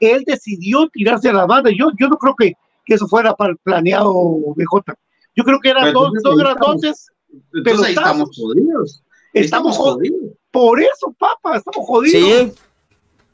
él 0.00 0.24
decidió 0.26 0.88
tirarse 0.88 1.28
a 1.28 1.34
la 1.34 1.44
banda. 1.44 1.68
Yo, 1.68 1.90
yo 1.98 2.08
no 2.08 2.16
creo 2.16 2.34
que, 2.34 2.54
que 2.84 2.94
eso 2.94 3.06
fuera 3.06 3.34
para 3.34 3.52
el 3.52 3.58
planeado 3.58 4.12
BJ. 4.56 4.94
Yo 5.34 5.44
creo 5.44 5.60
que 5.60 5.70
eran 5.70 5.92
dos, 5.92 6.10
dos 6.22 6.36
grandotes. 6.36 7.06
Entonces 7.54 7.86
ahí 7.86 7.94
estamos 7.94 8.30
jodidos. 8.36 9.02
Estamos 9.32 9.76
jodidos. 9.76 10.32
Por 10.50 10.80
eso, 10.80 11.14
papá, 11.18 11.56
estamos 11.56 11.86
jodidos. 11.86 12.52
Sí. 12.52 12.52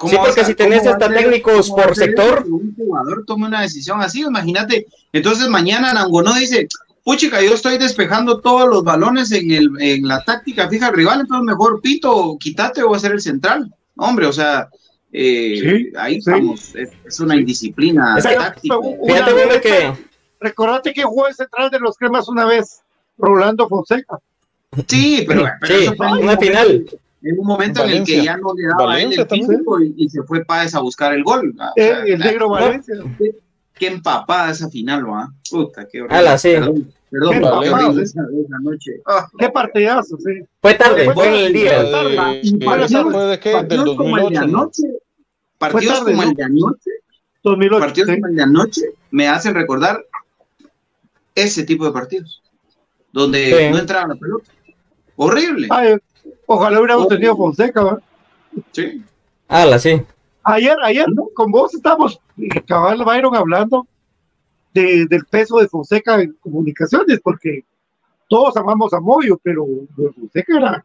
Sí, 0.06 0.16
porque 0.16 0.44
si 0.44 0.54
tenés 0.54 0.86
hasta 0.86 1.08
técnicos 1.08 1.70
por 1.70 1.94
sector. 1.96 2.44
Un 2.48 2.74
jugador 2.76 3.24
toma 3.26 3.48
una 3.48 3.62
decisión 3.62 4.00
así, 4.00 4.20
imagínate. 4.20 4.86
Entonces 5.12 5.48
mañana 5.48 5.92
Nangonó 5.92 6.34
dice, 6.34 6.68
puchica, 7.02 7.42
yo 7.42 7.54
estoy 7.54 7.78
despejando 7.78 8.40
todos 8.40 8.68
los 8.68 8.84
balones 8.84 9.32
en, 9.32 9.50
el, 9.50 9.70
en 9.80 10.06
la 10.06 10.22
táctica 10.22 10.68
fija 10.68 10.88
al 10.88 10.94
rival, 10.94 11.20
entonces 11.22 11.44
mejor 11.44 11.80
pito, 11.80 12.36
quítate 12.38 12.82
o 12.82 12.90
va 12.90 12.96
a 12.96 13.00
ser 13.00 13.12
el 13.12 13.20
central. 13.20 13.74
Hombre, 13.96 14.26
o 14.26 14.32
sea, 14.32 14.68
eh, 15.12 15.58
sí, 15.60 15.92
ahí 15.96 16.14
sí. 16.14 16.18
estamos, 16.18 16.74
es, 16.74 16.90
es, 17.04 17.20
una 17.20 17.36
indisciplina 17.36 18.16
es 18.18 18.24
táctica. 18.24 18.76
Fíjate, 19.06 19.32
vez, 19.32 19.60
que... 19.60 19.92
Recordate 20.40 20.92
que 20.92 21.02
jugó 21.02 21.26
el 21.26 21.34
central 21.34 21.70
de 21.70 21.80
los 21.80 21.96
cremas 21.96 22.28
una 22.28 22.44
vez, 22.44 22.82
Rolando 23.16 23.68
Fonseca. 23.68 24.18
Sí, 24.86 25.24
pero, 25.26 25.46
pero 25.60 25.78
sí, 25.78 25.88
una 26.20 26.36
final. 26.36 26.86
En 27.22 27.38
un 27.38 27.46
momento 27.46 27.80
Valencia. 27.80 28.14
en 28.14 28.18
el 28.20 28.22
que 28.22 28.24
ya 28.24 28.36
no 28.36 28.54
le 28.54 28.66
daba 28.68 28.84
Valencia, 28.84 29.22
el 29.22 29.28
físico 29.28 29.80
y, 29.80 29.94
y, 29.96 30.08
se 30.08 30.22
fue 30.22 30.44
Páez 30.44 30.74
a 30.74 30.80
buscar 30.80 31.12
el 31.14 31.24
gol. 31.24 31.52
O 31.58 31.72
sea, 31.74 32.04
eh, 32.04 32.12
el 32.12 32.20
negro 32.20 32.48
Valencia. 32.50 32.94
Qué, 33.18 33.34
qué 33.74 33.86
empapada 33.88 34.52
esa 34.52 34.68
final, 34.68 35.08
¿va? 35.08 35.32
Puta, 35.50 35.88
qué 35.88 36.02
horrible. 36.02 36.16
Ala, 36.16 36.38
sí. 36.38 36.50
Perdón, 36.52 36.92
perdón 37.10 37.32
Qué 37.34 37.40
qué 37.40 37.46
horrible 37.46 37.66
empapado, 37.68 38.00
esa, 38.00 38.20
esa 38.22 38.58
noche. 38.62 38.90
Ah, 39.06 39.28
Qué 39.38 39.48
partidazo, 39.50 40.16
sí. 40.18 40.32
Fue 40.60 40.74
tarde, 40.74 41.10
Fue 41.12 41.46
el 41.46 41.52
día. 41.52 41.82
Y 42.42 42.58
partidos- 42.58 43.12
¿Fue 43.12 43.24
de 43.26 43.40
qué? 43.40 43.48
Del 43.50 43.58
partidos 43.58 43.96
como 43.96 44.16
el 44.18 44.24
de 44.28 44.40
2008. 44.40 44.46
¿no? 44.46 44.58
anoche, 44.60 44.82
partidos 45.58 45.98
tarde, 45.98 46.10
como 46.12 46.22
¿no? 46.22 46.28
el 46.30 46.34
de 46.36 46.42
anoche, 46.44 46.90
2008. 47.42 47.80
partidos 47.80 48.08
sí. 48.08 48.14
como 48.16 48.26
el 48.26 48.36
de 48.36 48.42
anoche 48.42 48.82
me 49.10 49.28
hacen 49.28 49.54
recordar 49.54 50.04
ese 51.34 51.62
tipo 51.64 51.84
de 51.84 51.92
partidos, 51.92 52.42
donde 53.12 53.44
Sí. 53.46 53.70
no 53.70 53.78
entraba 53.78 54.08
la 54.08 54.14
pelota. 54.16 54.50
Horrible. 55.16 55.68
Ay, 55.70 55.96
ojalá 56.46 56.78
hubiéramos 56.78 57.06
Oh. 57.06 57.08
tenido 57.08 57.36
Fonseca, 57.36 57.82
¿va? 57.82 57.98
Sí. 58.72 59.02
Ala, 59.48 59.78
sí. 59.78 60.02
Ayer, 60.44 60.76
ayer, 60.82 61.06
con 61.34 61.50
vos 61.50 61.74
estamos, 61.74 62.20
eh, 62.38 62.48
cabal 62.66 63.04
Byron, 63.04 63.34
hablando 63.36 63.86
de, 64.74 65.06
del 65.06 65.24
peso 65.26 65.58
de 65.58 65.68
Fonseca 65.68 66.20
en 66.20 66.32
comunicaciones, 66.40 67.20
porque 67.22 67.64
todos 68.28 68.56
amamos 68.56 68.92
a 68.92 69.00
Moyo, 69.00 69.38
pero 69.42 69.66
Fonseca 70.14 70.56
era, 70.56 70.84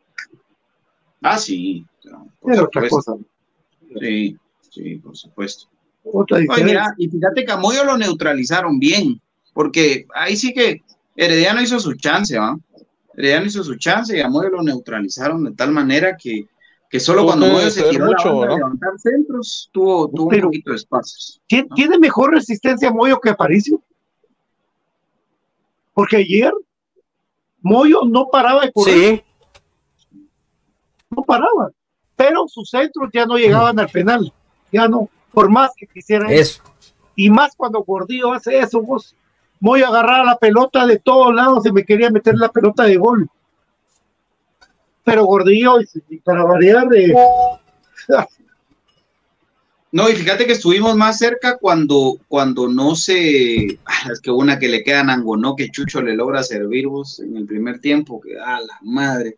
Ah, 1.21 1.37
sí. 1.37 1.85
no, 2.05 2.27
por 2.39 2.53
era 2.53 2.63
otra 2.63 2.87
cosa, 2.89 3.13
Sí, 3.99 4.37
sí, 4.69 4.95
por 4.95 5.15
supuesto. 5.15 5.67
otra 6.03 6.37
Oye, 6.37 6.63
mira, 6.63 6.93
y 6.97 7.07
fíjate 7.07 7.45
que 7.45 7.51
a 7.51 7.57
Moyo 7.57 7.83
lo 7.85 7.97
neutralizaron 7.97 8.79
bien, 8.79 9.21
porque 9.53 10.05
ahí 10.15 10.35
sí 10.35 10.53
que 10.53 10.81
Herediano 11.15 11.61
hizo 11.61 11.79
su 11.79 11.93
chance, 11.93 12.37
¿va? 12.37 12.57
Herediano 13.15 13.45
hizo 13.45 13.63
su 13.63 13.75
chance 13.75 14.17
y 14.17 14.21
a 14.21 14.27
Moyo 14.29 14.49
lo 14.49 14.63
neutralizaron 14.63 15.43
de 15.45 15.51
tal 15.51 15.71
manera 15.71 16.17
que, 16.17 16.45
que 16.93 16.99
solo 16.99 17.25
cuando 17.25 17.47
Moyo 17.47 17.71
se 17.71 17.81
tiró 17.89 18.05
mucho, 18.05 18.41
la 18.45 18.49
¿no? 18.49 18.55
levantar 18.57 18.99
centros, 18.99 19.67
tuvo, 19.73 20.07
tuvo 20.09 20.27
Pero- 20.29 20.45
un 20.45 20.51
poquito 20.51 20.69
de 20.69 20.75
espacios. 20.75 21.41
¿Tiene, 21.47 21.67
tiene 21.73 21.97
mejor 21.97 22.29
resistencia 22.35 22.91
Moyo 22.91 23.19
que 23.19 23.31
Aparicio? 23.31 23.81
Porque 25.95 26.17
ayer 26.17 26.53
Moyo 27.63 28.01
no 28.05 28.27
paraba 28.31 28.61
de 28.61 28.71
correr, 28.71 29.23
Sí. 29.95 30.15
no 31.09 31.23
paraba, 31.23 31.71
pero 32.15 32.47
sus 32.47 32.69
centros 32.69 33.09
ya 33.11 33.25
no 33.25 33.37
llegaban 33.37 33.79
al 33.79 33.89
penal, 33.89 34.31
ya 34.71 34.87
no, 34.87 35.09
por 35.33 35.49
más 35.49 35.71
que 35.75 35.87
quisieran. 35.87 36.29
Eso. 36.31 36.61
Y 37.15 37.31
más 37.31 37.55
cuando 37.55 37.81
Gordillo 37.83 38.33
hace 38.33 38.59
eso, 38.59 38.81
vos. 38.83 39.15
Voy 39.59 39.81
a 39.81 39.87
agarrar 39.87 40.25
la 40.25 40.37
pelota 40.37 40.85
de 40.85 40.99
todos 40.99 41.33
lados 41.33 41.65
y 41.65 41.71
me 41.71 41.83
quería 41.85 42.11
meter 42.11 42.35
la 42.35 42.49
pelota 42.49 42.83
de 42.83 42.97
gol. 42.97 43.27
Pero 45.03 45.25
Gordillo, 45.25 45.79
y 46.09 46.17
para 46.17 46.43
variar, 46.43 46.87
eh, 46.95 47.13
No, 49.91 50.09
y 50.09 50.13
fíjate 50.13 50.47
que 50.47 50.53
estuvimos 50.53 50.95
más 50.95 51.19
cerca 51.19 51.57
cuando, 51.57 52.17
cuando 52.27 52.67
no 52.67 52.95
se. 52.95 53.77
Ah, 53.85 54.09
es 54.11 54.19
que 54.21 54.31
una 54.31 54.57
que 54.57 54.67
le 54.67 54.83
queda 54.83 55.03
Nangonó 55.03 55.55
que 55.55 55.69
Chucho 55.69 56.01
le 56.01 56.15
logra 56.15 56.41
servir 56.41 56.87
vos 56.87 57.19
en 57.19 57.37
el 57.37 57.45
primer 57.45 57.79
tiempo, 57.79 58.19
que 58.19 58.39
a 58.39 58.59
la 58.59 58.79
madre. 58.81 59.37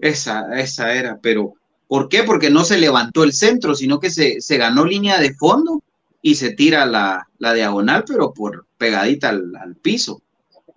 Esa, 0.00 0.58
esa 0.58 0.94
era, 0.94 1.18
pero 1.20 1.54
¿por 1.86 2.08
qué? 2.08 2.22
Porque 2.22 2.50
no 2.50 2.64
se 2.64 2.78
levantó 2.78 3.24
el 3.24 3.32
centro, 3.32 3.74
sino 3.74 4.00
que 4.00 4.10
se, 4.10 4.40
se 4.40 4.56
ganó 4.56 4.84
línea 4.84 5.20
de 5.20 5.34
fondo 5.34 5.82
y 6.22 6.36
se 6.36 6.52
tira 6.52 6.86
la, 6.86 7.28
la 7.38 7.52
diagonal, 7.52 8.04
pero 8.06 8.32
por 8.32 8.66
pegadita 8.78 9.28
al, 9.28 9.54
al 9.56 9.76
piso. 9.76 10.22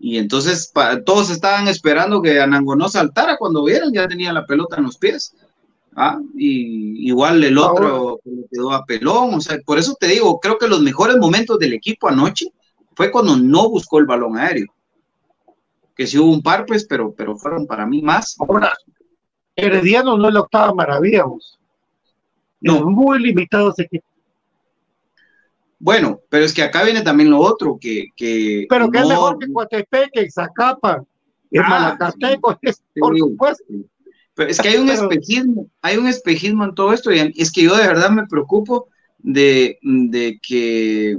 Y 0.04 0.18
entonces 0.18 0.72
pa- 0.74 1.00
todos 1.04 1.30
estaban 1.30 1.68
esperando 1.68 2.24
que 2.24 2.40
Anango 2.42 2.76
no 2.76 2.90
saltara 2.90 3.38
cuando 3.38 3.64
vieron, 3.64 3.94
ya 3.94 4.08
tenía 4.08 4.34
la 4.34 4.48
pelota 4.48 4.78
en 4.78 4.86
los 4.86 4.98
pies. 4.98 5.36
Ah, 5.96 6.20
y 6.36 7.08
igual 7.08 7.44
el 7.44 7.56
otro 7.58 8.20
le 8.26 8.46
quedó 8.52 8.72
a 8.72 8.84
pelón, 8.84 9.36
o 9.36 9.42
sea, 9.42 9.60
por 9.64 9.78
eso 9.78 9.96
te 10.00 10.08
digo, 10.08 10.40
creo 10.40 10.58
que 10.58 10.68
los 10.68 10.82
mejores 10.82 11.18
momentos 11.18 11.60
del 11.60 11.74
equipo 11.74 12.08
anoche 12.08 12.48
fue 12.96 13.12
cuando 13.12 13.38
no 13.38 13.70
buscó 13.70 14.00
el 14.00 14.06
balón 14.08 14.38
aéreo. 14.38 14.74
Que 15.96 16.08
sí 16.08 16.18
hubo 16.18 16.32
un 16.32 16.42
par, 16.42 16.66
pues, 16.66 16.86
pero, 16.86 17.14
pero 17.14 17.38
fueron 17.38 17.68
para 17.68 17.86
mí 17.86 18.02
más. 18.02 18.36
Ahora, 18.40 18.74
Herediano 19.56 20.18
no 20.18 20.30
es 20.30 20.34
la 20.34 20.40
octava 20.40 20.74
maravilla, 20.74 21.26
vos. 21.26 21.60
Es 22.62 22.82
muy 22.86 23.20
limitado 23.20 23.70
ese 23.70 23.84
equipo. 23.84 24.06
Bueno, 25.84 26.20
pero 26.30 26.46
es 26.46 26.54
que 26.54 26.62
acá 26.62 26.84
viene 26.84 27.02
también 27.02 27.32
lo 27.32 27.40
otro, 27.40 27.80
que, 27.82 28.06
que 28.16 28.68
Pero 28.70 28.92
que 28.92 29.00
es 29.00 29.08
mejor 29.08 29.40
que 29.40 29.52
Coatepec, 29.52 30.12
que 30.14 30.30
Zacapa, 30.30 31.04
que 31.52 31.60
Ah, 31.60 31.68
Malacateco, 31.68 32.58
es- 32.62 32.84
por 33.00 33.18
supuesto. 33.18 33.64
Pero 34.36 34.50
es 34.52 34.60
que 34.60 34.70
hay 34.70 34.78
un 34.78 34.88
Pero- 34.88 35.02
espejismo, 35.10 35.68
hay 35.82 35.98
un 35.98 36.08
espejismo 36.08 36.64
en 36.66 36.76
todo 36.76 36.94
esto, 36.94 37.12
y 37.12 37.34
es 37.36 37.52
que 37.52 37.64
yo 37.64 37.76
de 37.76 37.88
verdad 37.88 38.12
me 38.12 38.28
preocupo 38.28 38.90
de, 39.18 39.80
de 39.82 40.40
que 40.42 41.18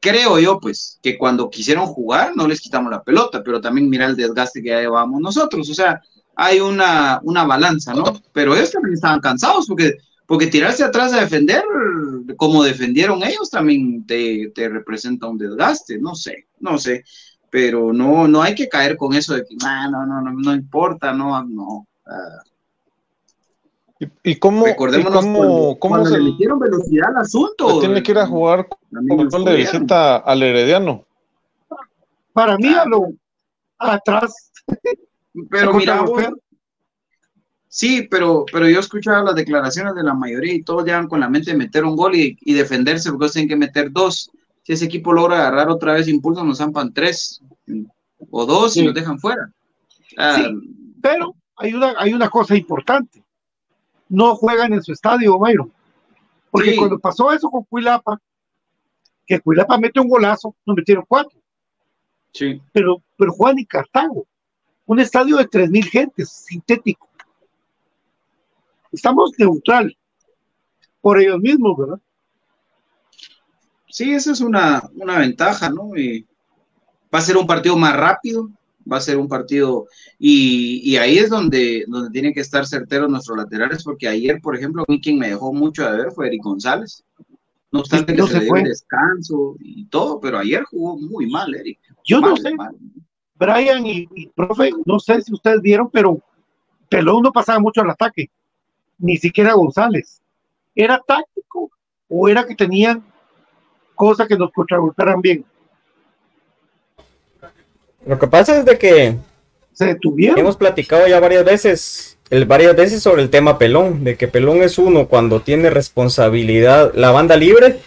creo 0.00 0.38
yo, 0.40 0.58
pues, 0.58 0.98
que 1.02 1.16
cuando 1.16 1.48
quisieron 1.48 1.86
jugar 1.86 2.32
no 2.34 2.48
les 2.48 2.60
quitamos 2.60 2.90
la 2.90 3.02
pelota, 3.04 3.42
pero 3.44 3.60
también 3.60 3.88
mira 3.88 4.06
el 4.06 4.16
desgaste 4.16 4.62
que 4.62 4.70
ya 4.70 4.80
llevamos 4.80 5.20
nosotros, 5.20 5.68
o 5.70 5.74
sea, 5.74 6.00
hay 6.34 6.58
una, 6.60 7.20
una 7.22 7.44
balanza, 7.44 7.92
¿no? 7.94 8.04
Pero 8.32 8.54
ellos 8.56 8.72
también 8.72 8.94
estaban 8.94 9.20
cansados 9.20 9.66
porque, 9.68 9.94
porque 10.30 10.46
tirarse 10.46 10.84
atrás 10.84 11.12
a 11.12 11.22
defender, 11.22 11.64
como 12.36 12.62
defendieron 12.62 13.20
ellos, 13.24 13.50
también 13.50 14.06
te, 14.06 14.52
te 14.54 14.68
representa 14.68 15.26
un 15.26 15.36
desgaste, 15.36 15.98
no 15.98 16.14
sé, 16.14 16.46
no 16.60 16.78
sé, 16.78 17.02
pero 17.50 17.92
no, 17.92 18.28
no 18.28 18.40
hay 18.40 18.54
que 18.54 18.68
caer 18.68 18.96
con 18.96 19.12
eso 19.12 19.34
de 19.34 19.42
que, 19.42 19.56
"Ah, 19.64 19.88
no, 19.90 20.06
no, 20.06 20.22
no, 20.22 20.30
no 20.30 20.54
importa, 20.54 21.12
no, 21.12 21.42
no. 21.42 21.84
ah, 22.06 22.44
¿Y 24.22 24.36
cómo, 24.36 24.68
y 24.68 24.70
recordémonos 24.70 25.20
cómo, 25.20 25.36
cuando, 25.36 25.76
cómo 25.80 25.94
cuando 25.96 26.10
se 26.10 26.18
le 26.20 26.30
metieron 26.30 26.60
velocidad 26.60 27.08
al 27.08 27.16
asunto. 27.22 27.68
se 27.68 27.80
tiene 27.88 28.00
que 28.00 28.12
ir 28.12 28.18
a 28.18 28.26
jugar 28.28 28.68
También 28.88 29.16
con 29.16 29.26
el 29.26 29.32
gol 29.32 29.44
de 29.46 29.56
visita 29.56 30.18
al 30.18 30.44
Herediano? 30.44 31.06
Para 32.32 32.56
mí, 32.56 32.68
a 32.72 32.84
lo 32.84 33.08
atrás. 33.78 34.52
Pero 35.50 35.74
mira, 35.74 36.02
vos-. 36.02 36.22
Sí, 37.70 38.06
pero, 38.10 38.44
pero 38.52 38.68
yo 38.68 38.80
escuchaba 38.80 39.22
las 39.22 39.34
declaraciones 39.36 39.94
de 39.94 40.02
la 40.02 40.12
mayoría 40.12 40.52
y 40.52 40.62
todos 40.62 40.84
llevan 40.84 41.06
con 41.08 41.20
la 41.20 41.30
mente 41.30 41.52
de 41.52 41.56
meter 41.56 41.84
un 41.84 41.96
gol 41.96 42.14
y, 42.16 42.36
y 42.42 42.52
defenderse 42.52 43.10
porque 43.10 43.28
tienen 43.30 43.48
que 43.48 43.56
meter 43.56 43.90
dos. 43.90 44.30
Si 44.62 44.72
ese 44.74 44.84
equipo 44.84 45.12
logra 45.12 45.38
agarrar 45.38 45.70
otra 45.70 45.94
vez 45.94 46.06
impulso, 46.08 46.44
nos 46.44 46.58
zampan 46.58 46.92
tres 46.92 47.40
o 48.30 48.44
dos 48.44 48.76
y 48.76 48.84
nos 48.84 48.92
dejan 48.94 49.18
fuera. 49.18 49.50
Ah, 50.18 50.36
Sí, 50.36 50.96
pero 51.00 51.34
hay 51.56 51.72
una, 51.72 51.94
hay 51.96 52.12
una 52.12 52.28
cosa 52.28 52.56
importante. 52.56 53.24
No 54.08 54.34
juegan 54.34 54.72
en 54.74 54.82
su 54.82 54.92
estadio, 54.92 55.38
Byron. 55.38 55.72
Porque 56.50 56.72
Sí. 56.72 56.76
cuando 56.76 56.98
pasó 56.98 57.32
eso 57.32 57.48
con 57.48 57.62
Cuilapa, 57.64 58.20
que 59.24 59.38
Cuilapa 59.40 59.78
mete 59.78 60.00
un 60.00 60.08
golazo, 60.08 60.54
nos 60.66 60.76
metieron 60.76 61.04
cuatro. 61.06 61.40
sí. 62.32 62.60
Pero, 62.72 63.02
pero 63.16 63.32
juegan 63.32 63.60
en 63.60 63.64
Cartago. 63.66 64.26
Un 64.86 64.98
estadio 64.98 65.36
de 65.36 65.46
3.000 65.48 65.84
gentes, 65.84 66.28
sintético. 66.30 67.08
Estamos 68.92 69.32
neutral. 69.38 69.96
Por 71.00 71.20
ellos 71.20 71.38
mismos, 71.40 71.78
¿verdad? 71.78 72.00
Sí, 73.88 74.12
esa 74.12 74.32
es 74.32 74.40
una, 74.40 74.82
una 74.94 75.18
ventaja, 75.18 75.70
¿no? 75.70 75.96
Y 75.96 76.26
va 77.12 77.18
a 77.18 77.22
ser 77.22 77.36
un 77.36 77.46
partido 77.46 77.76
más 77.76 77.96
rápido, 77.96 78.50
va 78.90 78.98
a 78.98 79.00
ser 79.00 79.16
un 79.16 79.28
partido, 79.28 79.86
y, 80.18 80.80
y 80.84 80.96
ahí 80.96 81.18
es 81.18 81.28
donde, 81.28 81.84
donde 81.88 82.10
tienen 82.10 82.32
que 82.32 82.40
estar 82.40 82.66
certeros 82.66 83.10
nuestros 83.10 83.36
laterales, 83.36 83.82
porque 83.82 84.08
ayer, 84.08 84.40
por 84.40 84.56
ejemplo, 84.56 84.82
a 84.82 84.90
mí 84.90 85.00
quien 85.00 85.18
me 85.18 85.28
dejó 85.28 85.52
mucho 85.52 85.90
de 85.90 85.96
ver 85.96 86.12
fue 86.12 86.28
Eric 86.28 86.42
González. 86.42 87.04
No 87.72 87.80
obstante 87.80 88.14
que 88.14 88.22
se, 88.22 88.28
se 88.28 88.40
dio 88.40 88.56
el 88.56 88.64
descanso 88.64 89.56
y 89.60 89.86
todo, 89.86 90.20
pero 90.20 90.38
ayer 90.38 90.64
jugó 90.64 90.98
muy 90.98 91.30
mal, 91.30 91.54
Eric. 91.54 91.78
Yo 92.04 92.20
no 92.20 92.36
sé, 92.36 92.54
mal. 92.54 92.76
Brian 93.36 93.86
y, 93.86 94.08
y 94.14 94.26
profe, 94.28 94.70
no 94.84 94.98
sé 94.98 95.22
si 95.22 95.32
ustedes 95.32 95.62
vieron, 95.62 95.88
pero 95.90 96.20
Pelón 96.88 97.22
no 97.22 97.32
pasaba 97.32 97.58
mucho 97.58 97.80
al 97.80 97.90
ataque, 97.90 98.30
ni 99.00 99.16
siquiera 99.16 99.54
González. 99.54 100.20
¿Era 100.74 101.02
táctico 101.04 101.70
o 102.08 102.28
era 102.28 102.46
que 102.46 102.54
tenían 102.54 103.02
cosas 103.94 104.28
que 104.28 104.36
nos 104.36 104.52
contragolpearan 104.52 105.20
bien? 105.20 105.44
Lo 108.06 108.18
que 108.18 108.26
pasa 108.26 108.58
es 108.58 108.64
de 108.64 108.78
que 108.78 109.16
Se 109.72 109.86
detuvieron. 109.86 110.38
hemos 110.38 110.56
platicado 110.56 111.06
ya 111.06 111.20
varias 111.20 111.44
veces, 111.44 112.18
el, 112.30 112.46
varias 112.46 112.74
veces 112.74 113.02
sobre 113.02 113.22
el 113.22 113.30
tema 113.30 113.58
Pelón, 113.58 114.04
de 114.04 114.16
que 114.16 114.28
Pelón 114.28 114.62
es 114.62 114.78
uno 114.78 115.06
cuando 115.06 115.40
tiene 115.40 115.70
responsabilidad 115.70 116.92
la 116.94 117.10
banda 117.10 117.36
libre 117.36 117.78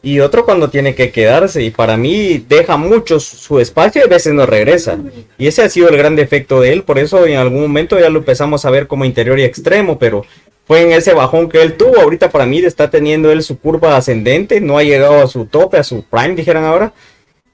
y 0.00 0.20
otro 0.20 0.44
cuando 0.44 0.70
tiene 0.70 0.94
que 0.94 1.10
quedarse 1.10 1.62
y 1.62 1.70
para 1.70 1.96
mí 1.96 2.44
deja 2.48 2.76
mucho 2.76 3.18
su 3.18 3.36
su 3.36 3.60
espacio 3.60 4.00
y 4.00 4.04
a 4.04 4.08
veces 4.08 4.32
no 4.32 4.46
regresa. 4.46 4.98
Y 5.36 5.48
ese 5.48 5.62
ha 5.62 5.68
sido 5.68 5.88
el 5.88 5.98
gran 5.98 6.16
defecto 6.16 6.60
de 6.60 6.72
él, 6.72 6.82
por 6.84 6.98
eso 6.98 7.26
en 7.26 7.36
algún 7.36 7.62
momento 7.62 7.98
ya 7.98 8.08
lo 8.08 8.20
empezamos 8.20 8.64
a 8.64 8.70
ver 8.70 8.86
como 8.86 9.04
interior 9.04 9.38
y 9.38 9.44
extremo, 9.44 9.98
pero 9.98 10.24
fue 10.68 10.82
en 10.82 10.92
ese 10.92 11.14
bajón 11.14 11.48
que 11.48 11.62
él 11.62 11.78
tuvo, 11.78 11.98
ahorita 11.98 12.28
para 12.28 12.44
mí 12.44 12.58
está 12.58 12.90
teniendo 12.90 13.32
él 13.32 13.42
su 13.42 13.58
curva 13.58 13.96
ascendente, 13.96 14.60
no 14.60 14.76
ha 14.76 14.82
llegado 14.82 15.22
a 15.22 15.26
su 15.26 15.46
tope, 15.46 15.78
a 15.78 15.82
su 15.82 16.02
prime, 16.02 16.34
dijeran 16.34 16.64
ahora, 16.64 16.92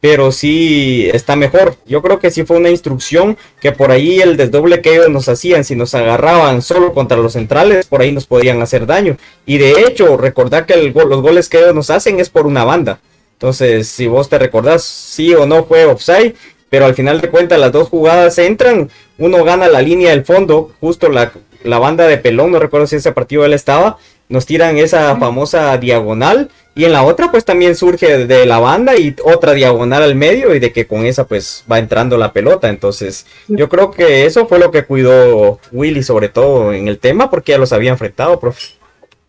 pero 0.01 0.33
sí 0.33 1.09
está 1.15 1.37
mejor. 1.37 1.77
Yo 1.87 2.03
creo 2.03 2.19
que 2.19 2.33
sí 2.33 2.45
fue 2.45 2.57
una 2.57 2.71
instrucción 2.71 3.39
que 3.61 3.71
por 3.71 3.93
ahí 3.93 4.21
el 4.21 4.37
desdoble 4.37 4.83
que 4.83 4.95
ellos 4.97 5.11
nos 5.11 5.29
hacían, 5.29 5.63
si 5.63 5.77
nos 5.77 5.95
agarraban 5.95 6.61
solo 6.61 6.93
contra 6.93 7.17
los 7.17 7.35
centrales, 7.35 7.87
por 7.87 8.03
ahí 8.03 8.11
nos 8.11 8.27
podían 8.27 8.61
hacer 8.61 8.85
daño. 8.85 9.17
Y 9.47 9.59
de 9.59 9.83
hecho, 9.83 10.17
recordar 10.17 10.67
que 10.67 10.77
los 10.77 11.23
goles 11.23 11.49
que 11.49 11.59
ellos 11.59 11.75
nos 11.75 11.91
hacen 11.91 12.19
es 12.19 12.31
por 12.31 12.49
una 12.49 12.65
banda. 12.65 12.99
Entonces, 13.35 13.87
si 13.87 14.09
vos 14.09 14.29
te 14.29 14.41
recordás, 14.41 14.83
sí 14.83 15.33
o 15.35 15.47
no 15.47 15.65
fue 15.65 15.85
offside, 15.85 16.35
pero 16.69 16.87
al 16.87 16.97
final 16.97 17.21
de 17.21 17.31
cuentas 17.31 17.61
las 17.61 17.71
dos 17.71 17.89
jugadas 17.89 18.37
entran, 18.39 18.91
uno 19.19 19.45
gana 19.45 19.69
la 19.69 19.81
línea 19.81 20.11
del 20.11 20.25
fondo, 20.25 20.73
justo 20.81 21.09
la, 21.09 21.33
la 21.65 21.79
banda 21.79 22.07
de 22.07 22.19
pelón, 22.19 22.53
no 22.53 22.59
recuerdo 22.59 22.87
si 22.87 22.97
ese 22.97 23.13
partido 23.13 23.45
él 23.45 23.53
estaba, 23.53 23.99
nos 24.29 24.47
tiran 24.47 24.77
esa 24.79 25.17
famosa 25.17 25.77
diagonal 25.79 26.51
y 26.75 26.85
en 26.85 26.93
la 26.93 27.03
otra 27.05 27.31
pues 27.31 27.45
también 27.45 27.77
surge 27.77 28.27
de 28.27 28.47
la 28.47 28.59
banda 28.59 28.97
y 28.97 29.15
otra 29.25 29.53
diagonal 29.53 30.03
al 30.03 30.15
medio 30.15 30.55
y 30.55 30.59
de 30.59 30.73
que 30.73 30.87
con 30.87 31.05
esa 31.05 31.27
pues 31.27 31.65
va 31.71 31.79
entrando 31.79 32.17
la 32.17 32.33
pelota. 32.33 32.69
Entonces 32.69 33.27
yo 33.49 33.69
creo 33.69 33.91
que 33.91 34.27
eso 34.27 34.47
fue 34.47 34.59
lo 34.59 34.71
que 34.71 34.85
cuidó 34.85 35.61
Willy 35.73 36.03
sobre 36.03 36.29
todo 36.29 36.73
en 36.73 36.89
el 36.89 36.99
tema 36.99 37.31
porque 37.31 37.53
ya 37.53 37.59
los 37.59 37.73
había 37.73 37.91
enfrentado, 37.91 38.41
profe. 38.41 38.75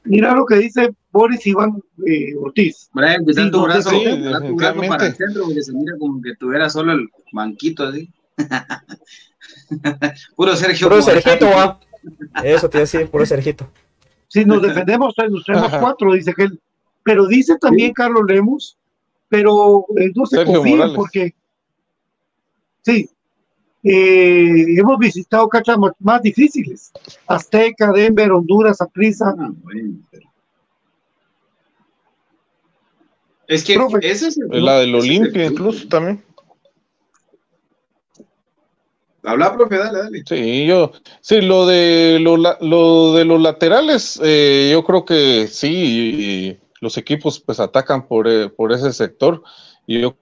Mira 0.06 0.34
lo 0.36 0.46
que 0.46 0.56
dice 0.56 0.92
Boris 1.12 1.46
Iván 1.48 1.82
eh, 2.06 2.36
Ortiz. 2.40 2.90
Brian, 2.94 3.26
que 3.26 3.34
Sí, 3.34 3.52
tu 3.52 3.64
brazo, 3.64 3.90
sí, 3.90 4.04
da 4.06 4.12
tu 4.14 4.20
brazo 4.20 4.40
definitivamente. 4.40 4.88
para 4.88 5.08
el 5.08 5.16
centro 5.16 5.44
porque 5.46 5.62
se 5.64 5.74
mira 5.74 5.94
como 6.00 6.22
que 6.22 6.36
tuviera 6.36 6.70
solo 6.70 6.94
el 6.94 7.10
banquito 7.32 7.84
así. 7.84 8.10
Puro 10.36 10.56
Sergio. 10.56 10.90
Puro. 10.90 11.02
Sergito, 11.02 11.48
va. 11.48 11.80
Eso 12.44 12.70
te 12.70 12.78
iba 12.78 12.82
a 12.82 12.86
decir, 12.86 13.08
puro 13.10 13.26
Sergito. 13.26 13.68
Si 14.28 14.44
nos 14.46 14.62
defendemos, 14.62 15.14
pues, 15.16 15.32
nos 15.32 15.44
tenemos 15.46 15.68
Ajá. 15.68 15.80
cuatro, 15.80 16.14
dice 16.14 16.34
que 16.34 16.44
él. 16.44 16.60
Pero 17.04 17.28
dice 17.28 17.58
también 17.60 17.94
Carlos 17.94 18.24
Lemos, 18.28 18.78
pero 19.30 19.86
eh, 19.98 20.12
no 20.16 20.26
se 20.26 20.38
Sergio 20.38 20.64
Morales. 20.64 20.96
porque 20.96 21.34
sí, 22.82 23.10
eh, 23.84 24.66
hemos 24.80 24.98
visitado 24.98 25.48
canchas 25.48 25.78
más, 25.78 25.92
más 26.00 26.22
difíciles. 26.24 26.92
Azteca, 27.28 27.92
Denver, 27.92 28.32
Honduras, 28.32 28.82
Aprisa. 28.82 29.36
Ah, 29.38 29.52
bueno, 29.64 29.98
pero- 30.10 30.26
Es 33.48 33.64
que 33.64 33.76
Profe. 33.76 34.00
ese 34.02 34.28
es 34.30 34.38
el- 34.40 34.66
La 34.66 34.80
del 34.80 34.96
Olimpia 34.96 35.46
incluso 35.46 35.88
también. 35.88 36.24
Habla, 39.26 39.54
profe, 39.56 39.78
dale, 39.78 40.00
dale. 40.00 40.24
Sí, 40.28 40.66
yo, 40.68 40.92
sí, 41.22 41.42
lo 41.42 41.66
de 41.66 42.20
lo, 42.22 42.38
lo 42.38 43.14
de 43.14 43.26
los 43.26 43.42
laterales, 43.42 44.20
eh, 44.24 44.70
yo 44.72 44.84
creo 44.84 45.04
que 45.06 45.48
sí, 45.48 46.58
los 46.82 46.98
equipos 46.98 47.40
pues 47.40 47.60
atacan 47.60 48.08
por, 48.08 48.28
eh, 48.28 48.50
por 48.50 48.72
ese 48.72 48.94
sector 48.94 49.42
y 49.88 50.02
yo 50.02 50.16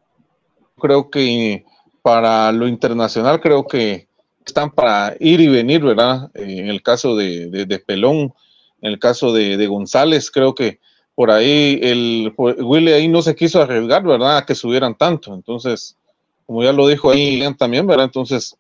creo 0.80 1.10
que 1.10 1.66
para 2.01 2.51
lo 2.51 2.68
internacional 2.68 3.41
creo 3.41 3.68
que 3.68 4.08
están 4.45 4.72
para 4.72 5.16
ir 5.20 5.41
y 5.41 5.47
venir, 5.47 5.84
¿verdad? 5.84 6.30
En 6.36 6.68
el 6.70 6.82
caso 6.82 7.16
de, 7.16 7.47
de- 7.49 7.80
Pelón, 7.80 8.34
en 8.82 8.91
el 8.91 8.99
caso 8.99 9.34
de, 9.34 9.58
de 9.58 9.68
González, 9.68 10.32
creo 10.32 10.56
que 10.56 10.80
por 11.16 11.32
ahí 11.32 11.80
el 11.82 12.34
Willy 12.38 12.91
ahí 12.93 13.08
no 13.08 13.22
se 13.22 13.36
quiso 13.36 13.62
arriesgar, 13.62 14.04
¿verdad? 14.04 14.38
A 14.38 14.45
que 14.45 14.56
subieran 14.56 14.95
tanto, 14.97 15.34
entonces, 15.34 15.97
como 16.45 16.64
ya 16.64 16.74
lo 16.74 16.88
dijo 16.88 17.12
ahí 17.12 17.43
también, 17.58 17.88
¿verdad? 17.88 18.06
Entonces, 18.06 18.58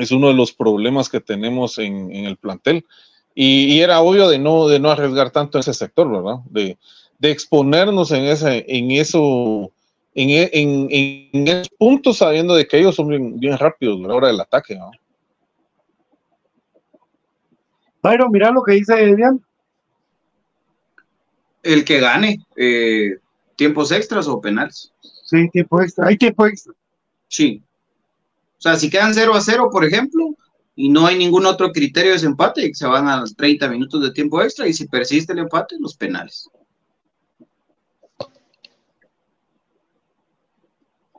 es 0.00 0.10
uno 0.10 0.28
de 0.28 0.34
los 0.34 0.52
problemas 0.52 1.08
que 1.08 1.20
tenemos 1.20 1.78
en, 1.78 2.14
en 2.14 2.24
el 2.26 2.36
plantel. 2.36 2.84
Y, 3.34 3.66
y 3.66 3.80
era 3.80 4.00
obvio 4.00 4.28
de 4.28 4.38
no, 4.38 4.66
de 4.66 4.80
no 4.80 4.90
arriesgar 4.90 5.30
tanto 5.30 5.58
en 5.58 5.60
ese 5.60 5.72
sector, 5.72 6.10
¿verdad? 6.10 6.40
De, 6.50 6.76
de 7.18 7.30
exponernos 7.30 8.10
en 8.10 8.24
ese, 8.24 8.64
en 8.66 8.90
eso, 8.90 9.70
en, 10.14 10.30
en, 10.30 10.88
en, 10.90 11.28
en 11.32 11.48
esos 11.48 11.70
puntos, 11.70 12.18
sabiendo 12.18 12.54
de 12.54 12.66
que 12.66 12.78
ellos 12.78 12.96
son 12.96 13.08
bien, 13.08 13.38
bien 13.38 13.56
rápidos 13.56 14.02
a 14.02 14.08
la 14.08 14.14
hora 14.14 14.26
del 14.28 14.40
ataque. 14.40 14.74
¿no? 14.74 14.90
Byron, 18.02 18.30
mira 18.32 18.50
lo 18.50 18.62
que 18.62 18.72
dice 18.72 19.00
Edian. 19.00 19.40
El 21.62 21.84
que 21.84 22.00
gane, 22.00 22.38
eh, 22.56 23.18
tiempos 23.54 23.92
extras 23.92 24.26
o 24.26 24.40
penales. 24.40 24.92
Sí, 25.24 25.48
tiempo 25.50 25.80
extra. 25.80 26.08
Hay 26.08 26.16
tiempo 26.16 26.46
extra. 26.46 26.72
Sí. 27.28 27.62
O 28.60 28.62
sea, 28.62 28.76
si 28.76 28.90
quedan 28.90 29.14
0 29.14 29.32
a 29.34 29.40
0, 29.40 29.70
por 29.72 29.86
ejemplo, 29.86 30.36
y 30.74 30.90
no 30.90 31.06
hay 31.06 31.16
ningún 31.16 31.46
otro 31.46 31.72
criterio 31.72 32.10
de 32.10 32.16
desempate, 32.16 32.74
se 32.74 32.86
van 32.86 33.08
a 33.08 33.18
los 33.18 33.34
30 33.34 33.66
minutos 33.70 34.02
de 34.02 34.12
tiempo 34.12 34.42
extra, 34.42 34.68
y 34.68 34.74
si 34.74 34.86
persiste 34.86 35.32
el 35.32 35.38
empate, 35.38 35.76
los 35.80 35.96
penales. 35.96 36.46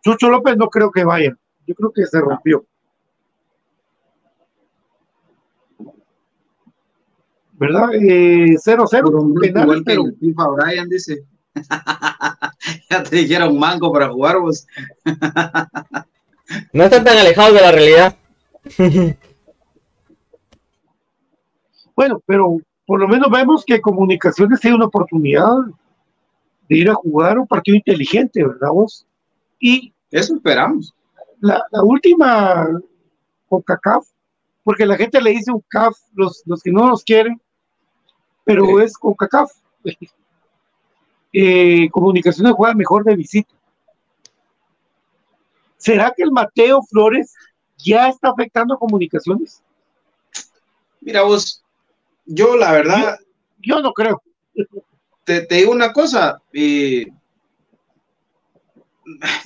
Chucho 0.04 0.30
López 0.30 0.56
no 0.56 0.68
creo 0.68 0.92
que 0.92 1.04
vaya. 1.04 1.36
Yo 1.66 1.74
creo 1.74 1.92
que 1.92 2.06
se 2.06 2.22
rompió. 2.22 2.64
¿Verdad? 7.54 7.90
Eh, 7.96 8.56
0-0. 8.56 9.40
penales, 9.40 9.64
Igual 9.64 9.80
que 9.80 9.84
pero 9.84 10.06
el 10.06 10.16
FIFA 10.16 10.48
Brian 10.48 10.90
dice. 10.90 11.26
ya 12.90 13.02
te 13.02 13.16
dijeron 13.16 13.58
mango 13.58 13.92
para 13.92 14.10
jugar 14.10 14.40
vos. 14.40 14.68
No 16.74 16.84
están 16.84 17.04
tan 17.04 17.18
alejados 17.18 17.54
de 17.54 17.62
la 17.62 17.72
realidad. 17.72 18.16
Bueno, 21.96 22.22
pero 22.26 22.58
por 22.86 23.00
lo 23.00 23.08
menos 23.08 23.30
vemos 23.30 23.64
que 23.66 23.82
Comunicaciones 23.82 24.60
tiene 24.60 24.76
una 24.76 24.86
oportunidad 24.86 25.58
de 26.68 26.78
ir 26.78 26.90
a 26.90 26.96
jugar 26.96 27.38
un 27.38 27.48
partido 27.48 27.76
inteligente, 27.76 28.44
¿verdad 28.44 28.72
vos? 28.72 29.06
Y 29.60 29.94
eso 30.10 30.36
esperamos. 30.36 30.94
La, 31.40 31.64
la 31.72 31.84
última 31.84 32.68
CONCACAF, 33.50 34.08
porque 34.64 34.86
la 34.86 34.96
gente 34.96 35.22
le 35.22 35.32
dice 35.32 35.52
un 35.52 35.64
CAF, 35.68 35.98
los, 36.14 36.44
los 36.46 36.62
que 36.62 36.72
no 36.72 36.88
nos 36.88 37.04
quieren, 37.04 37.42
pero 38.44 38.80
es 38.80 38.98
CONCACAF. 38.98 39.52
Eh, 41.34 41.90
Comunicaciones 41.92 42.52
juega 42.52 42.74
mejor 42.74 43.06
de 43.06 43.16
visita. 43.16 43.54
¿Será 45.82 46.14
que 46.16 46.22
el 46.22 46.32
Mateo 46.32 46.84
Flores 46.84 47.34
ya 47.76 48.08
está 48.08 48.30
afectando 48.30 48.76
a 48.76 48.80
Comunicaciones? 48.80 49.64
Mira 51.02 51.24
vos, 51.24 51.64
yo 52.26 52.56
la 52.56 52.72
verdad... 52.72 53.18
Yo, 53.58 53.78
yo 53.78 53.82
no 53.82 53.92
creo. 53.92 54.22
Te, 55.24 55.42
te, 55.42 55.56
digo 55.56 55.72
una 55.72 55.92
cosa, 55.92 56.40
eh, 56.54 57.08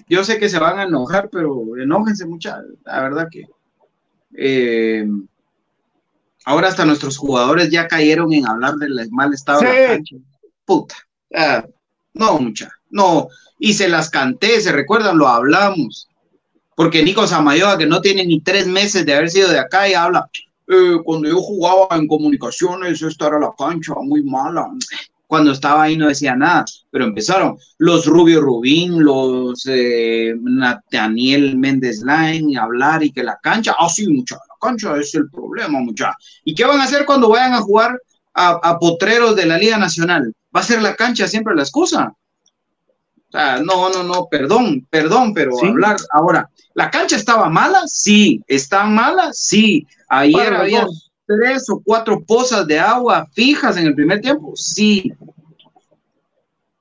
yo 0.10 0.26
sé 0.26 0.38
que 0.38 0.50
se 0.50 0.60
van 0.60 0.78
a 0.78 0.84
enojar, 0.84 1.30
pero 1.30 1.78
enójense 1.78 2.26
mucha, 2.26 2.60
la 2.84 3.02
verdad 3.02 3.30
que 3.32 3.46
eh, 4.38 5.08
ahora 6.44 6.68
hasta 6.68 6.86
nuestros 6.86 7.18
jugadores 7.18 7.70
ya 7.70 7.88
cayeron 7.88 8.34
en 8.34 8.46
hablar 8.46 8.76
del 8.76 9.10
mal 9.12 9.34
estado 9.34 9.62
sí. 9.62 9.68
de 9.68 9.82
la 9.82 9.88
cancha. 9.88 10.16
Puta, 10.66 10.96
ah, 11.34 11.66
no 12.14 12.40
mucha, 12.40 12.70
no, 12.90 13.30
y 13.58 13.74
se 13.74 13.88
las 13.88 14.10
canté, 14.10 14.60
se 14.60 14.74
recuerdan, 14.74 15.18
lo 15.18 15.30
hablamos, 15.30 16.10
porque 16.76 17.04
Nico 17.04 17.26
Samayoa, 17.26 17.78
que 17.78 17.86
no 17.86 18.02
tiene 18.02 18.26
ni 18.26 18.42
tres 18.42 18.68
meses 18.68 19.06
de 19.06 19.14
haber 19.14 19.30
sido 19.30 19.50
de 19.50 19.60
acá, 19.60 19.90
y 19.90 19.94
habla, 19.94 20.30
eh, 20.68 20.98
cuando 21.04 21.30
yo 21.30 21.42
jugaba 21.42 21.96
en 21.96 22.08
comunicaciones, 22.08 23.02
esta 23.02 23.28
era 23.28 23.40
la 23.40 23.52
cancha 23.58 23.94
muy 24.02 24.24
mala 24.24 24.68
cuando 25.28 25.52
estaba 25.52 25.84
ahí 25.84 25.98
no 25.98 26.08
decía 26.08 26.36
nada, 26.36 26.66
pero 26.92 27.06
empezaron 27.06 27.58
los 27.78 28.06
Rubio 28.06 28.42
Rubín, 28.42 29.04
los 29.04 29.66
eh, 29.68 30.34
Nathaniel 30.40 31.58
Méndez 31.58 32.04
Line, 32.04 32.58
hablar 32.58 33.04
y 33.04 33.12
que 33.12 33.24
la 33.24 33.38
cancha, 33.42 33.76
ah, 33.78 33.90
sí, 33.90 34.08
mucha, 34.08 34.36
la 34.36 34.56
cancha 34.62 34.96
es 34.98 35.16
el 35.16 35.30
problema, 35.30 35.80
mucha. 35.80 36.14
¿Y 36.44 36.54
qué 36.54 36.66
van 36.66 36.80
a 36.80 36.84
hacer 36.84 37.06
cuando 37.06 37.30
vayan 37.30 37.54
a 37.54 37.62
jugar 37.62 38.00
a, 38.34 38.78
potreros 38.80 39.36
de 39.36 39.46
la 39.46 39.58
Liga 39.58 39.78
Nacional? 39.78 40.34
¿Va 40.56 40.60
a 40.60 40.64
ser 40.64 40.82
la 40.82 40.96
cancha 40.96 41.28
siempre 41.28 41.56
la 41.56 41.64
excusa? 41.64 42.14
Sea, 43.36 43.60
no, 43.60 43.90
no, 43.90 44.04
no, 44.04 44.28
perdón, 44.30 44.88
perdón, 44.90 45.34
pero 45.34 45.52
¿Sí? 45.56 45.68
hablar 45.68 45.98
ahora, 46.12 46.50
¿la 46.74 46.90
cancha 46.90 47.16
estaba 47.16 47.50
mala? 47.50 47.84
Sí, 47.88 48.42
¿está 48.48 48.86
mala? 48.86 49.32
Sí, 49.34 49.86
ayer 50.08 50.54
había 50.54 50.82
dos 50.84 51.12
tres 51.26 51.70
o 51.70 51.82
cuatro 51.84 52.24
pozas 52.24 52.68
de 52.68 52.80
agua 52.80 53.28
fijas 53.34 53.78
en 53.78 53.88
el 53.88 53.96
primer 53.96 54.22
tiempo, 54.22 54.56
sí. 54.56 55.12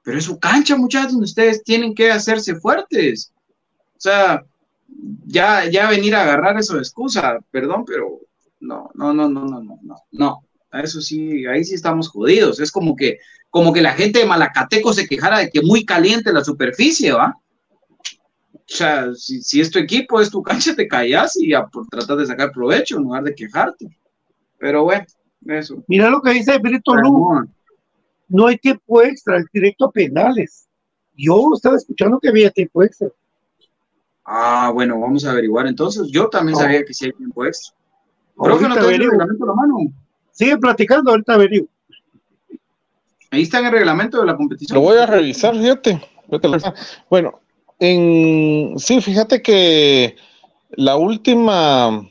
Pero 0.02 0.18
es 0.18 0.24
su 0.24 0.38
cancha, 0.38 0.76
muchachos, 0.76 1.14
ustedes 1.14 1.62
tienen 1.64 1.94
que 1.94 2.10
hacerse 2.10 2.54
fuertes. 2.56 3.32
O 3.96 4.00
sea, 4.00 4.44
ya, 5.26 5.68
ya 5.70 5.88
venir 5.88 6.14
a 6.14 6.22
agarrar 6.22 6.58
eso 6.58 6.74
de 6.74 6.80
excusa, 6.80 7.38
perdón, 7.50 7.84
pero 7.86 8.20
no, 8.60 8.90
no, 8.94 9.14
no, 9.14 9.28
no, 9.28 9.46
no, 9.46 9.62
no, 9.62 9.78
no, 9.82 9.96
no. 10.12 10.44
Eso 10.72 11.00
sí, 11.00 11.46
ahí 11.46 11.64
sí 11.64 11.74
estamos 11.74 12.08
jodidos. 12.08 12.60
Es 12.60 12.70
como 12.70 12.96
que, 12.96 13.18
como 13.54 13.72
que 13.72 13.82
la 13.82 13.92
gente 13.92 14.18
de 14.18 14.26
Malacateco 14.26 14.92
se 14.92 15.06
quejara 15.06 15.38
de 15.38 15.48
que 15.48 15.62
muy 15.62 15.84
caliente 15.84 16.32
la 16.32 16.42
superficie, 16.42 17.12
¿va? 17.12 17.38
O 18.52 18.58
sea, 18.66 19.14
si, 19.14 19.40
si 19.42 19.60
es 19.60 19.70
tu 19.70 19.78
equipo, 19.78 20.20
es 20.20 20.28
tu 20.28 20.42
cancha, 20.42 20.74
te 20.74 20.88
callas 20.88 21.36
y 21.36 21.50
ya 21.50 21.64
por 21.64 21.86
tratar 21.86 22.16
de 22.16 22.26
sacar 22.26 22.50
provecho 22.50 22.96
en 22.96 23.04
lugar 23.04 23.22
de 23.22 23.32
quejarte. 23.32 23.96
Pero 24.58 24.82
bueno, 24.82 25.06
eso. 25.46 25.84
Mira 25.86 26.10
lo 26.10 26.20
que 26.20 26.32
dice 26.32 26.58
Brito 26.58 26.96
Lu. 26.96 27.46
No 28.26 28.48
hay 28.48 28.58
tiempo 28.58 29.00
extra, 29.02 29.38
es 29.38 29.46
directo 29.52 29.84
a 29.84 29.92
penales. 29.92 30.66
Yo 31.16 31.52
estaba 31.54 31.76
escuchando 31.76 32.18
que 32.18 32.30
había 32.30 32.50
tiempo 32.50 32.82
extra. 32.82 33.06
Ah, 34.24 34.72
bueno, 34.74 34.98
vamos 34.98 35.24
a 35.24 35.30
averiguar 35.30 35.68
entonces. 35.68 36.08
Yo 36.10 36.28
también 36.28 36.58
sabía 36.58 36.84
que 36.84 36.92
sí 36.92 37.04
hay 37.04 37.12
tiempo 37.12 37.44
extra. 37.44 37.72
Profe, 38.34 38.64
Ahorita 38.64 38.80
no 38.80 38.88
el 38.88 38.98
reglamento 38.98 39.44
a 39.44 39.46
la 39.46 39.54
mano. 39.54 39.76
Sigue 40.32 40.58
platicando, 40.58 41.12
ahorita 41.12 41.34
averiguo. 41.34 41.68
Ahí 43.34 43.42
está 43.42 43.58
en 43.58 43.66
el 43.66 43.72
reglamento 43.72 44.20
de 44.20 44.26
la 44.26 44.36
competición. 44.36 44.76
Lo 44.76 44.82
voy 44.82 44.96
a 44.96 45.06
revisar, 45.06 45.54
fíjate. 45.54 46.00
Bueno, 47.10 47.40
en 47.78 48.78
sí, 48.78 49.00
fíjate 49.00 49.42
que 49.42 50.16
la 50.70 50.96
última. 50.96 52.10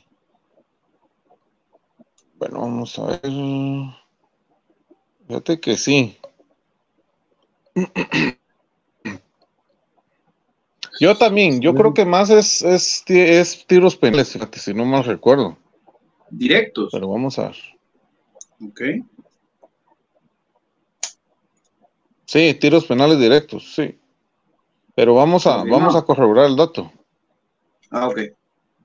Bueno, 2.36 2.60
vamos 2.60 2.98
a 2.98 3.06
ver. 3.06 3.20
Fíjate 5.26 5.60
que 5.60 5.76
sí. 5.76 6.16
Yo 11.00 11.16
también, 11.16 11.60
yo 11.60 11.74
creo 11.74 11.92
que 11.92 12.04
más 12.04 12.30
es, 12.30 12.62
es 12.62 13.64
tiros 13.66 13.96
penales, 13.96 14.32
fíjate, 14.32 14.60
si 14.60 14.72
no 14.72 14.84
mal 14.84 15.02
recuerdo. 15.02 15.58
Directos. 16.30 16.90
Pero 16.92 17.08
vamos 17.08 17.36
a 17.40 17.48
ver. 17.48 17.56
Ok. 18.64 18.80
Sí, 22.34 22.52
tiros 22.54 22.84
penales 22.84 23.20
directos, 23.20 23.76
sí. 23.76 23.96
Pero 24.96 25.14
vamos 25.14 25.46
a, 25.46 25.62
Ok, 25.62 25.68
vamos 25.70 25.92
no. 25.92 26.00
a 26.00 26.04
corroborar 26.04 26.46
el 26.46 26.56
dato. 26.56 26.90
Ah, 27.92 28.08
ok. 28.08 28.18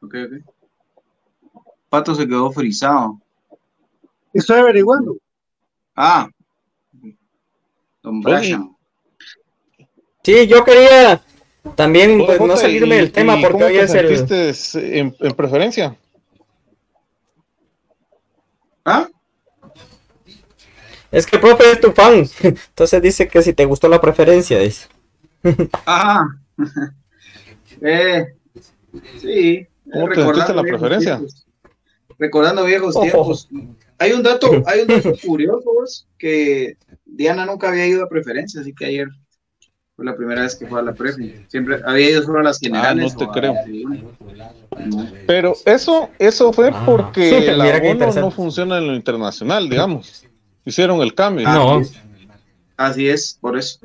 Ok, 0.03 0.13
ok. 0.23 1.59
Pato 1.89 2.13
se 2.13 2.27
quedó 2.27 2.51
frisado. 2.51 3.19
Estoy 4.31 4.59
averiguando. 4.59 5.17
Ah. 5.95 6.29
Don. 8.03 8.21
Brashan. 8.21 8.75
Sí, 10.23 10.45
yo 10.45 10.63
quería 10.63 11.19
también 11.75 12.23
pues, 12.23 12.39
no 12.39 12.55
salirme 12.55 12.97
¿y- 12.97 12.99
del 12.99 13.11
tema 13.11 13.33
porque 13.41 13.53
cómo 13.53 13.65
hoy 13.65 13.73
te 14.27 14.49
es 14.51 14.75
el... 14.75 14.93
en, 14.93 15.15
en 15.21 15.31
preferencia? 15.33 15.97
¿Ah? 18.85 19.07
Es 21.11 21.25
que 21.25 21.37
el 21.37 21.41
profe 21.41 21.71
es 21.71 21.79
tu 21.81 21.91
fan. 21.91 22.25
Entonces 22.43 23.01
dice 23.01 23.27
que 23.27 23.41
si 23.41 23.53
te 23.53 23.65
gustó 23.65 23.87
la 23.89 23.99
preferencia, 24.01 24.59
dice. 24.59 24.87
Ah. 25.85 26.23
eh, 27.81 28.27
sí. 29.19 29.67
¿Cómo 29.91 30.09
te 30.09 30.15
sentiste 30.15 30.53
la 30.53 30.61
preferencia? 30.61 31.15
tiempos. 31.17 31.45
Recordando 32.17 32.65
viejos 32.65 32.95
Ojo. 32.95 33.03
tiempos. 33.03 33.49
Hay 33.97 34.11
un 34.11 34.23
dato, 34.23 34.51
hay 34.67 34.81
un 34.81 34.87
dato 34.87 35.13
curioso 35.25 35.63
vos, 35.73 36.07
que 36.17 36.77
Diana 37.05 37.45
nunca 37.45 37.69
había 37.69 37.87
ido 37.87 38.03
a 38.03 38.09
preferencia, 38.09 38.61
así 38.61 38.73
que 38.73 38.85
ayer 38.85 39.07
fue 39.95 40.05
la 40.05 40.15
primera 40.15 40.43
vez 40.43 40.55
que 40.55 40.67
fue 40.67 40.79
a 40.79 40.83
la 40.83 40.93
prefe. 40.93 41.43
Siempre 41.47 41.79
había 41.85 42.11
ido 42.11 42.23
solo 42.23 42.39
a 42.39 42.43
las 42.43 42.59
generales. 42.59 43.13
Ah, 43.15 43.17
no 43.19 43.31
te 43.33 43.39
creo. 43.39 43.53
No. 44.85 45.07
Pero 45.27 45.55
eso, 45.65 46.09
eso 46.19 46.53
fue 46.53 46.69
Ah. 46.73 46.83
porque 46.85 47.29
qué 47.29 47.51
ONU 47.51 47.89
interesante. 47.89 48.21
no 48.21 48.31
funciona 48.31 48.77
en 48.77 48.87
lo 48.87 48.95
internacional, 48.95 49.69
digamos. 49.69 50.25
Hicieron 50.65 51.01
el 51.01 51.13
cambio. 51.13 51.47
No. 51.47 51.81
Así 52.77 53.09
es, 53.09 53.37
por 53.41 53.57
eso. 53.57 53.79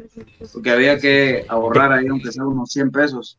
Porque 0.53 0.71
había 0.71 0.99
que 0.99 1.45
ahorrar 1.49 1.93
ahí, 1.93 2.07
aunque 2.07 2.31
sea 2.31 2.45
unos 2.45 2.71
100 2.71 2.91
pesos. 2.93 3.39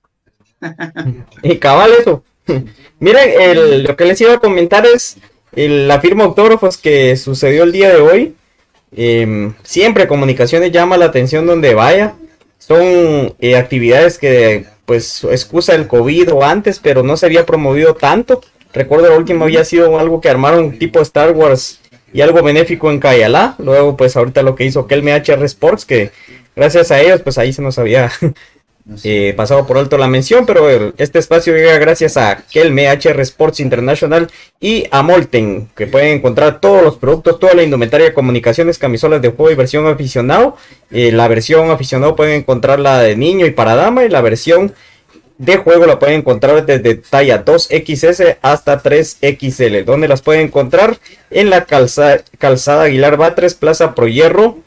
Y 1.44 1.56
cabal 1.60 1.92
eso. 2.00 2.24
Miren, 3.00 3.30
el- 3.40 3.84
lo 3.84 3.96
que 3.96 4.06
les 4.06 4.20
iba 4.22 4.34
a 4.34 4.40
comentar 4.40 4.86
es 4.86 5.18
el- 5.54 5.88
la 5.88 6.00
firma 6.02 6.24
autógrafos 6.26 6.78
que 6.78 7.16
sucedió 7.18 7.64
el 7.64 7.72
día 7.72 7.90
de 7.94 8.02
hoy. 8.02 8.36
Em, 8.98 9.54
siempre 9.64 10.08
comunicaciones 10.08 10.72
llama 10.72 10.98
la 10.98 11.06
atención 11.06 11.46
donde 11.46 11.74
vaya. 11.74 12.16
Son 12.58 12.82
eh, 13.40 13.56
actividades 13.58 14.18
que 14.18 14.66
pues 14.86 15.24
excusa 15.26 15.74
el 15.76 15.88
COVID 15.88 16.32
o 16.34 16.44
antes, 16.44 16.80
pero 16.80 17.02
no 17.04 17.18
se 17.18 17.26
había 17.26 17.46
promovido 17.46 17.96
tanto. 17.96 18.42
Recuerdo 18.74 19.10
la 19.10 19.18
última 19.18 19.46
había 19.46 19.64
sido 19.66 19.98
algo 20.00 20.20
que 20.22 20.30
armaron 20.30 20.78
tipo 20.78 21.00
Star 21.00 21.32
Wars 21.32 21.80
y 22.16 22.22
algo 22.22 22.42
benéfico 22.42 22.90
en 22.90 23.00
Cayalá. 23.00 23.56
Luego 23.60 23.98
pues 23.98 24.16
ahorita 24.16 24.42
lo 24.42 24.56
que 24.56 24.64
hizo 24.64 24.88
Kelme 24.88 25.12
HR 25.14 25.44
Sports, 25.44 25.84
que 25.86 26.12
gracias 26.56 26.90
a 26.92 27.02
ellos 27.02 27.22
pues 27.22 27.38
ahí 27.38 27.52
se 27.52 27.62
nos 27.62 27.78
había 27.78 28.10
eh, 29.04 29.34
pasado 29.36 29.66
por 29.66 29.78
alto 29.78 29.98
la 29.98 30.08
mención, 30.08 30.46
pero 30.46 30.70
el- 30.70 30.94
este 30.98 31.20
espacio 31.20 31.54
llega 31.56 31.78
gracias 31.80 32.18
a 32.18 32.44
Kelme 32.52 32.88
HR 32.90 33.20
Sports 33.22 33.60
International 33.60 34.30
y 34.62 34.86
a 34.92 35.02
Molten, 35.02 35.68
que 35.76 35.88
pueden 35.88 36.18
encontrar 36.20 36.62
todos 36.62 36.84
los 36.84 36.96
productos, 36.98 37.38
toda 37.40 37.54
la 37.54 37.64
indumentaria, 37.64 38.14
comunicaciones, 38.14 38.78
camisolas 38.78 39.22
de 39.22 39.30
juego 39.30 39.52
y 39.52 39.56
versión 39.56 39.86
aficionado. 39.88 40.56
Eh, 40.92 41.12
la 41.12 41.28
versión 41.28 41.70
aficionado 41.72 42.16
pueden 42.16 42.36
encontrarla 42.36 43.00
de 43.02 43.18
niño 43.18 43.46
y 43.46 43.52
para 43.52 43.76
dama, 43.76 44.06
y 44.06 44.10
la 44.10 44.22
versión 44.22 44.74
de 45.38 45.58
juego 45.58 45.86
la 45.86 46.00
pueden 46.00 46.20
encontrar 46.20 46.66
desde 46.66 46.96
talla 46.96 47.44
2XS 47.44 48.38
hasta 48.42 48.82
3XL. 48.82 49.84
¿Dónde 49.84 50.08
las 50.08 50.22
pueden 50.22 50.44
encontrar? 50.48 50.98
En 51.30 51.50
la 51.50 51.66
calza- 51.66 52.24
calzada 52.38 52.84
Aguilar 52.84 53.18
Batres, 53.18 53.54
Plaza 53.54 53.96
Pro 53.96 54.08
Hierro, 54.08 54.60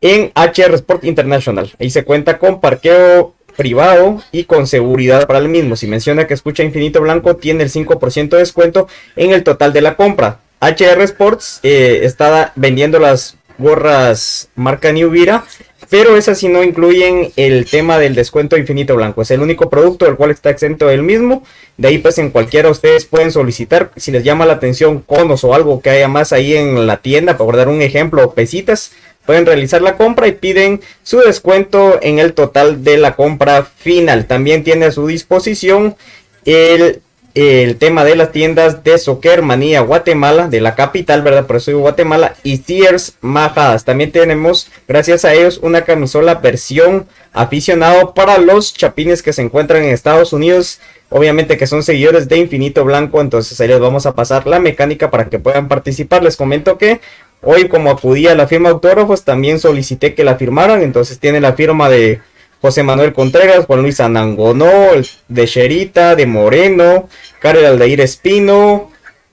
en 0.00 0.32
HR 0.34 0.74
Sport 0.74 1.04
International. 1.04 1.70
Ahí 1.78 1.90
se 1.90 2.04
cuenta 2.04 2.38
con 2.38 2.60
parqueo 2.60 3.34
privado 3.56 4.22
y 4.30 4.44
con 4.44 4.66
seguridad 4.66 5.26
para 5.26 5.40
el 5.40 5.48
mismo. 5.48 5.74
Si 5.76 5.86
menciona 5.88 6.26
que 6.26 6.34
escucha 6.34 6.62
Infinito 6.62 7.00
Blanco, 7.00 7.36
tiene 7.36 7.64
el 7.64 7.70
5% 7.70 8.28
de 8.30 8.38
descuento 8.38 8.88
en 9.16 9.32
el 9.32 9.42
total 9.42 9.72
de 9.72 9.80
la 9.82 9.96
compra. 9.96 10.40
HR 10.60 11.02
Sports 11.02 11.60
eh, 11.62 12.00
está 12.02 12.52
vendiendo 12.56 12.98
las 13.00 13.36
gorras 13.58 14.48
marca 14.54 14.92
New 14.92 15.10
Vira, 15.10 15.44
pero 15.90 16.16
esas 16.16 16.38
sí 16.38 16.48
no 16.48 16.62
incluyen 16.62 17.32
el 17.36 17.64
tema 17.64 17.98
del 17.98 18.14
descuento 18.14 18.56
Infinito 18.56 18.94
Blanco. 18.96 19.22
Es 19.22 19.30
el 19.30 19.40
único 19.40 19.70
producto 19.70 20.04
del 20.04 20.16
cual 20.16 20.30
está 20.30 20.50
exento 20.50 20.86
del 20.86 21.02
mismo. 21.02 21.42
De 21.76 21.88
ahí 21.88 21.98
pues 21.98 22.18
en 22.18 22.30
cualquiera 22.30 22.70
ustedes 22.70 23.06
pueden 23.06 23.32
solicitar, 23.32 23.90
si 23.96 24.10
les 24.10 24.24
llama 24.24 24.46
la 24.46 24.54
atención 24.54 25.00
conos 25.00 25.44
o 25.44 25.54
algo 25.54 25.80
que 25.80 25.90
haya 25.90 26.08
más 26.08 26.32
ahí 26.32 26.54
en 26.54 26.86
la 26.86 26.98
tienda, 26.98 27.38
por 27.38 27.56
dar 27.56 27.68
un 27.68 27.80
ejemplo, 27.80 28.32
pesitas, 28.34 28.92
pueden 29.24 29.46
realizar 29.46 29.80
la 29.80 29.96
compra 29.96 30.28
y 30.28 30.32
piden 30.32 30.80
su 31.02 31.20
descuento 31.20 31.98
en 32.02 32.18
el 32.18 32.34
total 32.34 32.84
de 32.84 32.98
la 32.98 33.16
compra 33.16 33.62
final. 33.62 34.26
También 34.26 34.64
tiene 34.64 34.86
a 34.86 34.92
su 34.92 35.06
disposición 35.06 35.96
el, 36.44 37.02
el 37.38 37.76
tema 37.76 38.04
de 38.04 38.16
las 38.16 38.32
tiendas 38.32 38.82
de 38.82 38.98
Soccer 38.98 39.42
Manía 39.42 39.80
Guatemala, 39.80 40.48
de 40.48 40.60
la 40.60 40.74
capital, 40.74 41.22
¿verdad? 41.22 41.46
Por 41.46 41.56
eso 41.56 41.70
digo 41.70 41.82
Guatemala, 41.82 42.34
y 42.42 42.56
Sears 42.56 43.14
Majadas. 43.20 43.84
También 43.84 44.10
tenemos, 44.10 44.68
gracias 44.88 45.24
a 45.24 45.34
ellos, 45.34 45.60
una 45.62 45.82
camisola 45.82 46.34
versión 46.34 47.06
aficionado 47.32 48.12
para 48.12 48.38
los 48.38 48.74
chapines 48.74 49.22
que 49.22 49.32
se 49.32 49.42
encuentran 49.42 49.84
en 49.84 49.90
Estados 49.90 50.32
Unidos. 50.32 50.80
Obviamente 51.10 51.56
que 51.56 51.68
son 51.68 51.82
seguidores 51.84 52.28
de 52.28 52.38
Infinito 52.38 52.84
Blanco, 52.84 53.20
entonces 53.20 53.60
ahí 53.60 53.68
les 53.68 53.78
vamos 53.78 54.04
a 54.06 54.14
pasar 54.14 54.46
la 54.46 54.58
mecánica 54.58 55.10
para 55.10 55.28
que 55.28 55.38
puedan 55.38 55.68
participar. 55.68 56.22
Les 56.22 56.36
comento 56.36 56.76
que 56.76 57.00
Hoy 57.40 57.68
como 57.68 57.90
acudí 57.90 58.26
a 58.26 58.34
la 58.34 58.48
firma 58.48 58.70
autógrafos 58.70 59.22
también 59.22 59.60
solicité 59.60 60.14
que 60.14 60.24
la 60.24 60.34
firmaran, 60.34 60.82
entonces 60.82 61.20
tiene 61.20 61.40
la 61.40 61.52
firma 61.52 61.88
de 61.88 62.20
José 62.60 62.82
Manuel 62.82 63.12
Contreras, 63.12 63.66
Juan 63.66 63.82
Luis 63.82 64.00
Anangonó, 64.00 64.90
de 65.28 65.46
Sherita, 65.46 66.16
de 66.16 66.26
Moreno, 66.26 67.08
Karel 67.40 67.66
Aldeir 67.66 68.00
Espino 68.00 68.90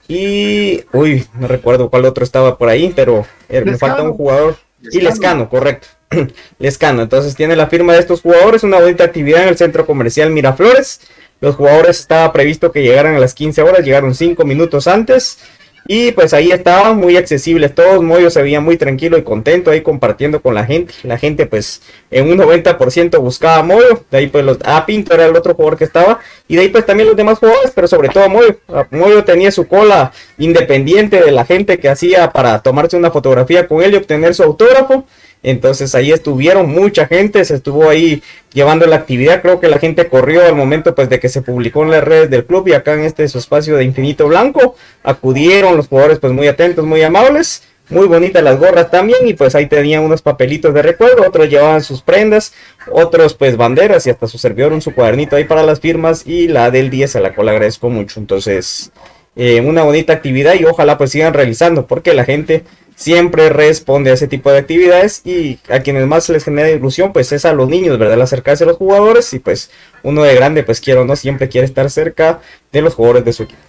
y... 0.08 0.84
Uy, 0.94 1.26
no 1.34 1.48
recuerdo 1.48 1.90
cuál 1.90 2.06
otro 2.06 2.24
estaba 2.24 2.58
por 2.58 2.70
ahí, 2.70 2.94
pero 2.96 3.26
eh, 3.50 3.62
me 3.66 3.78
falta 3.78 4.04
un 4.04 4.14
jugador. 4.14 4.58
Y 4.92 5.02
Lescano, 5.02 5.50
correcto. 5.50 5.88
Lescano, 6.60 7.02
entonces 7.02 7.36
tiene 7.36 7.56
la 7.56 7.68
firma 7.68 7.94
de 7.94 8.00
estos 8.00 8.22
jugadores, 8.22 8.64
una 8.64 8.80
bonita 8.80 9.04
actividad 9.04 9.44
en 9.44 9.50
el 9.50 9.58
centro 9.58 9.86
comercial 9.86 10.30
Miraflores. 10.30 11.02
Los 11.42 11.56
jugadores 11.56 12.00
estaba 12.00 12.32
previsto 12.32 12.72
que 12.72 12.82
llegaran 12.82 13.16
a 13.16 13.20
las 13.20 13.34
15 13.34 13.62
horas, 13.62 13.86
llegaron 13.86 14.16
5 14.16 14.46
minutos 14.46 14.88
antes. 14.88 15.40
Y 15.88 16.12
pues 16.14 16.34
ahí 16.34 16.52
estaban 16.52 16.98
muy 16.98 17.16
accesibles 17.16 17.76
todos, 17.76 18.02
Moyo 18.02 18.32
se 18.32 18.42
veía 18.42 18.60
muy 18.60 18.76
tranquilo 18.76 19.20
y 19.20 19.24
contento 19.24 19.70
ahí 19.70 19.82
compartiendo 19.82 20.42
con 20.42 20.56
la 20.56 20.66
gente. 20.66 20.94
La 21.04 21.20
gente 21.20 21.46
pues 21.46 21.84
en 22.10 22.28
un 22.28 22.40
90% 22.40 23.20
buscaba 23.20 23.58
a 23.58 23.64
Moyo, 23.64 24.04
de 24.10 24.18
ahí 24.18 24.28
pues 24.28 24.44
los... 24.44 24.58
Ah, 24.64 24.84
Pinto 24.88 25.14
era 25.14 25.26
el 25.26 25.36
otro 25.36 25.54
jugador 25.54 25.78
que 25.78 25.84
estaba. 25.84 26.20
Y 26.48 26.56
de 26.56 26.64
ahí 26.64 26.70
pues 26.70 26.88
también 26.88 27.08
los 27.08 27.16
demás 27.16 27.38
jugadores, 27.38 27.72
pero 27.76 27.88
sobre 27.88 28.10
todo 28.10 28.28
Moyo. 28.30 28.58
Ah, 28.68 28.88
Moyo 28.90 29.24
tenía 29.24 29.52
su 29.52 29.68
cola 29.68 30.12
independiente 30.40 31.22
de 31.22 31.32
la 31.32 31.46
gente 31.46 31.78
que 31.78 31.88
hacía 31.88 32.32
para 32.32 32.64
tomarse 32.64 32.98
una 32.98 33.12
fotografía 33.12 33.68
con 33.68 33.84
él 33.84 33.94
y 33.94 33.98
obtener 33.98 34.34
su 34.34 34.42
autógrafo. 34.42 35.06
Entonces 35.46 35.94
ahí 35.94 36.12
estuvieron 36.12 36.68
mucha 36.72 37.06
gente, 37.06 37.46
se 37.46 37.54
estuvo 37.54 37.88
ahí 37.88 38.24
llevando 38.52 38.88
la 38.88 38.96
actividad. 38.96 39.44
Creo 39.44 39.60
que 39.60 39.68
la 39.68 39.78
gente 39.78 40.08
corrió 40.08 40.44
al 40.44 40.56
momento 40.56 40.96
pues 40.96 41.08
de 41.08 41.20
que 41.20 41.30
se 41.30 41.44
publicó 41.44 41.84
en 41.84 41.92
las 41.92 42.04
redes 42.04 42.32
del 42.32 42.46
club 42.46 42.68
y 42.68 42.74
acá 42.74 42.96
en 42.96 43.02
este 43.02 43.28
su 43.28 43.38
espacio 43.38 43.78
de 43.78 43.84
Infinito 43.84 44.28
Blanco 44.28 44.76
acudieron 45.04 45.78
los 45.78 45.88
jugadores 45.88 46.18
pues 46.18 46.34
muy 46.34 46.48
atentos, 46.48 46.84
muy 46.84 47.04
amables. 47.04 47.62
Muy 47.88 48.08
bonitas 48.08 48.42
las 48.42 48.58
gorras 48.58 48.90
también 48.90 49.28
y 49.28 49.36
pues 49.36 49.54
ahí 49.54 49.68
tenían 49.68 50.02
unos 50.02 50.24
papelitos 50.24 50.74
de 50.74 50.82
recuerdo, 50.82 51.24
otros 51.28 51.48
llevaban 51.48 51.84
sus 51.84 52.02
prendas, 52.02 52.52
otros 52.92 53.36
pues 53.36 53.58
banderas 53.58 54.08
y 54.08 54.10
hasta 54.10 54.28
su 54.28 54.40
servidor 54.40 54.82
su 54.82 54.96
cuadernito 54.96 55.36
ahí 55.36 55.44
para 55.44 55.62
las 55.62 55.80
firmas 55.80 56.26
y 56.26 56.48
la 56.48 56.72
del 56.72 56.90
10 56.90 57.18
a 57.18 57.20
la 57.20 57.36
cual 57.36 57.50
agradezco 57.50 57.92
mucho. 57.92 58.20
Entonces, 58.20 58.92
eh, 59.36 59.62
una 59.62 59.84
bonita 59.84 60.14
actividad 60.14 60.56
y 60.56 60.66
ojalá 60.66 60.98
pues 60.98 61.12
sigan 61.12 61.36
realizando 61.36 61.86
porque 61.86 62.16
la 62.16 62.26
gente 62.26 62.64
siempre 62.96 63.50
responde 63.50 64.10
a 64.10 64.14
ese 64.14 64.28
tipo 64.28 64.52
de 64.52 64.60
actividades 64.60 65.22
y 65.26 65.60
a 65.70 65.82
quienes 65.82 66.08
más 66.08 66.28
les 66.30 66.44
genera 66.44 66.70
ilusión 66.72 67.14
pues 67.14 67.32
es 67.32 67.46
a 67.46 67.54
los 67.54 67.70
niños, 67.70 68.00
¿verdad? 68.00 68.16
El 68.16 68.22
acercarse 68.22 68.64
a 68.64 68.68
los 68.68 68.78
jugadores 68.78 69.34
y 69.34 69.40
pues 69.40 69.70
uno 70.04 70.24
de 70.24 70.36
grande 70.36 70.64
pues 70.64 70.82
quiero 70.82 71.02
o 71.02 71.06
no 71.06 71.16
siempre 71.16 71.50
quiere 71.50 71.66
estar 71.66 71.90
cerca 71.90 72.42
de 72.72 72.82
los 72.82 72.96
jugadores 72.96 73.26
de 73.26 73.34
su 73.34 73.44
equipo. 73.44 73.62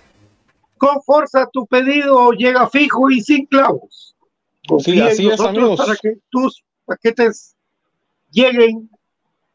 Con 0.78 1.02
fuerza 1.02 1.48
tu 1.52 1.66
pedido 1.66 2.30
llega 2.32 2.68
fijo 2.68 3.10
y 3.10 3.20
sin 3.20 3.46
clavos. 3.46 4.14
Confía 4.68 5.06
así 5.06 5.28
es, 5.28 5.40
amigos. 5.40 5.78
para 5.78 5.96
que 5.96 6.16
tus 6.28 6.64
paquetes 6.84 7.54
lleguen 8.30 8.90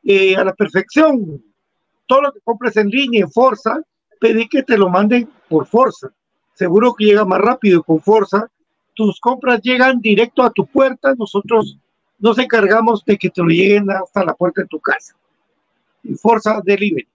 eh, 0.03 0.35
a 0.35 0.43
la 0.43 0.53
perfección. 0.53 1.43
Todo 2.07 2.21
lo 2.21 2.31
que 2.31 2.39
compres 2.43 2.75
en 2.77 2.89
línea 2.89 3.21
en 3.21 3.31
Forza, 3.31 3.79
pedí 4.19 4.47
que 4.47 4.63
te 4.63 4.77
lo 4.77 4.89
manden 4.89 5.29
por 5.47 5.67
Forza. 5.67 6.09
Seguro 6.55 6.93
que 6.93 7.05
llega 7.05 7.25
más 7.25 7.39
rápido 7.39 7.83
con 7.83 8.01
Forza. 8.01 8.47
Tus 9.01 9.19
compras 9.19 9.59
llegan 9.63 9.99
directo 9.99 10.43
a 10.43 10.51
tu 10.51 10.67
puerta. 10.67 11.15
Nosotros 11.17 11.75
nos 12.19 12.37
encargamos 12.37 13.03
de 13.03 13.17
que 13.17 13.31
te 13.31 13.41
lo 13.41 13.47
lleguen 13.47 13.89
hasta 13.89 14.23
la 14.23 14.35
puerta 14.35 14.61
de 14.61 14.67
tu 14.67 14.79
casa. 14.79 15.15
Y 16.03 16.13
Forza 16.13 16.61
Delivery. 16.63 17.07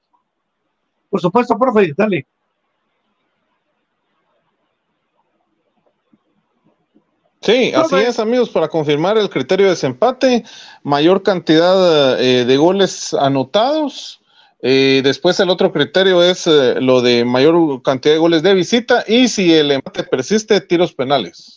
Por 1.09 1.21
supuesto, 1.21 1.57
profe, 1.57 1.93
dale. 1.97 2.27
Sí, 7.41 7.73
así 7.73 7.95
es, 7.95 8.19
amigos, 8.19 8.51
para 8.51 8.67
confirmar 8.67 9.17
el 9.17 9.31
criterio 9.31 9.67
de 9.67 9.71
desempate, 9.71 10.43
mayor 10.83 11.23
cantidad 11.23 12.21
eh, 12.21 12.45
de 12.45 12.57
goles 12.57 13.15
anotados. 13.15 14.21
Eh, 14.61 15.03
después 15.05 15.39
el 15.39 15.51
otro 15.51 15.71
criterio 15.73 16.21
es 16.25 16.49
eh, 16.49 16.81
lo 16.81 17.01
de 17.01 17.25
mayor 17.25 17.81
cantidad 17.83 18.15
de 18.15 18.19
goles 18.19 18.43
de 18.43 18.55
visita 18.55 19.05
y 19.07 19.29
si 19.29 19.55
el 19.55 19.71
empate 19.71 20.03
persiste, 20.03 20.61
tiros 20.61 20.93
penales. 20.93 21.56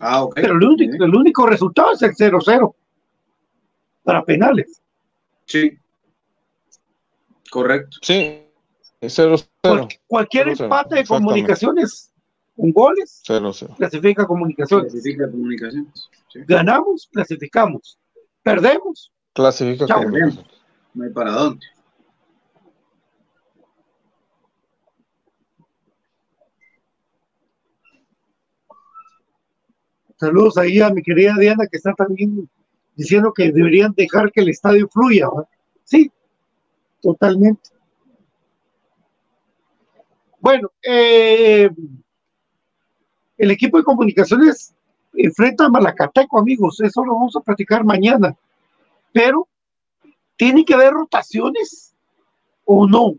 Ah, 0.00 0.22
ok. 0.22 0.34
Pero 0.36 0.54
el 0.54 0.64
único, 0.64 1.04
el 1.04 1.14
único 1.14 1.46
resultado 1.46 1.92
es 1.92 2.02
el 2.02 2.14
0-0 2.14 2.74
para 4.04 4.24
penales. 4.24 4.80
Sí. 5.44 5.78
Correcto. 7.50 7.96
Sí, 8.02 8.42
0-0. 9.00 9.48
Cual- 9.62 9.88
cualquier 10.06 10.48
0-0, 10.48 10.64
empate 10.64 10.96
de 10.96 11.04
comunicaciones 11.06 12.12
con 12.56 12.72
goles 12.72 13.22
0-0. 13.26 13.76
clasifica 13.76 14.26
comunicaciones. 14.26 14.92
Clasifica 14.92 15.30
comunicaciones. 15.30 16.08
Sí. 16.32 16.40
Ganamos, 16.46 17.08
clasificamos. 17.12 17.98
Perdemos. 18.42 19.12
Clasifica 19.32 19.86
Chao. 19.86 20.02
como- 20.02 20.16
No 20.94 21.04
hay 21.04 21.10
para 21.10 21.32
dónde. 21.32 21.66
Saludos 30.18 30.58
ahí 30.58 30.80
a 30.80 30.90
mi 30.90 31.02
querida 31.02 31.34
Diana 31.38 31.66
que 31.70 31.76
está 31.76 31.94
también 31.94 32.48
diciendo 32.96 33.32
que 33.32 33.52
deberían 33.52 33.92
dejar 33.96 34.32
que 34.32 34.40
el 34.40 34.48
estadio 34.48 34.88
fluya. 34.88 35.28
Sí, 35.84 36.10
totalmente. 37.00 37.70
Bueno, 40.40 40.70
eh, 40.82 41.70
el 43.36 43.50
equipo 43.52 43.78
de 43.78 43.84
comunicaciones 43.84 44.74
enfrenta 45.14 45.66
a 45.66 45.68
Malacateco, 45.68 46.40
amigos. 46.40 46.80
Eso 46.80 47.04
lo 47.04 47.14
vamos 47.14 47.36
a 47.36 47.40
platicar 47.40 47.84
mañana. 47.84 48.36
Pero, 49.12 49.46
¿tiene 50.36 50.64
que 50.64 50.74
haber 50.74 50.92
rotaciones 50.92 51.94
o 52.64 52.86
no? 52.86 53.14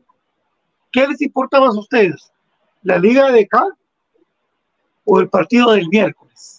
¿Qué 0.91 1.07
les 1.07 1.21
importa 1.21 1.61
más 1.61 1.75
a 1.75 1.79
ustedes? 1.79 2.31
¿La 2.83 2.97
liga 2.97 3.31
de 3.31 3.41
acá 3.41 3.65
o 5.05 5.19
el 5.19 5.29
partido 5.29 5.71
del 5.71 5.87
miércoles? 5.87 6.58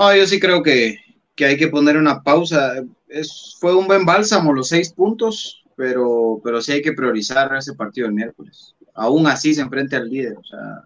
No, 0.00 0.16
yo 0.16 0.26
sí 0.26 0.40
creo 0.40 0.62
que, 0.62 0.98
que 1.36 1.44
hay 1.44 1.58
que 1.58 1.68
poner 1.68 1.98
una 1.98 2.22
pausa. 2.22 2.72
Es, 3.06 3.54
fue 3.60 3.76
un 3.76 3.86
buen 3.86 4.06
bálsamo 4.06 4.50
los 4.50 4.68
seis 4.68 4.90
puntos, 4.94 5.62
pero, 5.76 6.40
pero 6.42 6.62
sí 6.62 6.72
hay 6.72 6.80
que 6.80 6.94
priorizar 6.94 7.54
ese 7.54 7.74
partido 7.74 8.06
el 8.06 8.14
miércoles. 8.14 8.74
Aún 8.94 9.26
así 9.26 9.52
se 9.52 9.60
enfrenta 9.60 9.98
al 9.98 10.08
líder. 10.08 10.38
O 10.38 10.42
sea, 10.42 10.84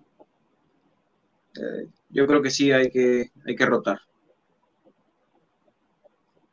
eh, 1.62 1.86
yo 2.10 2.26
creo 2.26 2.42
que 2.42 2.50
sí 2.50 2.72
hay 2.72 2.90
que, 2.90 3.30
hay 3.46 3.54
que 3.54 3.66
rotar. 3.66 4.00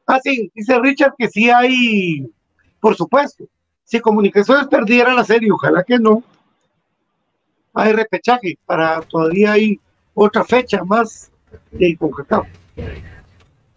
Ah, 0.05 0.19
sí, 0.23 0.51
dice 0.53 0.77
Richard 0.77 1.15
que 1.17 1.29
sí 1.29 1.49
hay, 1.49 2.31
por 2.79 2.95
supuesto. 2.95 3.45
Si 3.85 3.99
Comunicaciones 3.99 4.67
perdiera 4.67 5.15
la 5.15 5.23
serie, 5.23 5.51
ojalá 5.51 5.83
que 5.83 5.97
no. 5.97 6.23
Hay 7.73 7.93
repechaje 7.93 8.59
para 8.67 9.01
todavía 9.01 9.53
hay 9.53 9.79
otra 10.13 10.43
fecha 10.43 10.83
más 10.83 11.30
de 11.71 11.97
CONCACAF. 11.97 12.47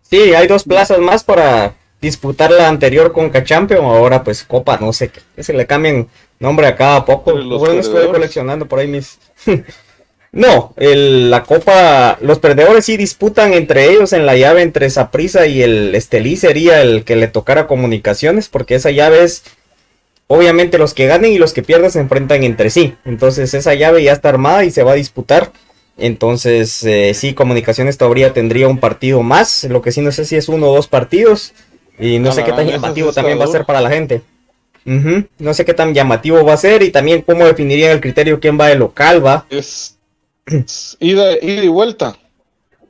Sí, 0.02 0.34
hay 0.34 0.46
dos 0.46 0.64
plazas 0.64 0.98
más 0.98 1.24
para 1.24 1.74
disputar 2.00 2.50
la 2.50 2.68
anterior 2.68 3.12
Conca 3.12 3.42
Champion, 3.44 3.84
ahora 3.84 4.22
pues 4.22 4.44
Copa, 4.44 4.78
no 4.80 4.92
sé, 4.92 5.10
que 5.34 5.42
se 5.42 5.54
le 5.54 5.66
cambian 5.66 6.08
nombre 6.38 6.66
a 6.66 6.76
cada 6.76 7.04
poco. 7.04 7.32
Los 7.32 7.58
Bueno, 7.60 7.80
estoy 7.80 8.06
coleccionando 8.08 8.66
por 8.66 8.78
ahí 8.78 8.86
mis... 8.88 9.18
no, 10.32 10.74
el- 10.76 11.30
la 11.30 11.42
Copa, 11.44 12.18
los 12.20 12.38
perdedores 12.38 12.84
sí 12.84 12.96
disputan 12.96 13.54
entre 13.54 13.90
ellos 13.90 14.12
en 14.12 14.26
la 14.26 14.36
llave 14.36 14.62
entre 14.62 14.90
Saprisa 14.90 15.46
y 15.46 15.62
el 15.62 15.94
Estelí 15.94 16.36
sería 16.36 16.82
el 16.82 17.04
que 17.04 17.16
le 17.16 17.28
tocara 17.28 17.66
comunicaciones, 17.66 18.48
porque 18.48 18.74
esa 18.74 18.90
llave 18.90 19.22
es... 19.24 19.42
Obviamente 20.26 20.78
los 20.78 20.94
que 20.94 21.06
ganen 21.06 21.32
y 21.32 21.38
los 21.38 21.52
que 21.52 21.62
pierdan 21.62 21.90
se 21.90 22.00
enfrentan 22.00 22.44
entre 22.44 22.70
sí. 22.70 22.94
Entonces 23.04 23.52
esa 23.52 23.74
llave 23.74 24.02
ya 24.02 24.12
está 24.12 24.30
armada 24.30 24.64
y 24.64 24.70
se 24.70 24.82
va 24.82 24.92
a 24.92 24.96
disputar. 24.96 25.52
Entonces, 25.96 26.82
eh, 26.84 27.12
sí, 27.14 27.34
Comunicaciones 27.34 27.98
todavía 27.98 28.32
tendría 28.32 28.68
un 28.68 28.78
partido 28.78 29.22
más. 29.22 29.64
Lo 29.64 29.82
que 29.82 29.92
sí 29.92 30.00
no 30.00 30.12
sé 30.12 30.24
si 30.24 30.36
es 30.36 30.48
uno 30.48 30.70
o 30.70 30.74
dos 30.74 30.88
partidos. 30.88 31.54
Y 31.98 32.18
no 32.18 32.30
A 32.30 32.32
sé 32.32 32.44
qué 32.44 32.52
tan 32.52 32.66
llamativo 32.66 33.12
también 33.12 33.38
va 33.38 33.44
a 33.44 33.48
ser 33.48 33.64
para 33.64 33.80
la 33.80 33.90
gente. 33.90 34.22
No 34.84 35.54
sé 35.54 35.64
qué 35.64 35.72
tan 35.72 35.94
llamativo 35.94 36.44
va 36.44 36.54
a 36.54 36.58
ser 36.58 36.82
y 36.82 36.90
también 36.90 37.22
cómo 37.22 37.46
definirían 37.46 37.92
el 37.92 38.00
criterio 38.00 38.40
quién 38.40 38.58
va 38.60 38.68
de 38.68 38.74
local, 38.74 39.24
va. 39.24 39.46
Es, 39.48 39.96
es 40.46 40.96
ida, 41.00 41.32
ida 41.40 41.64
y 41.64 41.68
vuelta. 41.68 42.18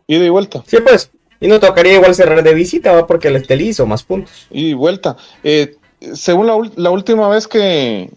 Ida 0.07 0.25
y 0.25 0.29
vuelta. 0.31 0.65
Sí, 0.67 0.79
pues. 0.85 1.11
Y 1.41 1.47
no 1.47 1.61
tocaría 1.61 1.95
igual 1.95 2.15
cerrar 2.15 2.43
de 2.43 2.55
visita, 2.55 2.93
va, 2.93 3.07
porque 3.07 3.29
el 3.29 3.37
Estelí 3.37 3.69
hizo 3.69 3.87
más 3.87 4.03
puntos. 4.03 4.47
Ida 4.51 4.71
y 4.71 4.75
vuelta. 4.75 5.17
Eh, 5.43 5.77
según 6.15 6.47
la 6.77 6.91
última 6.91 7.29
vez 7.29 7.47
que 7.47 8.11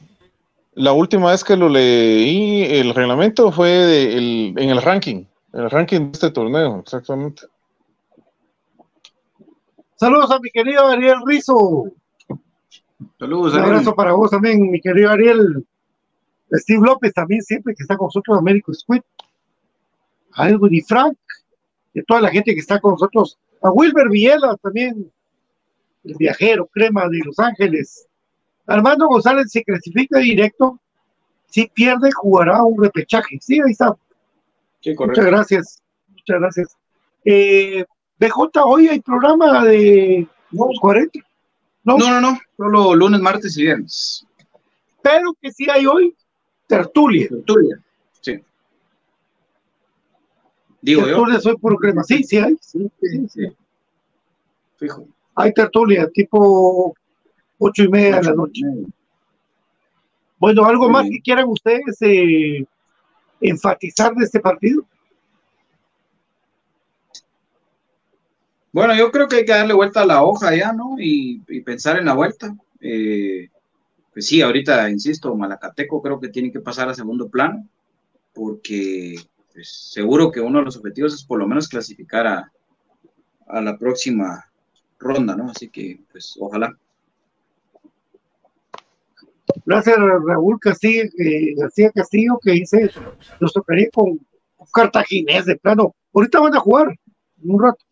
la 0.78 0.93
última 0.93 1.32
vez 1.32 1.43
que 1.43 1.55
lo 1.57 1.69
leí, 1.69 2.63
el 2.63 2.93
reglamento 2.93 3.51
fue 3.51 3.69
de- 3.69 4.17
el- 4.17 4.53
en 4.57 4.69
el 4.69 4.82
ranking. 4.82 5.25
El 5.53 5.69
ranking 5.69 5.99
de 5.99 6.11
este 6.13 6.32
torneo, 6.32 6.80
exactamente. 6.80 7.43
Saludos 9.95 10.30
a 10.32 10.39
mi 10.39 10.49
querido 10.51 10.86
Ariel 10.88 11.17
Rizo. 11.25 11.91
Saludos, 13.19 13.53
Un 13.53 13.59
Ariel. 13.59 13.73
abrazo 13.75 13.95
para 13.95 14.13
vos 14.13 14.30
también, 14.30 14.69
mi 14.69 14.80
querido 14.80 15.09
Ariel. 15.09 15.65
Steve 16.51 16.86
López 16.86 17.13
también 17.13 17.41
siempre 17.41 17.73
que 17.75 17.84
está 17.84 17.97
con 17.97 18.05
nosotros, 18.07 18.38
Américo 18.38 18.73
Squid. 18.73 19.01
A 20.34 20.49
Edwin 20.49 20.73
y 20.75 20.82
Frank, 20.82 21.17
y 21.93 21.99
a 21.99 22.03
toda 22.03 22.21
la 22.21 22.30
gente 22.30 22.53
que 22.53 22.59
está 22.59 22.80
con 22.80 22.91
nosotros. 22.91 23.39
A 23.63 23.71
Wilber 23.71 24.07
Villela 24.09 24.55
también, 24.57 25.11
el 26.03 26.15
viajero 26.15 26.67
crema 26.67 27.09
de 27.09 27.19
Los 27.25 27.39
Ángeles. 27.39 28.07
Armando 28.68 29.07
González 29.07 29.49
se 29.49 29.63
clasifica 29.63 30.20
directo. 30.20 30.80
Si 31.49 31.68
pierde, 31.74 32.11
jugará 32.11 32.61
un 32.63 32.82
repechaje. 32.82 33.39
Sí, 33.41 33.59
ahí 33.61 33.72
está. 33.72 33.95
Sí, 34.82 34.93
correcto. 34.93 35.22
Muchas 35.22 35.26
gracias. 35.26 35.84
Muchas 36.09 36.39
gracias. 36.39 36.78
Eh, 37.24 37.86
BJ, 38.20 38.63
hoy 38.63 38.89
hay 38.89 38.99
programa 38.99 39.63
de 39.63 40.28
los 40.51 40.80
40. 40.80 41.20
No, 41.86 41.97
no, 41.97 42.20
no. 42.20 42.38
Solo 42.57 42.93
lunes, 42.93 43.22
martes 43.22 43.57
y 43.57 43.63
viernes. 43.63 44.26
Pero 45.01 45.34
que 45.41 45.51
sí 45.51 45.70
hay 45.70 45.86
hoy 45.86 46.13
tertulia. 46.68 47.30
Tertulia. 47.30 47.80
Sí. 48.20 48.41
Digo 50.82 51.01
yo. 51.01 51.07
tertulia 51.07 51.39
soy 51.39 51.57
puro 51.57 51.78
crema. 51.78 52.03
Sí, 52.03 52.24
sí 52.24 52.38
hay. 52.38 52.57
Sí, 52.59 52.91
sí, 53.01 53.28
sí. 53.30 53.47
Fijo. 54.76 55.07
Hay 55.36 55.53
tertulia, 55.53 56.09
tipo 56.09 56.93
ocho 57.58 57.84
y 57.84 57.89
media 57.89 58.18
de 58.18 58.24
la 58.24 58.34
noche. 58.34 58.62
Bueno, 60.39 60.66
¿algo 60.66 60.89
más 60.89 61.08
que 61.10 61.20
quieran 61.22 61.47
ustedes 61.47 61.97
eh, 62.01 62.66
enfatizar 63.41 64.14
de 64.14 64.26
este 64.26 64.39
partido? 64.39 64.86
Bueno, 68.72 68.95
yo 68.95 69.12
creo 69.12 69.28
que 69.28 69.38
hay 69.38 69.45
que 69.45 69.51
darle 69.51 69.74
vuelta 69.74 70.01
a 70.01 70.05
la 70.05 70.24
hoja 70.24 70.55
ya, 70.55 70.72
¿no? 70.72 70.95
Y, 70.99 71.41
y 71.47 71.62
pensar 71.62 71.97
en 71.97 72.05
la 72.05 72.14
vuelta. 72.14 72.55
Eh, 72.80 73.49
pues 74.14 74.28
sí, 74.28 74.41
ahorita, 74.41 74.89
insisto, 74.89 75.36
Malacateco 75.36 76.01
creo 76.01 76.20
que 76.20 76.30
tiene 76.30 76.51
que 76.51 76.60
pasar 76.60 76.88
a 76.89 76.93
segundo 76.93 77.28
plano, 77.30 77.68
porque 78.34 79.16
pues, 79.51 79.89
seguro 79.91 80.32
que 80.32 80.41
uno 80.41 80.60
de 80.60 80.66
los 80.66 80.78
objetivos 80.78 81.16
es 81.16 81.24
por 81.24 81.39
lo 81.39 81.47
menos 81.47 81.68
clasificar 81.68 82.28
a, 82.28 82.51
a 83.47 83.62
la 83.62 83.76
próxima 83.78 84.45
ronda, 84.99 85.36
¿no? 85.36 85.49
Así 85.49 85.70
que, 85.70 85.99
pues, 86.12 86.36
ojalá. 86.39 86.78
Gracias 89.68 89.97
a 89.97 90.01
Raúl 90.26 90.57
Castillo, 90.61 91.03
eh, 91.20 91.53
García 91.57 91.91
Castillo, 91.93 92.39
que 92.41 92.51
dice, 92.53 92.89
nos 93.41 93.51
tocaría 93.51 93.89
con 93.93 94.11
un 94.11 94.20
cartaginés 94.74 95.45
de 95.45 95.57
plano. 95.57 95.93
Ahorita 96.13 96.39
van 96.39 96.55
a 96.55 96.59
jugar, 96.59 96.88
en 97.43 97.51
un 97.51 97.61
rato. 97.61 97.84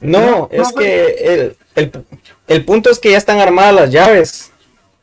No, 0.00 0.48
es 0.52 0.72
que 0.72 1.04
el, 1.18 1.56
el- 1.74 2.04
el 2.46 2.64
punto 2.64 2.90
es 2.90 2.98
que 3.00 3.10
ya 3.10 3.18
están 3.18 3.38
armadas 3.38 3.74
las 3.74 3.90
llaves. 3.90 4.52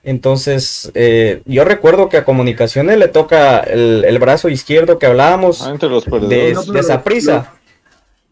Entonces, 0.03 0.89
eh, 0.95 1.41
yo 1.45 1.65
recuerdo 1.65 2.07
que 2.07 2.15
a 2.17 2.23
Comunicaciones 2.25 2.97
le 2.97 3.09
toca 3.09 3.59
el, 3.59 4.05
el 4.05 4.19
brazo 4.19 4.47
izquierdo 4.47 4.97
que 4.97 5.05
hablábamos 5.07 5.61
Ah, 5.61 5.71
entre 5.71 5.89
los 5.89 6.05
de, 6.05 6.55
de 6.73 6.83
Saprissa. 6.83 7.53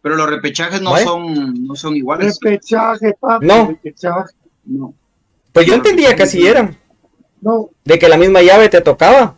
Pero 0.02 0.16
los 0.16 0.30
repechajes 0.30 0.82
no, 0.82 0.92
¿Vale? 0.92 1.04
son, 1.04 1.66
no 1.68 1.76
son 1.76 1.96
iguales. 1.98 2.38
Repechaje, 2.42 3.14
papi, 3.20 3.46
No. 3.46 3.68
repechaje. 3.68 4.34
No. 4.64 4.94
Pues 5.52 5.66
yo 5.66 5.74
entendía 5.74 6.16
que 6.16 6.24
así 6.24 6.46
eran, 6.48 6.78
No, 7.46 7.70
de 7.84 8.00
que 8.00 8.10
la 8.10 8.18
misma 8.18 8.42
llave 8.42 8.70
te 8.70 8.82
tocaba. 8.82 9.38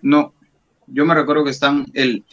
No, 0.00 0.32
yo 0.86 1.04
me 1.04 1.14
recuerdo 1.14 1.44
que 1.44 1.50
están 1.50 1.86
el 1.94 2.24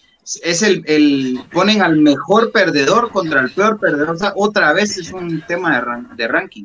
es 0.43 0.61
el, 0.63 0.83
el 0.87 1.39
ponen 1.51 1.81
al 1.81 1.97
mejor 1.97 2.51
perdedor 2.51 3.11
contra 3.11 3.41
el 3.41 3.51
peor 3.51 3.79
perdedor, 3.79 4.11
o 4.11 4.15
sea, 4.17 4.31
otra 4.35 4.71
vez 4.73 4.97
es 4.97 5.11
un 5.11 5.41
tema 5.47 5.75
de, 5.75 5.81
ran- 5.81 6.15
de 6.15 6.27
ranking. 6.27 6.63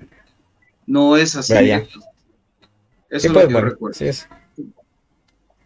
No 0.87 1.17
es 1.17 1.35
así. 1.35 1.53
Ya, 1.55 1.63
ya. 1.63 1.77
Eso 1.79 1.89
Sí, 3.11 3.17
es 3.17 3.25
lo 3.27 3.33
pues, 3.35 3.47
que 3.49 3.53
yo 3.55 3.61
recuerdo. 3.61 3.95
sí 3.99 4.05
es. 4.07 4.29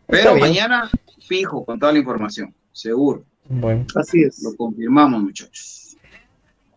Pero 0.06 0.18
Está 0.20 0.32
bien. 0.34 0.46
mañana 0.46 0.90
fijo 1.26 1.64
con 1.64 1.78
toda 1.78 1.92
la 1.92 1.98
información, 1.98 2.54
seguro. 2.72 3.24
Bueno. 3.50 3.84
así 3.96 4.22
es. 4.22 4.42
Lo 4.42 4.54
confirmamos, 4.56 5.22
muchachos. 5.22 5.96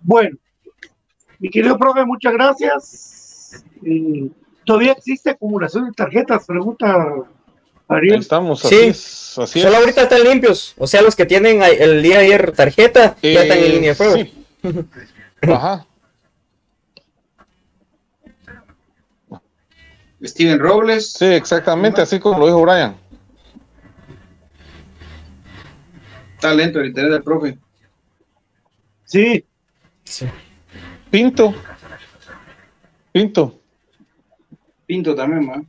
Bueno, 0.02 0.38
mi 1.40 1.50
querido 1.50 1.78
profe, 1.78 2.04
muchas 2.06 2.34
gracias. 2.34 3.64
Eh, 3.86 4.30
¿Todavía 4.72 4.94
existe 4.94 5.30
acumulación 5.32 5.86
de 5.88 5.92
tarjetas? 5.92 6.46
Pregunta 6.46 6.96
Ahí 6.96 7.98
Ariel. 7.98 8.20
estamos, 8.22 8.64
así 8.64 8.74
Sí. 8.76 8.82
es. 8.86 9.38
Así 9.38 9.60
Solo 9.62 9.74
es. 9.74 9.80
ahorita 9.82 10.02
están 10.04 10.24
limpios. 10.24 10.74
O 10.78 10.88
sea, 10.88 11.02
los 11.02 11.14
que 11.14 11.26
tienen 11.26 11.62
el 11.62 12.02
día 12.02 12.20
de 12.20 12.26
ayer 12.26 12.52
tarjeta 12.54 13.18
ya 13.22 13.42
están 13.44 13.58
en 13.58 13.64
Eh, 13.66 13.70
línea 13.70 13.90
de 13.90 13.96
fuego. 13.96 14.16
sí. 14.16 14.46
Ajá. 15.42 15.86
Steven 20.24 20.60
Robles, 20.60 21.14
Sí, 21.14 21.26
exactamente, 21.26 22.00
así 22.02 22.18
como 22.20 22.40
lo 22.40 22.46
dijo 22.46 22.62
Brian. 22.62 22.96
talento 26.40 26.80
el 26.80 26.88
interés 26.88 27.12
del 27.12 27.24
profe. 27.24 27.58
Sí, 29.04 29.46
Sí. 30.06 30.28
Pinto. 31.10 31.54
Pinto. 33.12 33.61
Pinto 34.92 35.16
también, 35.16 35.50
¿va? 35.50 35.64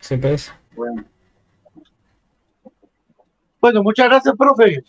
Sí, 0.00 0.16
pues. 0.16 0.52
Bueno. 0.74 1.04
bueno, 3.60 3.84
muchas 3.84 4.08
gracias, 4.08 4.34
profe. 4.36 4.82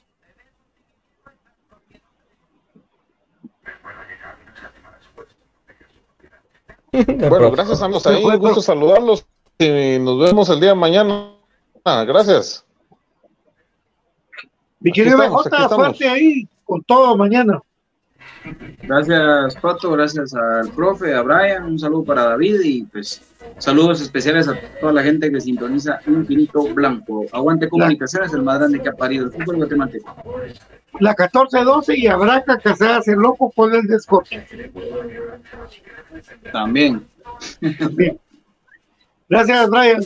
Bueno, 7.30 7.52
gracias 7.52 7.84
amigos. 7.84 8.08
Ahí 8.08 8.24
un 8.24 8.40
gusto 8.40 8.64
saludarlos. 8.64 9.28
Y 9.60 10.00
nos 10.00 10.20
vemos 10.20 10.50
el 10.50 10.60
día 10.60 10.70
de 10.70 10.76
mañana. 10.76 11.36
Ah, 11.86 12.04
gracias. 12.06 12.66
Mi 14.80 14.92
querido 14.92 15.20
BJ, 15.20 15.70
suerte 15.70 16.10
ahí 16.10 16.48
con 16.66 16.82
todo 16.82 17.16
mañana. 17.16 17.62
Gracias, 18.82 19.56
Pato, 19.62 19.92
gracias 19.92 20.34
al 20.34 20.70
profe, 20.70 21.14
a 21.14 21.22
Brian, 21.22 21.66
un 21.66 21.80
saludo 21.80 22.04
para 22.04 22.24
David 22.24 22.60
y 22.64 22.84
pues 22.84 23.22
saludos 23.58 24.02
especiales 24.02 24.48
a 24.48 24.60
toda 24.80 24.94
la 24.94 25.04
gente 25.04 25.32
que 25.32 25.40
sintoniza 25.40 26.00
Infinito 26.08 26.64
Blanco. 26.74 27.26
Aguante 27.32 27.70
comunicaciones, 27.70 28.34
el 28.34 28.42
más 28.42 28.60
grande 28.60 28.82
que 28.82 28.90
ha 28.90 28.94
parido 28.94 29.26
el 29.26 29.32
fútbol 29.32 29.58
guatemalteco. 29.58 30.16
La 31.00 31.16
14-12 31.16 31.98
y 31.98 32.08
habrá 32.08 32.44
que 32.44 32.76
se 32.76 32.86
hace 32.86 33.16
loco 33.16 33.52
con 33.52 33.74
el 33.74 33.88
descorche. 33.88 34.46
También. 36.52 37.06
Gracias, 39.30 39.70
Brian. 39.70 40.04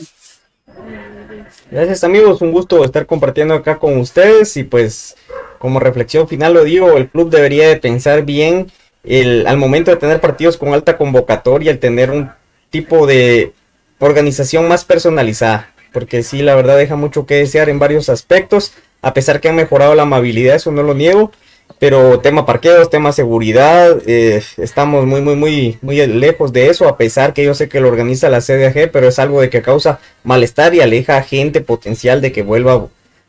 Gracias 1.70 2.04
amigos, 2.04 2.40
un 2.40 2.52
gusto 2.52 2.84
estar 2.84 3.06
compartiendo 3.06 3.54
acá 3.54 3.78
con 3.78 3.98
ustedes 3.98 4.56
y 4.56 4.64
pues 4.64 5.16
como 5.58 5.80
reflexión 5.80 6.28
final 6.28 6.54
lo 6.54 6.64
digo, 6.64 6.96
el 6.96 7.08
club 7.08 7.30
debería 7.30 7.68
de 7.68 7.76
pensar 7.76 8.24
bien 8.24 8.70
el, 9.04 9.46
al 9.46 9.56
momento 9.56 9.90
de 9.90 9.96
tener 9.96 10.20
partidos 10.20 10.56
con 10.56 10.74
alta 10.74 10.96
convocatoria, 10.96 11.70
el 11.70 11.78
tener 11.78 12.10
un 12.10 12.30
tipo 12.70 13.06
de 13.06 13.52
organización 13.98 14.68
más 14.68 14.84
personalizada, 14.84 15.72
porque 15.92 16.22
sí, 16.22 16.42
la 16.42 16.54
verdad 16.54 16.76
deja 16.76 16.96
mucho 16.96 17.26
que 17.26 17.36
desear 17.36 17.68
en 17.68 17.78
varios 17.78 18.08
aspectos, 18.08 18.72
a 19.02 19.14
pesar 19.14 19.40
que 19.40 19.48
han 19.48 19.56
mejorado 19.56 19.94
la 19.94 20.02
amabilidad, 20.02 20.56
eso 20.56 20.70
no 20.70 20.82
lo 20.82 20.94
niego, 20.94 21.32
pero 21.78 22.20
tema 22.20 22.46
parqueos, 22.46 22.90
tema 22.90 23.12
seguridad, 23.12 23.98
eh, 24.06 24.42
estamos 24.56 25.06
muy, 25.06 25.20
muy, 25.20 25.36
muy, 25.36 25.78
muy 25.80 26.06
lejos 26.06 26.52
de 26.52 26.68
eso, 26.68 26.88
a 26.88 26.96
pesar 26.96 27.34
que 27.34 27.44
yo 27.44 27.54
sé 27.54 27.68
que 27.68 27.80
lo 27.80 27.88
organiza 27.88 28.28
la 28.28 28.40
CDAG, 28.40 28.90
pero 28.90 29.08
es 29.08 29.18
algo 29.18 29.40
de 29.40 29.50
que 29.50 29.62
causa 29.62 30.00
malestar 30.24 30.74
y 30.74 30.80
aleja 30.80 31.16
a 31.16 31.22
gente 31.22 31.60
potencial 31.60 32.20
de 32.20 32.32
que 32.32 32.42
vuelva 32.42 32.88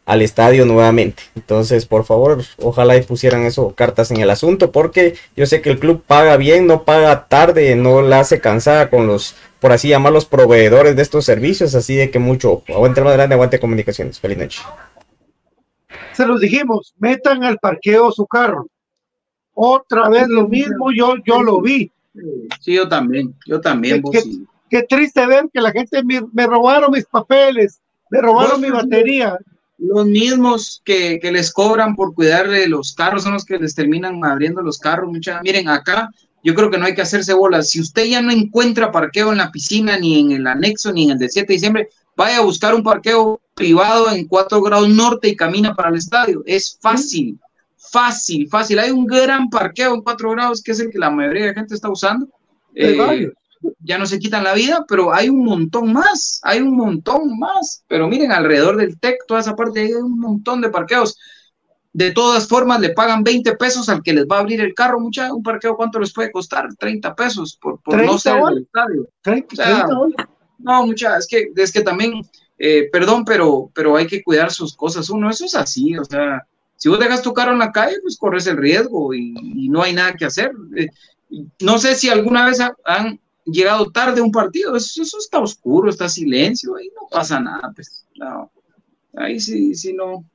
al 0.09 0.23
estadio 0.23 0.65
nuevamente. 0.65 1.21
Entonces, 1.35 1.85
por 1.85 2.03
favor, 2.03 2.41
ojalá 2.57 2.97
y 2.97 3.03
pusieran 3.03 3.43
eso, 3.43 3.75
cartas 3.75 4.09
en 4.09 4.17
el 4.17 4.31
asunto, 4.31 4.71
porque 4.71 5.13
yo 5.35 5.45
sé 5.45 5.61
que 5.61 5.69
el 5.69 5.77
club 5.77 6.01
paga 6.01 6.35
bien, 6.35 6.65
no 6.65 6.83
paga 6.83 7.27
tarde, 7.27 7.75
no 7.75 8.01
la 8.01 8.21
hace 8.21 8.41
cansada 8.41 8.89
con 8.89 9.05
los, 9.05 9.35
por 9.59 9.71
así 9.71 9.89
llamarlos, 9.89 10.25
proveedores 10.25 10.95
de 10.95 11.03
estos 11.03 11.25
servicios, 11.25 11.75
así 11.75 11.95
de 11.95 12.09
que 12.09 12.17
mucho, 12.17 12.63
aguante 12.69 13.01
más 13.03 13.13
grande, 13.13 13.35
aguante 13.35 13.59
comunicaciones. 13.59 14.19
Feliz 14.19 14.39
noche. 14.39 14.61
Se 16.13 16.25
los 16.25 16.41
dijimos, 16.41 16.95
metan 16.97 17.43
al 17.43 17.59
parqueo 17.59 18.11
su 18.11 18.25
carro. 18.25 18.65
Otra 19.53 20.09
vez 20.09 20.27
lo 20.27 20.47
mismo, 20.47 20.91
yo, 20.91 21.17
yo 21.23 21.43
lo 21.43 21.61
vi. 21.61 21.91
Sí, 22.61 22.73
yo 22.73 22.89
también, 22.89 23.35
yo 23.45 23.61
también. 23.61 24.01
Qué, 24.11 24.23
qué, 24.23 24.23
qué 24.71 24.83
triste 24.89 25.23
ver 25.27 25.45
que 25.53 25.61
la 25.61 25.71
gente 25.71 26.03
me, 26.03 26.23
me 26.33 26.47
robaron 26.47 26.89
mis 26.89 27.05
papeles, 27.05 27.79
me 28.09 28.21
robaron 28.21 28.59
mi 28.59 28.71
batería. 28.71 29.37
Los 29.79 30.05
mismos 30.05 30.81
que, 30.83 31.19
que, 31.19 31.31
les 31.31 31.53
cobran 31.53 31.95
por 31.95 32.13
cuidar 32.13 32.49
de 32.49 32.67
los 32.67 32.93
carros 32.93 33.23
son 33.23 33.33
los 33.33 33.45
que 33.45 33.57
les 33.57 33.73
terminan 33.73 34.23
abriendo 34.23 34.61
los 34.61 34.77
carros. 34.77 35.09
Mucha, 35.09 35.41
miren, 35.41 35.69
acá 35.69 36.09
yo 36.43 36.55
creo 36.55 36.69
que 36.69 36.77
no 36.77 36.85
hay 36.85 36.95
que 36.95 37.01
hacerse 37.01 37.33
bolas. 37.33 37.69
Si 37.69 37.79
usted 37.79 38.05
ya 38.05 38.21
no 38.21 38.31
encuentra 38.31 38.91
parqueo 38.91 39.31
en 39.31 39.37
la 39.37 39.51
piscina, 39.51 39.97
ni 39.97 40.19
en 40.19 40.31
el 40.31 40.47
anexo, 40.47 40.91
ni 40.91 41.05
en 41.05 41.11
el 41.11 41.19
de 41.19 41.29
7 41.29 41.47
de 41.47 41.53
diciembre, 41.53 41.89
vaya 42.15 42.37
a 42.37 42.41
buscar 42.41 42.75
un 42.75 42.83
parqueo 42.83 43.41
privado 43.53 44.11
en 44.11 44.27
4 44.27 44.61
grados 44.61 44.89
norte 44.89 45.29
y 45.29 45.35
camina 45.35 45.75
para 45.75 45.89
el 45.89 45.95
estadio. 45.95 46.43
Es 46.45 46.77
fácil, 46.81 47.39
fácil, 47.77 48.47
fácil. 48.49 48.79
Hay 48.79 48.91
un 48.91 49.05
gran 49.05 49.49
parqueo 49.49 49.93
en 49.93 50.01
4 50.01 50.31
grados 50.31 50.61
que 50.61 50.71
es 50.71 50.79
el 50.79 50.89
que 50.89 50.99
la 50.99 51.09
mayoría 51.09 51.47
de 51.47 51.53
gente 51.53 51.75
está 51.75 51.89
usando. 51.89 52.27
Eh, 52.75 53.31
ya 53.79 53.97
no 53.97 54.05
se 54.05 54.19
quitan 54.19 54.43
la 54.43 54.53
vida, 54.53 54.85
pero 54.87 55.13
hay 55.13 55.29
un 55.29 55.43
montón 55.43 55.93
más, 55.93 56.39
hay 56.43 56.59
un 56.59 56.75
montón 56.75 57.37
más. 57.39 57.83
Pero 57.87 58.07
miren, 58.07 58.31
alrededor 58.31 58.77
del 58.77 58.99
TEC, 58.99 59.25
toda 59.27 59.39
esa 59.39 59.55
parte, 59.55 59.81
hay 59.81 59.93
un 59.93 60.19
montón 60.19 60.61
de 60.61 60.69
parqueos. 60.69 61.17
De 61.91 62.11
todas 62.11 62.47
formas, 62.47 62.79
le 62.79 62.89
pagan 62.89 63.23
20 63.23 63.55
pesos 63.55 63.89
al 63.89 64.03
que 64.03 64.13
les 64.13 64.25
va 64.25 64.37
a 64.37 64.39
abrir 64.41 64.61
el 64.61 64.73
carro, 64.73 64.99
mucha, 64.99 65.33
un 65.33 65.43
parqueo, 65.43 65.75
¿cuánto 65.75 65.99
les 65.99 66.13
puede 66.13 66.31
costar? 66.31 66.67
30 66.77 67.15
pesos 67.15 67.57
por, 67.59 67.81
por 67.81 68.03
no 68.03 68.17
ser 68.17 68.41
del 68.43 68.59
estadio. 68.59 69.09
30, 69.21 69.47
o 69.51 69.55
sea, 69.55 69.85
30 69.87 70.29
no, 70.59 70.85
mucha, 70.85 71.17
es 71.17 71.25
que, 71.25 71.51
es 71.55 71.71
que 71.71 71.81
también, 71.81 72.21
eh, 72.57 72.89
perdón, 72.91 73.23
pero, 73.25 73.71
pero 73.73 73.95
hay 73.95 74.05
que 74.05 74.21
cuidar 74.21 74.51
sus 74.51 74.75
cosas. 74.75 75.09
Uno, 75.09 75.29
eso 75.29 75.45
es 75.45 75.55
así, 75.55 75.97
o 75.97 76.05
sea, 76.05 76.45
si 76.75 76.89
vos 76.89 76.99
dejas 76.99 77.21
tu 77.21 77.33
carro 77.33 77.53
en 77.53 77.59
la 77.59 77.71
calle, 77.71 77.95
pues 78.01 78.17
corres 78.17 78.45
el 78.47 78.57
riesgo 78.57 79.13
y, 79.13 79.33
y 79.41 79.69
no 79.69 79.81
hay 79.81 79.93
nada 79.93 80.13
que 80.13 80.25
hacer. 80.25 80.51
Eh, 80.75 80.89
no 81.61 81.79
sé 81.79 81.95
si 81.95 82.09
alguna 82.09 82.45
vez 82.45 82.59
han 82.59 83.19
llegado 83.45 83.91
tarde 83.91 84.21
a 84.21 84.23
un 84.23 84.31
partido, 84.31 84.75
eso, 84.75 85.01
eso, 85.01 85.17
está 85.17 85.39
oscuro, 85.39 85.89
está 85.89 86.07
silencio, 86.09 86.75
ahí 86.75 86.89
no 86.95 87.07
pasa 87.09 87.39
nada, 87.39 87.71
pues, 87.73 88.05
no. 88.15 88.51
ahí 89.15 89.39
sí, 89.39 89.75
sí, 89.75 89.93
no, 89.93 90.25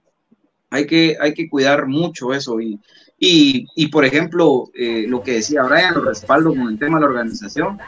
hay 0.70 0.86
que, 0.86 1.16
hay 1.20 1.34
que 1.34 1.48
cuidar 1.48 1.86
mucho 1.86 2.34
eso 2.34 2.60
y, 2.60 2.80
y, 3.18 3.66
y 3.76 3.86
por 3.88 4.04
ejemplo, 4.04 4.70
eh, 4.74 5.06
lo 5.08 5.22
que 5.22 5.34
decía 5.34 5.62
Brian, 5.62 5.94
lo 5.94 6.02
respaldo 6.02 6.50
con 6.50 6.68
el 6.68 6.78
tema 6.78 6.96
de 6.96 7.02
la 7.02 7.06
organización, 7.06 7.78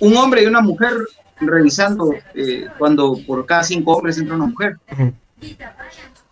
un 0.00 0.16
hombre 0.16 0.42
y 0.42 0.46
una 0.46 0.60
mujer 0.60 0.92
revisando 1.40 2.14
eh, 2.34 2.66
cuando 2.78 3.18
por 3.26 3.46
cada 3.46 3.62
cinco 3.64 3.92
hombres 3.92 4.18
entra 4.18 4.36
una 4.36 4.46
mujer. 4.46 4.76
-huh. 4.88 5.14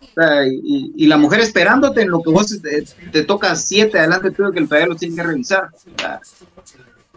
o 0.01 0.13
sea, 0.13 0.47
y, 0.47 0.93
y, 0.95 1.07
la 1.07 1.17
mujer 1.17 1.39
esperándote 1.39 2.01
en 2.01 2.09
lo 2.09 2.21
que 2.21 2.29
vos 2.31 2.61
te, 2.61 2.83
te 3.11 3.23
toca 3.23 3.55
siete 3.55 3.97
adelante 3.99 4.31
tuyo 4.31 4.51
que 4.51 4.59
el 4.59 4.69
taller 4.69 4.89
lo 4.89 4.95
tiene 4.95 5.15
que 5.15 5.23
revisar. 5.23 5.69
O 5.73 5.99
sea, 5.99 6.21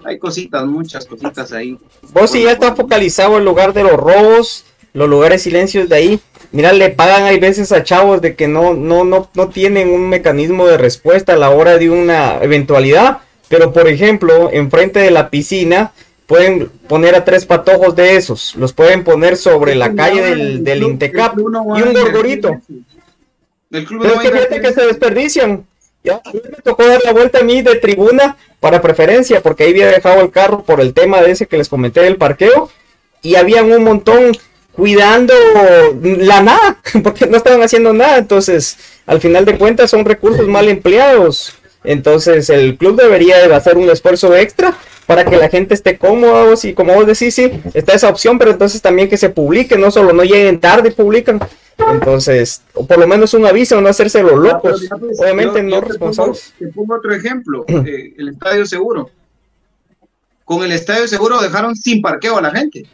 hay 0.05 0.19
cositas, 0.19 0.65
muchas 0.67 1.07
cositas 1.07 1.53
ahí. 1.53 1.79
Vos 2.13 2.31
si 2.31 2.43
ya 2.43 2.53
está 2.53 2.75
focalizado 2.75 3.39
el 3.39 3.45
lugar 3.45 3.73
de 3.73 3.83
los 3.83 3.93
robos, 3.93 4.65
los 4.93 5.09
lugares 5.09 5.43
silencios 5.43 5.89
de 5.89 5.97
ahí. 5.97 6.21
Mira, 6.53 6.73
le 6.73 6.91
pagan 6.91 7.25
hay 7.25 7.41
veces 7.41 7.73
a 7.73 7.83
chavos 7.83 8.21
de 8.21 8.35
que 8.35 8.47
no, 8.47 8.75
no, 8.75 9.05
no, 9.05 9.29
no 9.35 9.49
tienen 9.49 9.89
un 9.89 10.09
mecanismo 10.09 10.67
de 10.67 10.77
respuesta 10.77 11.33
a 11.33 11.37
la 11.37 11.51
hora 11.51 11.79
de 11.79 11.91
una 11.91 12.39
eventualidad. 12.43 13.19
Pero 13.49 13.73
por 13.73 13.89
ejemplo, 13.89 14.51
enfrente 14.53 15.01
de 15.01 15.11
la 15.11 15.31
piscina, 15.31 15.93
pueden 16.27 16.71
poner 16.89 17.15
a 17.15 17.25
tres 17.25 17.47
patojos 17.47 17.95
de 17.97 18.17
esos. 18.17 18.55
Los 18.57 18.73
pueden 18.73 19.05
poner 19.05 19.37
sobre 19.37 19.75
la 19.75 19.95
calle 19.95 20.23
del, 20.23 20.65
del 20.65 20.83
Intecap 20.83 21.39
y 21.39 21.43
un 21.43 21.93
gorgorito. 21.93 22.61
Pero 23.71 24.15
es 24.15 24.21
que 24.21 24.31
fíjate 24.31 24.61
que 24.61 24.73
se 24.73 24.87
desperdician. 24.87 25.67
Ya, 26.05 26.21
a 26.25 26.33
me 26.33 26.63
tocó 26.65 26.87
dar 26.87 27.01
la 27.05 27.13
vuelta 27.13 27.39
a 27.39 27.43
mí 27.45 27.63
de 27.63 27.77
tribuna 27.77 28.37
para 28.59 28.83
preferencia, 28.83 29.41
porque 29.41 29.65
ahí 29.65 29.71
había 29.71 29.87
dejado 29.87 30.21
el 30.21 30.33
carro 30.33 30.65
por 30.65 30.81
el 30.81 30.95
tema 30.95 31.21
de 31.21 31.31
ese 31.31 31.47
que 31.47 31.57
les 31.57 31.69
comenté 31.69 32.01
del 32.01 32.17
parqueo. 32.17 32.71
Y 33.23 33.37
habían 33.37 33.71
un 33.71 33.85
montón 33.85 34.33
cuidando 34.73 35.35
la 36.03 36.43
nada, 36.43 36.81
porque 37.05 37.27
no 37.27 37.37
estaban 37.37 37.63
haciendo 37.63 37.93
nada. 37.93 38.19
Entonces, 38.19 38.79
al 39.07 39.21
final 39.21 39.45
de 39.45 39.59
cuentas, 39.59 39.91
son 39.91 40.05
recursos 40.05 40.49
mal 40.49 40.69
empleados. 40.69 41.55
Entonces, 41.85 42.49
el 42.51 42.77
club 42.77 43.01
debería 43.01 43.47
de 43.47 43.55
hacer 43.55 43.77
un 43.77 43.91
esfuerzo 43.91 44.35
extra 44.37 44.77
para 45.07 45.25
que 45.25 45.37
la 45.37 45.49
gente 45.49 45.75
esté 45.75 45.99
cómoda. 45.99 46.55
Y 46.63 46.75
como 46.75 46.95
vos 46.95 47.07
decís, 47.07 47.35
sí, 47.35 47.51
está 47.75 47.95
esa 47.95 48.09
opción, 48.09 48.39
pero 48.39 48.51
entonces 48.51 48.81
también 48.81 49.09
que 49.09 49.17
se 49.17 49.31
publique, 49.31 49.77
no 49.77 49.91
solo 49.91 50.13
no 50.13 50.23
lleguen 50.23 50.61
tarde 50.61 50.91
y 50.91 50.93
publican. 50.93 51.41
Entonces, 51.91 52.63
o 52.75 52.87
por 52.87 52.99
lo 52.99 53.07
menos 53.07 53.35
un 53.35 53.47
aviso, 53.47 53.81
no 53.81 53.89
hacerse 53.89 54.23
los 54.23 54.39
locos. 54.39 54.89
Ah, 54.91 54.97
pues, 54.99 55.21
Obviamente 55.21 55.59
yo, 55.59 55.63
no 55.65 55.71
yo 55.71 55.81
te 55.83 55.89
responsables. 55.89 56.55
Pongo, 56.59 56.71
te 56.71 56.75
pongo 56.75 56.95
otro 56.95 57.15
ejemplo, 57.15 57.65
eh, 57.69 58.15
el 58.17 58.29
Estadio 58.29 58.67
Seguro. 58.67 59.11
Con 60.45 60.63
el 60.63 60.73
Estadio 60.73 61.09
Seguro 61.09 61.41
dejaron 61.41 61.75
sin 61.75 62.03
parqueo 62.03 62.39
a 62.39 62.43
la 62.43 62.51
gente 62.51 62.87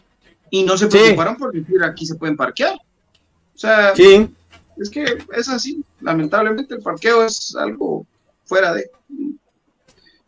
y 0.50 0.62
no 0.64 0.76
se 0.76 0.86
preocuparon 0.86 1.34
sí. 1.34 1.40
por 1.40 1.52
decir 1.52 1.82
aquí 1.82 2.06
se 2.06 2.14
pueden 2.14 2.36
parquear. 2.36 2.74
O 2.74 3.58
sea, 3.58 3.94
sí. 3.94 4.28
es 4.76 4.90
que 4.90 5.18
es 5.36 5.48
así. 5.48 5.82
Lamentablemente 6.00 6.74
el 6.74 6.80
parqueo 6.80 7.24
es 7.24 7.56
algo 7.58 8.06
fuera 8.48 8.74
de. 8.74 8.90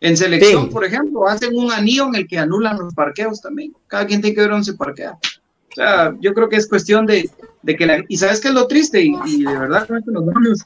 En 0.02 0.16
selección, 0.16 0.64
sí. 0.64 0.70
por 0.70 0.84
ejemplo, 0.84 1.26
hacen 1.26 1.54
un 1.54 1.70
anillo 1.72 2.06
en 2.06 2.14
el 2.14 2.26
que 2.26 2.38
anulan 2.38 2.78
los 2.78 2.94
parqueos 2.94 3.40
también. 3.40 3.74
Cada 3.86 4.06
quien 4.06 4.20
tiene 4.22 4.34
que 4.34 4.40
ver 4.42 4.50
dónde 4.50 4.64
se 4.64 4.74
parquea. 4.74 5.12
O 5.12 5.74
sea, 5.74 6.16
yo 6.20 6.32
creo 6.32 6.48
que 6.48 6.56
es 6.56 6.66
cuestión 6.68 7.04
de, 7.04 7.28
de 7.62 7.76
que 7.76 7.86
la, 7.86 8.02
y 8.08 8.16
sabes 8.16 8.40
qué 8.40 8.48
es 8.48 8.54
lo 8.54 8.66
triste 8.66 9.02
y, 9.02 9.14
y 9.26 9.44
de 9.44 9.58
verdad 9.58 9.86
con 9.86 9.98
esto 9.98 10.10
nos 10.10 10.24
vamos, 10.24 10.64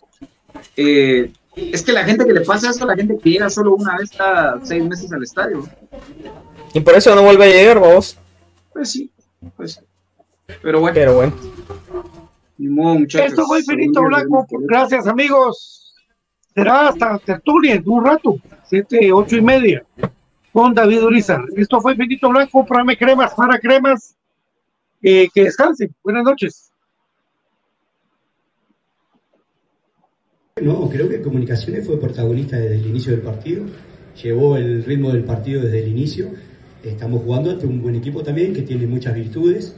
eh, 0.77 1.33
es 1.57 1.83
que 1.83 1.93
la 1.93 2.05
gente 2.05 2.25
que 2.25 2.33
le 2.33 2.41
pasa 2.41 2.71
eso, 2.71 2.87
la 2.87 2.97
gente 2.97 3.19
que 3.19 3.31
llega 3.31 3.51
solo 3.51 3.75
una 3.75 3.97
vez 3.97 4.11
cada 4.11 4.65
seis 4.65 4.85
meses 4.85 5.13
al 5.13 5.23
estadio. 5.23 5.65
Y 6.73 6.81
por 6.81 6.95
eso 6.95 7.15
no 7.15 7.23
vuelve 7.23 7.45
a 7.45 7.49
llegar, 7.49 7.79
vos. 7.79 8.17
Pues 8.73 8.91
sí, 8.91 9.11
pues. 9.57 9.81
Pero 10.63 10.81
bueno. 10.81 10.95
Pero 10.95 11.15
bueno. 11.15 11.33
Ni 12.59 12.69
modo, 12.69 12.97
muchachos. 12.97 13.31
Esto 13.31 13.47
fue 13.47 13.61
Infinito 13.61 14.03
Blanco. 14.03 14.47
Gracias, 14.61 15.07
amigos. 15.07 15.84
Será 16.55 16.89
hasta 16.89 17.19
tertulia 17.19 17.75
en 17.75 17.83
un 17.89 18.05
rato, 18.05 18.39
siete, 18.65 19.13
ocho 19.13 19.37
y 19.37 19.43
media, 19.43 19.85
con 20.53 20.73
David 20.73 21.03
Urizar. 21.03 21.45
Esto 21.57 21.81
fue 21.81 21.93
Infinito 21.93 22.29
Blanco, 22.29 22.65
programa 22.65 22.95
cremas 22.95 23.35
para 23.35 23.59
cremas. 23.59 24.15
Eh, 25.03 25.29
que 25.35 25.45
descansen. 25.45 25.95
Buenas 26.03 26.25
noches. 26.25 26.71
No, 30.63 30.89
creo 30.89 31.09
que 31.09 31.21
Comunicaciones 31.21 31.87
fue 31.87 32.01
protagonista 32.01 32.57
desde 32.57 32.77
el 32.77 32.87
inicio 32.87 33.13
del 33.13 33.21
partido, 33.21 33.65
llevó 34.23 34.57
el 34.57 34.85
ritmo 34.85 35.11
del 35.11 35.25
partido 35.25 35.61
desde 35.61 35.83
el 35.83 35.89
inicio. 35.89 36.31
Estamos 36.83 37.23
jugando 37.23 37.51
ante 37.51 37.67
un 37.67 37.83
buen 37.83 37.97
equipo 37.97 38.23
también 38.23 38.55
que 38.55 38.63
tiene 38.63 38.87
muchas 38.87 39.15
virtudes 39.15 39.77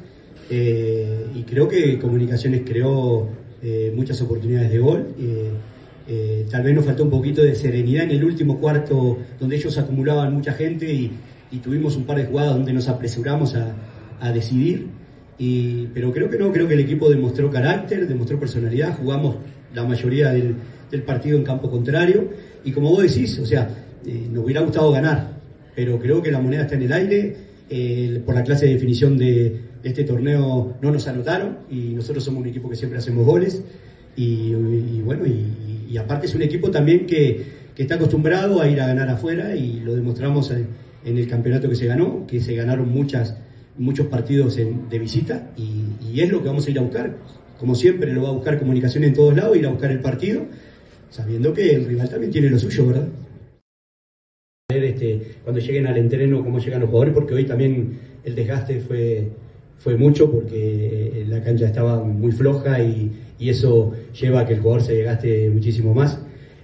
eh, 0.51 1.27
y 1.35 1.43
creo 1.45 1.67
que 1.67 1.99
Comunicaciones 1.99 2.63
creó 2.65 3.29
eh, 3.63 3.93
muchas 3.97 4.21
oportunidades 4.21 4.71
de 4.71 4.79
gol. 4.79 5.15
Eh, 6.09 6.47
tal 6.51 6.63
vez 6.63 6.75
nos 6.75 6.85
faltó 6.85 7.03
un 7.05 7.11
poquito 7.11 7.43
de 7.43 7.55
serenidad 7.55 8.05
en 8.05 8.13
el 8.13 8.25
último 8.25 8.59
cuarto, 8.59 9.19
donde 9.41 9.57
ellos 9.57 9.77
acumulaban 9.79 10.33
mucha 10.35 10.53
gente 10.53 10.93
y, 10.93 11.13
tuvimos 11.63 11.97
un 11.97 12.05
par 12.05 12.19
de 12.19 12.27
jugadas 12.27 12.55
donde 12.55 12.73
nos 12.75 12.87
apresuramos 12.87 13.55
a, 13.55 14.33
decidir. 14.33 14.89
Y, 15.39 15.87
pero 15.95 16.13
creo 16.13 16.29
que 16.29 16.39
no, 16.39 16.53
creo 16.53 16.69
que 16.69 16.75
el 16.75 16.81
equipo 16.81 17.09
demostró 17.09 17.51
carácter, 17.51 18.07
demostró 18.07 18.39
personalidad, 18.39 18.95
jugamos 18.99 19.37
la 19.75 19.85
mayoría 19.85 20.33
del, 20.33 20.57
partido 21.07 21.39
en 21.39 21.45
campo 21.45 21.71
contrario. 21.71 22.29
Y 22.63 22.73
como 22.73 22.91
vos 22.91 23.03
decís, 23.03 23.39
o 23.39 23.47
sea, 23.47 23.69
eh, 24.07 24.29
nos 24.31 24.45
hubiera 24.45 24.61
gustado 24.61 24.93
ganar, 24.93 25.39
pero 25.75 25.99
creo 25.99 26.23
que 26.23 26.31
la 26.31 26.41
moneda 26.41 26.63
está 26.63 26.75
en 26.75 26.83
el 26.83 26.93
aire, 26.93 27.37
eh, 27.69 28.23
por 28.25 28.35
la 28.35 28.45
clase 28.45 28.67
de 28.67 28.75
definición 28.75 29.17
de 29.17 29.61
este 29.83 30.05
torneo 30.05 30.77
no 30.81 30.91
nos 30.91 31.07
anotaron 31.09 31.59
y 31.71 31.95
nosotros 31.95 32.25
somos 32.25 32.43
un 32.43 32.49
equipo 32.49 32.69
que 32.69 32.77
siempre 32.77 32.99
hacemos 32.99 33.25
goles. 33.25 33.63
Y 34.17 34.53
bueno, 35.03 35.27
y, 35.27 35.66
y, 35.89 35.97
aparte 35.97 36.27
es 36.27 36.35
un 36.35 36.43
equipo 36.43 36.71
también 36.71 37.07
que, 37.07 37.45
que, 37.75 37.83
está 37.83 37.97
acostumbrado 37.97 38.61
a 38.61 38.69
ir 38.69 38.81
a 38.81 38.87
ganar 38.87 39.09
afuera 39.09 39.55
y 39.55 39.81
lo 39.81 39.95
demostramos 39.95 40.51
en, 40.51 40.67
el 41.05 41.29
campeonato 41.29 41.69
que 41.69 41.77
se 41.77 41.87
ganó, 41.87 42.27
que 42.27 42.41
se 42.41 42.55
ganaron 42.57 42.89
muchas 42.89 43.37
muchos 43.79 44.07
partidos 44.07 44.57
de 44.57 44.99
visita 44.99 45.51
y, 45.57 46.21
es 46.21 46.31
lo 46.31 46.43
que 46.43 46.49
vamos 46.49 46.67
a 46.67 46.71
ir 46.71 46.79
a 46.79 46.83
buscar. 46.83 47.17
Como 47.61 47.75
siempre, 47.75 48.13
lo 48.13 48.23
va 48.23 48.31
a 48.31 48.33
buscar 48.33 48.59
comunicación 48.59 49.05
en 49.05 49.15
todos 49.15 49.37
lados, 49.37 49.57
ir 49.57 49.67
a 49.67 49.71
buscar 49.71 49.91
el 49.91 50.01
partido, 50.01 50.47
sabiendo 51.11 51.53
que 51.53 51.75
el 51.75 51.87
rival 51.87 52.09
también 52.09 52.33
tiene 52.33 52.51
lo 52.51 52.59
suyo, 52.59 52.87
¿verdad? 52.87 53.09
Ver 54.71 54.85
este, 54.85 55.37
cuando 55.45 55.61
lleguen 55.61 55.87
al 55.87 55.97
entreno 55.97 56.43
cómo 56.43 56.59
llegan 56.59 56.81
los 56.81 56.89
jugadores, 56.89 57.15
porque 57.15 57.35
hoy 57.35 57.45
también 57.45 57.99
el 58.25 58.35
desgaste 58.35 58.81
fue, 58.81 59.29
fue 59.79 59.97
mucho, 59.97 60.31
porque 60.31 61.25
la 61.29 61.43
cancha 61.43 61.67
estaba 61.67 62.03
muy 62.03 62.33
floja 62.33 62.83
y, 62.83 63.13
y 63.39 63.51
eso 63.51 63.93
lleva 64.19 64.41
a 64.41 64.47
que 64.47 64.55
el 64.55 64.61
jugador 64.61 64.83
se 64.83 64.95
desgaste 64.95 65.51
muchísimo 65.51 65.95
más. 65.95 66.19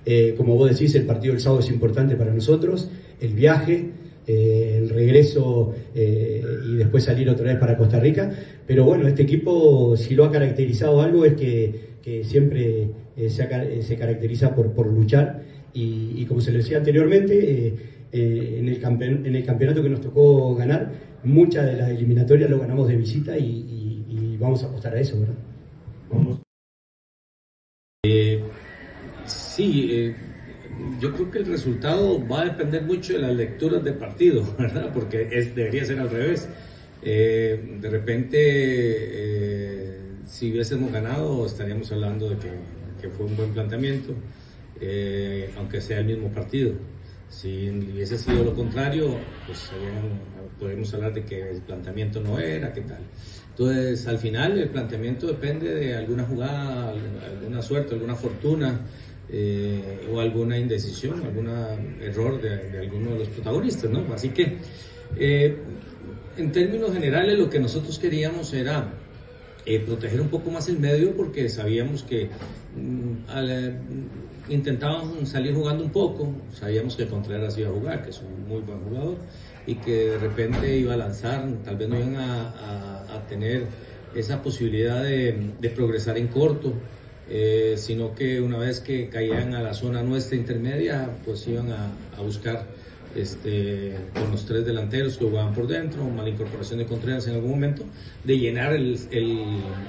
Eh, 0.04 0.34
como 0.36 0.56
vos 0.56 0.70
decís, 0.70 0.94
el 0.94 1.04
partido 1.04 1.34
del 1.34 1.40
sábado 1.42 1.60
es 1.60 1.70
importante 1.70 2.16
para 2.16 2.32
nosotros, 2.32 2.90
el 3.20 3.34
viaje, 3.34 3.90
eh, 4.26 4.78
el 4.82 4.88
regreso 4.88 5.74
eh, 5.94 6.42
y 6.66 6.76
después 6.76 7.04
salir 7.04 7.28
otra 7.28 7.46
vez 7.46 7.56
para 7.56 7.76
Costa 7.76 8.00
Rica. 8.00 8.32
Pero 8.66 8.84
bueno, 8.84 9.06
este 9.06 9.22
equipo, 9.22 9.96
si 9.96 10.14
lo 10.14 10.24
ha 10.24 10.32
caracterizado 10.32 11.00
algo, 11.02 11.24
es 11.24 11.34
que, 11.34 11.92
siempre 12.24 12.88
se, 13.16 13.82
se, 13.82 13.96
caracteriza 13.96 14.54
por, 14.54 14.72
por 14.72 14.88
luchar. 14.88 15.42
Y, 15.72 16.24
como 16.26 16.40
se 16.40 16.50
le 16.50 16.58
decía 16.58 16.78
anteriormente, 16.78 17.74
en 18.12 18.68
el, 18.68 18.82
en, 18.82 19.36
el 19.36 19.44
campeonato 19.44 19.82
que 19.82 19.88
nos 19.88 20.00
tocó 20.00 20.54
ganar, 20.56 20.92
muchas 21.24 21.64
de 21.66 21.76
las 21.76 21.90
eliminatorias 21.90 22.50
lo 22.50 22.58
ganamos 22.58 22.88
de 22.88 22.96
visita 22.96 23.38
y, 23.38 24.36
vamos 24.40 24.64
a 24.64 24.66
apostar 24.66 24.96
a 24.96 25.00
eso, 25.00 25.20
¿verdad? 25.20 25.36
Sí 29.54 30.14
yo 31.00 31.12
creo 31.12 31.30
que 31.30 31.38
el 31.38 31.46
resultado 31.46 32.26
va 32.26 32.42
a 32.42 32.44
depender 32.46 32.82
mucho 32.82 33.14
de 33.14 33.20
las 33.20 33.34
lecturas 33.34 33.82
del 33.84 33.94
partido, 33.94 34.42
¿verdad? 34.58 34.90
Porque 34.92 35.28
es, 35.30 35.54
debería 35.54 35.84
ser 35.84 36.00
al 36.00 36.10
revés. 36.10 36.48
Eh, 37.02 37.78
de 37.80 37.90
repente, 37.90 38.38
eh, 38.40 39.98
si 40.26 40.52
hubiésemos 40.52 40.92
ganado, 40.92 41.46
estaríamos 41.46 41.90
hablando 41.92 42.30
de 42.30 42.36
que, 42.36 42.50
que 43.00 43.08
fue 43.08 43.26
un 43.26 43.36
buen 43.36 43.50
planteamiento, 43.50 44.14
eh, 44.80 45.50
aunque 45.56 45.80
sea 45.80 45.98
el 45.98 46.06
mismo 46.06 46.28
partido. 46.28 46.72
Si 47.28 47.70
hubiese 47.70 48.18
sido 48.18 48.44
lo 48.44 48.54
contrario, 48.54 49.16
pues 49.46 49.70
podemos 50.60 50.92
hablar 50.92 51.14
de 51.14 51.24
que 51.24 51.50
el 51.50 51.62
planteamiento 51.62 52.20
no 52.20 52.38
era, 52.38 52.72
qué 52.74 52.82
tal. 52.82 53.00
Entonces, 53.50 54.06
al 54.06 54.18
final, 54.18 54.58
el 54.58 54.68
planteamiento 54.68 55.26
depende 55.26 55.74
de 55.74 55.96
alguna 55.96 56.24
jugada, 56.24 56.90
alguna 56.90 57.62
suerte, 57.62 57.94
alguna 57.94 58.14
fortuna 58.14 58.82
eh, 59.32 60.06
o 60.12 60.20
alguna 60.20 60.58
indecisión, 60.58 61.22
algún 61.24 61.48
error 62.00 62.40
de, 62.40 62.78
alguno 62.78 63.12
de 63.12 63.20
los 63.20 63.28
protagonistas, 63.28 63.90
¿no? 63.90 64.04
Así 64.12 64.28
que, 64.28 64.58
eh, 65.16 65.56
en 66.36 66.52
términos 66.52 66.92
generales, 66.92 67.38
lo 67.38 67.48
que 67.48 67.58
nosotros 67.58 67.98
queríamos 67.98 68.52
era 68.52 68.92
eh, 69.64 69.80
proteger 69.80 70.20
un 70.20 70.28
poco 70.28 70.50
más 70.50 70.68
el 70.68 70.78
medio 70.78 71.16
porque 71.16 71.48
sabíamos 71.48 72.02
que 72.02 72.28
mm, 72.76 73.12
eh, 73.34 73.74
intentaban 74.50 75.24
salir 75.24 75.54
jugando 75.54 75.84
un 75.84 75.92
poco, 75.92 76.34
sabíamos 76.52 76.96
que 76.96 77.06
Contreras 77.06 77.56
iba 77.56 77.70
a 77.70 77.72
jugar, 77.72 78.02
que 78.04 78.10
es 78.10 78.20
un 78.20 78.46
muy 78.46 78.60
buen 78.60 78.80
jugador, 78.80 79.16
y 79.66 79.76
que 79.76 80.10
de 80.10 80.18
repente 80.18 80.76
iba 80.76 80.92
a 80.92 80.96
lanzar, 80.98 81.48
tal 81.64 81.76
vez 81.76 81.88
no 81.88 81.96
iban 81.96 82.16
a, 82.16 82.98
tener 83.28 83.64
esa 84.14 84.42
posibilidad 84.42 85.02
de 85.04 85.72
progresar 85.74 86.18
en 86.18 86.26
corto 86.26 86.74
eh, 87.30 87.74
sino 87.76 88.14
que 88.14 88.40
una 88.40 88.58
vez 88.58 88.80
que 88.80 89.08
caían 89.08 89.54
a 89.54 89.62
la 89.62 89.74
zona 89.74 90.02
nuestra 90.02 90.36
intermedia, 90.36 91.08
pues 91.24 91.46
iban 91.46 91.70
a, 91.70 91.92
buscar 92.22 92.66
este, 93.16 93.94
con 94.14 94.30
los 94.30 94.44
tres 94.46 94.64
delanteros 94.64 95.16
que 95.16 95.24
jugaban 95.24 95.54
por 95.54 95.66
dentro, 95.66 96.04
mala 96.04 96.28
incorporación 96.28 96.78
de 96.78 96.86
Contreras 96.86 97.26
en 97.26 97.34
algún 97.34 97.50
momento, 97.50 97.84
de 98.24 98.38
llenar 98.38 98.74
el, 98.74 98.98
el, 99.10 99.38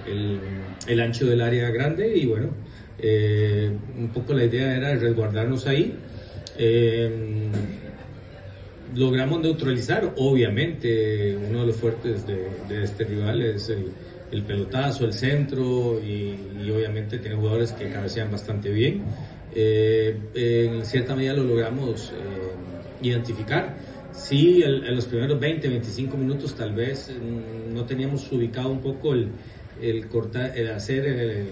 el, 0.08 0.40
el 0.88 1.00
ancho 1.02 1.26
del 1.26 1.42
área 1.42 1.70
grande 1.70 2.16
y 2.18 2.26
bueno, 2.26 2.50
eh, 3.00 3.72
un 3.98 4.10
poco 4.10 4.34
la 4.34 4.46
idea 4.46 4.78
era 4.78 4.96
resguardarnos 4.96 5.68
ahí. 5.68 5.96
Eh, 6.58 7.50
logramos 8.96 9.42
neutralizar, 9.42 10.14
obviamente, 10.18 11.36
uno 11.36 11.62
de 11.62 11.68
los 11.68 11.76
fuertes 11.76 12.28
de, 12.28 12.48
de 12.70 12.84
este 12.84 13.06
rival 13.06 13.42
es 13.42 13.70
el, 13.70 13.92
el 14.34 14.42
pelotazo, 14.42 15.06
el 15.06 15.14
centro 15.14 16.02
y, 16.04 16.36
y, 16.60 16.72
obviamente 16.72 17.20
tiene 17.20 17.36
jugadores 17.36 17.72
que 17.72 17.90
cabecean 17.90 18.32
bastante 18.32 18.70
bien. 18.72 19.04
Eh, 19.54 20.18
en 20.34 20.86
cierta 20.86 21.16
medida 21.16 21.34
lo 21.34 21.44
logramos 21.44 22.12
eh, 22.12 23.06
identificar. 23.06 23.76
Sí, 24.12 24.64
el, 24.64 24.86
en 24.88 24.96
los 24.96 25.06
primeros 25.06 25.40
20, 25.40 25.70
25 25.70 26.18
minutos 26.18 26.56
tal 26.56 26.74
vez 26.74 27.12
mm, 27.12 27.76
no 27.76 27.86
teníamos 27.86 28.32
ubicado 28.32 28.72
un 28.72 28.82
poco 28.82 29.14
el, 29.14 29.30
el, 29.80 30.08
cortar, 30.08 30.58
el 30.58 30.72
hacer, 30.72 31.06
el, 31.06 31.46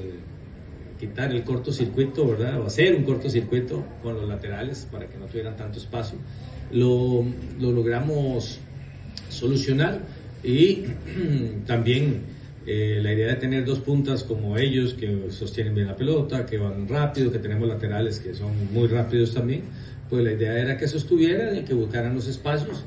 quitar 1.00 1.32
el 1.32 1.44
cortocircuito, 1.44 2.28
¿verdad? 2.28 2.62
O 2.62 2.66
hacer 2.66 2.96
un 2.96 3.04
cortocircuito 3.04 3.86
con 4.02 4.16
los 4.16 4.28
laterales 4.28 4.88
para 4.92 5.08
que 5.08 5.20
no 5.20 5.28
tuvieran 5.28 5.56
tanto 5.56 5.78
espacio. 5.78 6.18
Lo, 6.72 7.24
lo 7.60 7.72
logramos 7.72 8.60
solucionar 9.30 10.00
y 10.44 10.86
también 11.68 12.41
eh, 12.66 13.00
la 13.02 13.12
idea 13.12 13.30
de 13.30 13.36
tener 13.36 13.66
dos 13.66 13.80
puntas 13.80 14.24
como 14.24 14.58
ellos, 14.58 14.94
que 14.94 15.32
sostienen 15.32 15.74
bien 15.74 15.88
la 15.88 15.96
pelota, 15.96 16.46
que 16.46 16.58
van 16.58 16.88
rápido, 16.88 17.32
que 17.32 17.40
tenemos 17.40 17.68
laterales 17.68 18.20
que 18.20 18.36
son 18.36 18.52
muy 18.72 18.88
rápidos 18.88 19.34
también, 19.34 19.64
pues 20.10 20.24
la 20.24 20.34
idea 20.34 20.60
era 20.60 20.78
que 20.78 20.88
sostuvieran 20.88 21.58
y 21.58 21.62
que 21.64 21.74
buscaran 21.74 22.14
los 22.14 22.28
espacios. 22.28 22.84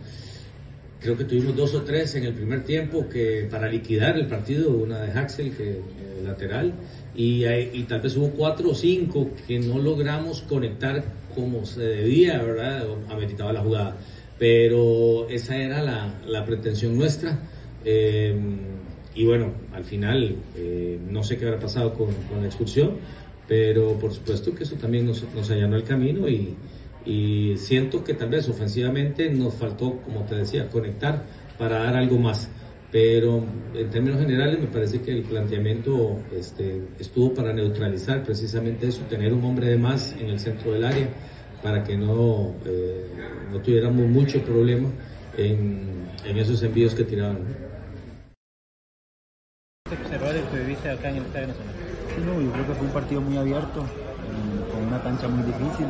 Creo 1.01 1.19
que 1.19 1.25
tuvimos 1.25 1.57
dos 1.57 1.75
o 1.75 1.83
tres 1.83 2.15
en 2.15 2.25
el 2.25 2.35
primer 2.35 2.65
tiempo 2.65 3.09
que 3.09 3.49
para 3.51 3.69
liquidar 3.69 4.17
el 4.17 4.27
partido, 4.27 4.71
una 4.71 5.01
de 5.03 5.13
Haxel, 5.13 5.57
que 5.57 5.71
eh, 5.73 5.81
lateral, 6.25 6.73
y, 7.17 7.45
y, 7.47 7.85
tal 7.89 8.01
vez 8.01 8.17
hubo 8.17 8.31
cuatro 8.31 8.71
o 8.71 8.75
cinco 8.75 9.31
que 9.47 9.61
no 9.61 9.79
logramos 9.79 10.43
conectar 10.43 11.05
como 11.35 11.65
se 11.65 11.83
debía, 11.83 12.43
¿verdad? 12.43 12.87
Ameritaba 13.09 13.53
la 13.53 13.61
jugada. 13.61 13.97
Pero 14.39 15.29
esa 15.29 15.57
era 15.57 15.83
la, 15.83 16.15
la 16.27 16.45
pretensión 16.45 16.97
nuestra. 16.97 17.39
Eh, 17.85 18.35
y 19.15 19.25
bueno, 19.25 19.53
al 19.73 19.85
final 19.85 20.37
eh, 20.57 20.99
no 21.09 21.23
sé 21.23 21.39
qué 21.39 21.47
habrá 21.47 21.61
pasado 21.61 21.95
con, 21.95 22.13
con, 22.29 22.41
la 22.41 22.47
expulsión, 22.47 22.97
pero 23.47 23.93
por 23.99 24.13
supuesto 24.13 24.55
que 24.55 24.65
eso 24.65 24.77
también 24.77 25.07
nos, 25.07 25.25
nos 25.35 25.51
allanó 25.51 25.77
el 25.77 25.85
camino 25.85 26.29
y, 26.29 26.57
siento 27.59 28.03
que 28.03 28.15
tal 28.15 28.31
vez 28.31 28.49
ofensivamente 28.49 29.29
nos 29.29 29.55
faltó, 29.55 30.01
como 30.01 30.25
te 30.25 30.37
decía, 30.37 30.71
conectar 30.71 31.23
para 31.59 31.81
dar 31.81 31.97
algo 31.97 32.19
más. 32.19 32.49
Pero 32.91 33.45
en 33.75 33.91
términos 33.91 34.21
generales 34.21 34.59
me 34.59 34.69
parece 34.69 35.03
que 35.03 35.11
el 35.11 35.23
planteamiento 35.23 36.19
este, 36.35 36.81
estuvo 36.99 37.35
para 37.35 37.53
neutralizar 37.53 38.23
precisamente 38.23 38.89
eso, 38.89 39.03
tener 39.03 39.35
un 39.35 39.45
hombre 39.45 39.69
de 39.69 39.77
más 39.77 40.17
en 40.19 40.31
el 40.31 40.41
centro 40.41 40.73
del 40.73 40.85
área 40.85 41.09
para 41.63 41.85
que 41.85 41.95
no, 41.99 42.55
eh, 42.65 43.05
no 43.53 43.61
tuviéramos 43.61 44.09
mucho 44.09 44.43
problema 44.43 44.89
en, 45.37 46.09
en 46.25 46.39
esos 46.39 46.63
envíos 46.63 46.95
que 46.95 47.05
tiraban 47.05 47.64
viviste 50.55 50.91
acá 50.91 51.11
en 51.11 51.17
el 51.17 51.23
Estadio? 51.25 51.55
Sí, 52.15 52.23
no, 52.25 52.41
yo 52.41 52.51
creo 52.53 52.67
que 52.67 52.75
fue 52.75 52.87
un 52.87 52.93
partido 52.93 53.21
muy 53.21 53.37
abierto, 53.37 53.85
con 54.73 54.87
una 54.87 55.03
cancha 55.03 55.29
muy 55.29 55.45
difícil. 55.45 55.87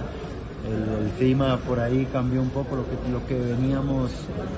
El, 0.64 1.10
clima 1.18 1.58
por 1.58 1.78
ahí 1.78 2.08
cambió 2.10 2.40
un 2.40 2.48
poco 2.48 2.74
lo 2.76 2.84
que, 2.88 2.96
lo 3.12 3.20
que 3.26 3.38
veníamos 3.38 4.10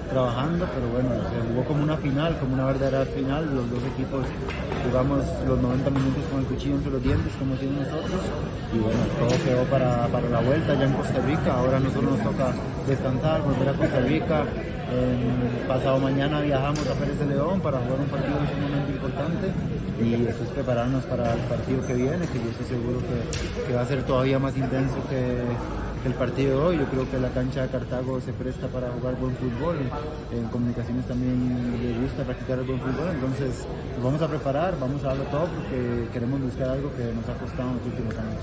trabajando, 0.08 0.64
pero 0.72 0.88
bueno, 0.88 1.10
se 1.28 1.52
jugó 1.52 1.64
como 1.64 1.82
una 1.82 1.96
final, 1.96 2.38
como 2.38 2.54
una 2.54 2.66
verdadera 2.66 3.04
final. 3.04 3.44
Los 3.54 3.68
dos 3.70 3.82
equipos 3.92 4.24
jugamos 4.86 5.20
los 5.46 5.60
90 5.60 5.90
minutos 5.90 6.22
con 6.30 6.40
el 6.40 6.46
cuchillo 6.46 6.76
entre 6.76 6.92
los 6.92 7.02
dientes, 7.02 7.32
como 7.38 7.54
tienen 7.56 7.82
nosotros, 7.82 8.22
y 8.72 8.78
bueno, 8.78 9.00
todo 9.18 9.44
quedó 9.44 9.64
para, 9.64 10.06
para 10.06 10.28
la 10.30 10.40
vuelta 10.40 10.74
ya 10.74 10.84
en 10.84 10.92
Costa 10.92 11.20
Rica. 11.26 11.58
Ahora 11.58 11.80
nosotros 11.80 12.12
nos 12.12 12.22
toca 12.22 12.54
descansar, 12.86 13.42
volver 13.42 13.68
a 13.68 13.72
Costa 13.72 14.00
Rica, 14.00 14.44
eh, 14.88 15.66
pasado 15.66 15.98
mañana 15.98 16.40
viajamos 16.40 16.86
a 16.86 16.94
Pérez 16.94 17.18
de 17.18 17.26
León 17.26 17.60
para 17.60 17.78
jugar 17.78 17.98
un 17.98 18.06
partido 18.06 18.38
sumamente 18.54 18.92
importante 18.92 19.50
y 20.00 20.14
eso 20.26 20.44
es 20.44 20.50
prepararnos 20.50 21.04
para 21.04 21.32
el 21.32 21.40
partido 21.40 21.86
que 21.86 21.94
viene, 21.94 22.26
que 22.26 22.38
yo 22.38 22.50
estoy 22.50 22.66
seguro 22.66 23.00
que, 23.00 23.66
que 23.66 23.74
va 23.74 23.82
a 23.82 23.86
ser 23.86 24.02
todavía 24.02 24.38
más 24.38 24.56
intenso 24.56 24.96
que, 25.08 25.40
el 26.06 26.14
partido 26.14 26.60
de 26.60 26.66
hoy. 26.66 26.78
Yo 26.78 26.84
creo 26.86 27.10
que 27.10 27.18
la 27.18 27.28
cancha 27.30 27.62
de 27.62 27.68
Cartago 27.68 28.20
se 28.20 28.32
presta 28.32 28.68
para 28.68 28.90
jugar 28.90 29.16
buen 29.16 29.34
fútbol, 29.36 29.76
en 30.32 30.44
comunicaciones 30.48 31.04
también 31.06 31.36
le 31.82 31.98
gusta 32.00 32.22
practicar 32.22 32.58
el 32.60 32.64
buen 32.64 32.80
fútbol, 32.80 33.10
entonces 33.10 33.66
nos 33.96 34.04
vamos 34.04 34.22
a 34.22 34.28
preparar, 34.28 34.78
vamos 34.78 35.02
a 35.04 35.08
darlo 35.08 35.24
todo 35.24 35.46
porque 35.46 36.08
queremos 36.12 36.40
buscar 36.40 36.70
algo 36.70 36.92
que 36.94 37.12
nos 37.12 37.28
ha 37.28 37.34
costado 37.34 37.70
en 37.70 37.76
los 37.76 37.86
últimos 37.86 38.14
años. 38.14 38.40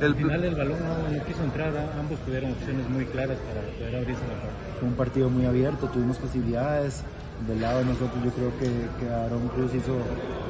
Al 0.00 0.14
final 0.14 0.44
el 0.44 0.54
balón 0.54 0.78
no, 0.80 1.16
no 1.16 1.24
quiso 1.24 1.44
entrar, 1.44 1.76
¿ah? 1.76 2.00
ambos 2.00 2.18
tuvieron 2.20 2.52
opciones 2.52 2.88
muy 2.88 3.04
claras 3.06 3.36
para 3.38 3.60
poder 3.60 3.96
abrirse 3.96 4.22
la 4.22 4.40
puerta. 4.40 4.56
Fue 4.80 4.88
un 4.88 4.94
partido 4.94 5.28
muy 5.28 5.44
abierto, 5.46 5.88
tuvimos 5.88 6.16
posibilidades. 6.16 7.04
Del 7.46 7.60
lado 7.60 7.78
de 7.80 7.86
nosotros 7.86 8.22
yo 8.22 8.30
creo 8.30 8.52
que, 8.58 8.68
que 9.00 9.12
Aaron 9.12 9.48
Cruz 9.48 9.74
hizo, 9.74 9.96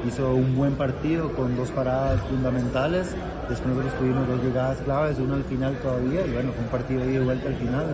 hizo 0.07 0.35
un 0.35 0.55
buen 0.55 0.75
partido 0.75 1.31
con 1.33 1.55
dos 1.55 1.71
paradas 1.71 2.21
fundamentales. 2.29 3.15
Después 3.49 3.75
nosotros 3.75 3.99
tuvimos 3.99 4.27
dos 4.27 4.43
llegadas 4.43 4.77
claves, 4.81 5.17
una 5.17 5.35
al 5.35 5.43
final 5.43 5.75
todavía, 5.81 6.25
y 6.25 6.31
bueno, 6.31 6.51
fue 6.53 6.63
un 6.63 6.69
partido 6.69 7.01
ahí 7.01 7.13
de 7.13 7.19
vuelta 7.19 7.47
al 7.47 7.55
final. 7.55 7.85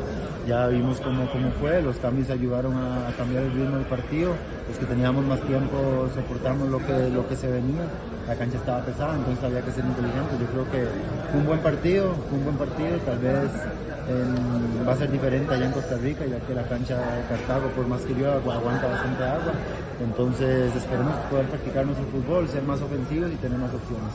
Ya 0.47 0.67
vimos 0.67 0.99
cómo, 0.99 1.29
cómo 1.31 1.51
fue, 1.61 1.81
los 1.81 1.95
cambios 1.97 2.29
ayudaron 2.29 2.73
a, 2.75 3.11
cambiar 3.17 3.43
el 3.43 3.53
ritmo 3.53 3.77
del 3.77 3.85
partido. 3.85 4.33
Los 4.67 4.77
que 4.77 4.85
teníamos 4.85 5.25
más 5.25 5.39
tiempo 5.41 6.09
soportamos 6.13 6.67
lo 6.69 6.79
que, 6.79 7.09
lo 7.09 7.27
que 7.27 7.35
se 7.35 7.47
venía. 7.47 7.83
La 8.27 8.35
cancha 8.35 8.57
estaba 8.57 8.83
pesada, 8.83 9.15
entonces 9.15 9.43
había 9.43 9.61
que 9.61 9.71
ser 9.71 9.85
inteligente. 9.85 10.35
Yo 10.39 10.45
creo 10.47 10.71
que 10.71 10.87
fue 11.31 11.39
un 11.39 11.47
buen 11.47 11.59
partido, 11.59 12.15
fue 12.27 12.37
un 12.37 12.43
buen 12.43 12.57
partido, 12.57 12.97
tal 13.05 13.19
vez 13.19 13.49
va 14.87 14.93
a 14.93 14.95
ser 14.97 15.11
diferente 15.11 15.53
allá 15.53 15.65
en 15.65 15.71
Costa 15.71 15.97
Rica, 15.97 16.25
ya 16.25 16.39
que 16.39 16.53
la 16.53 16.63
cancha 16.63 16.97
de 16.97 17.21
Cartago, 17.29 17.67
por 17.75 17.87
más 17.87 18.01
que 18.01 18.13
llueva, 18.13 18.35
agu- 18.41 18.51
aguanta 18.51 18.87
bastante 18.87 19.23
agua. 19.23 19.53
Entonces 20.01 20.75
esperemos 20.75 21.13
poder 21.29 21.45
practicar 21.47 21.85
nuestro 21.85 22.05
fútbol, 22.07 22.47
ser 22.47 22.63
más 22.63 22.81
ofensivos 22.81 23.31
y 23.31 23.35
tener 23.35 23.57
más 23.57 23.71
opciones. 23.73 24.11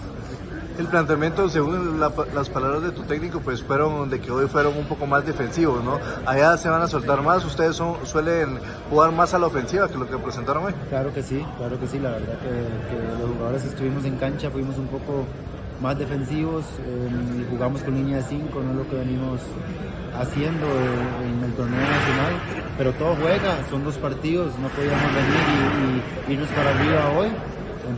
El 0.78 0.86
planteamiento, 0.86 1.48
según 1.48 2.00
la- 2.00 2.10
las 2.34 2.48
palabras 2.48 2.82
de 2.82 2.90
tu 2.90 3.02
técnico, 3.02 3.40
pues 3.40 3.62
fueron 3.62 4.10
de 4.10 4.20
que 4.20 4.30
hoy 4.32 4.48
fueron 4.48 4.76
un 4.76 4.86
poco 4.86 5.06
más 5.06 5.24
defensivos, 5.24 5.84
¿no? 5.84 5.98
Allá 6.26 6.56
se 6.56 6.68
van 6.68 6.82
a 6.82 6.88
soltar 6.88 7.22
más, 7.22 7.44
ustedes 7.44 7.76
son, 7.76 7.94
suelen 8.04 8.58
jugar 8.90 9.12
más 9.12 9.34
a 9.34 9.38
la 9.38 9.46
ofensiva 9.46 9.88
que 9.88 9.96
lo 9.98 10.08
que 10.08 10.16
presentaron 10.18 10.64
hoy. 10.64 10.72
Claro 10.88 11.12
que 11.14 11.22
sí, 11.22 11.44
claro 11.58 11.78
que 11.78 11.86
sí, 11.86 11.98
la 12.00 12.10
verdad 12.10 12.34
que, 12.40 12.48
que 12.48 13.18
los 13.22 13.30
jugadores 13.36 13.62
que 13.62 13.68
estuvimos 13.68 14.04
en 14.04 14.16
cancha 14.16 14.50
fuimos 14.50 14.76
un 14.78 14.86
poco 14.88 15.26
más 15.80 15.98
defensivos 15.98 16.64
eh, 16.86 17.08
y 17.40 17.50
jugamos 17.50 17.82
con 17.82 17.94
línea 17.94 18.18
de 18.18 18.22
5, 18.22 18.60
no 18.62 18.70
es 18.70 18.76
lo 18.76 18.88
que 18.88 18.96
venimos 18.96 19.40
haciendo 20.18 20.66
en 21.22 21.44
el 21.44 21.52
torneo 21.54 21.80
nacional, 21.80 22.32
pero 22.78 22.92
todo 22.92 23.16
juega, 23.16 23.58
son 23.68 23.84
dos 23.84 23.96
partidos, 23.96 24.52
no 24.60 24.68
podíamos 24.68 25.14
venir 25.14 26.02
y, 26.28 26.30
y 26.30 26.34
irnos 26.34 26.48
para 26.50 26.70
arriba 26.70 27.18
hoy, 27.18 27.28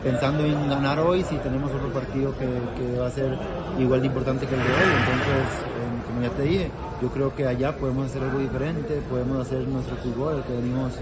pensando 0.02 0.44
en 0.44 0.68
ganar 0.68 0.98
hoy 0.98 1.22
si 1.24 1.36
tenemos 1.36 1.70
otro 1.72 1.92
partido 1.92 2.32
que, 2.38 2.46
que 2.46 2.98
va 2.98 3.06
a 3.06 3.10
ser 3.10 3.38
igual 3.78 4.00
de 4.00 4.06
importante 4.06 4.46
que 4.46 4.54
el 4.54 4.60
de 4.60 4.66
hoy, 4.66 4.90
entonces, 5.00 5.46
eh, 5.62 6.06
como 6.06 6.22
ya 6.22 6.30
te 6.30 6.42
dije, 6.42 6.70
yo 7.02 7.08
creo 7.08 7.34
que 7.34 7.46
allá 7.46 7.76
podemos 7.76 8.06
hacer 8.06 8.22
algo 8.22 8.38
diferente, 8.38 9.00
podemos 9.10 9.46
hacer 9.46 9.66
nuestro 9.68 9.96
fútbol, 9.96 10.36
el 10.38 10.42
que 10.44 10.54
venimos 10.54 10.92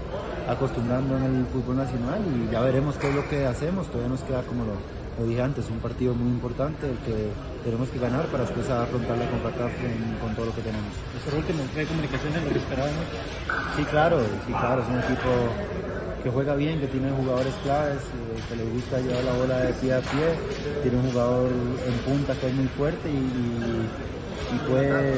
acostumbrando 0.47 1.17
en 1.17 1.23
el 1.23 1.45
fútbol 1.47 1.77
nacional 1.77 2.19
y 2.27 2.51
ya 2.51 2.61
veremos 2.61 2.95
qué 2.97 3.09
es 3.09 3.15
lo 3.15 3.27
que 3.29 3.45
hacemos, 3.45 3.87
todavía 3.87 4.09
nos 4.09 4.21
queda 4.21 4.43
como 4.43 4.65
lo, 4.65 5.04
lo 5.17 5.25
dije 5.25 5.41
antes, 5.41 5.69
un 5.69 5.79
partido 5.79 6.13
muy 6.13 6.29
importante 6.29 6.89
el 6.89 6.97
que 6.99 7.31
tenemos 7.63 7.89
que 7.89 7.99
ganar 7.99 8.25
para 8.27 8.43
después 8.43 8.69
afrontar 8.69 9.17
la 9.17 9.25
CONCACAF 9.31 9.71
con, 9.79 9.93
con 10.27 10.35
todo 10.35 10.45
lo 10.47 10.55
que 10.55 10.61
tenemos. 10.61 10.91
Por 11.23 11.33
último, 11.35 11.63
¿qué 11.73 11.85
comunicaciones 11.85 12.43
lo 12.43 12.49
que 12.51 12.59
esperábamos? 12.59 13.05
Sí, 13.77 13.83
claro, 13.85 14.19
sí, 14.45 14.51
claro, 14.53 14.81
es 14.83 14.87
un 14.89 14.99
equipo 14.99 15.29
que 16.23 16.29
juega 16.31 16.55
bien, 16.55 16.79
que 16.79 16.87
tiene 16.87 17.11
jugadores 17.11 17.53
claves, 17.63 18.01
eh, 18.01 18.41
que 18.49 18.55
le 18.57 18.65
gusta 18.71 18.99
llevar 18.99 19.23
la 19.23 19.33
bola 19.33 19.57
de 19.61 19.73
pie 19.73 19.93
a 19.93 19.99
pie, 20.01 20.27
tiene 20.81 20.97
un 20.97 21.11
jugador 21.11 21.49
en 21.51 21.93
punta 22.11 22.33
que 22.35 22.47
es 22.47 22.53
muy 22.53 22.67
fuerte 22.75 23.09
y, 23.09 23.13
y- 23.15 23.87
y 24.45 24.57
puede 24.69 25.15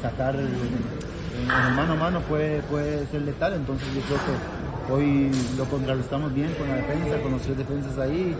sacar 0.00 0.34
en, 0.36 0.46
en 0.48 1.74
mano 1.76 1.92
a 1.92 1.96
mano, 1.96 2.20
puede, 2.20 2.62
puede 2.62 3.06
ser 3.08 3.22
letal, 3.22 3.54
entonces 3.54 3.86
yo 3.94 4.00
creo 4.02 4.18
que 4.18 4.61
hoy 4.90 5.30
lo 5.56 5.64
contrarrestamos 5.66 6.34
bien 6.34 6.52
con 6.54 6.68
la 6.68 6.74
defensa, 6.76 7.20
con 7.22 7.32
los 7.32 7.42
tres 7.42 7.58
defensas 7.58 7.98
ahí, 7.98 8.34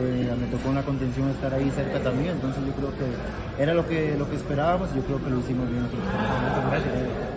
eh, 0.00 0.34
me 0.40 0.46
tocó 0.48 0.70
en 0.70 0.74
la 0.76 0.82
contención 0.82 1.28
estar 1.30 1.54
ahí 1.54 1.70
cerca 1.74 2.02
también, 2.02 2.32
entonces 2.32 2.62
yo 2.66 2.72
creo 2.72 2.90
que 2.90 3.06
era 3.62 3.74
lo 3.74 3.86
que, 3.86 4.16
lo 4.16 4.28
que 4.28 4.34
esperábamos 4.36 4.90
y 4.92 4.96
yo 4.96 5.02
creo 5.02 5.24
que 5.24 5.30
lo 5.30 5.38
hicimos 5.38 5.70
bien. 5.70 5.86
Gracias. 6.70 7.36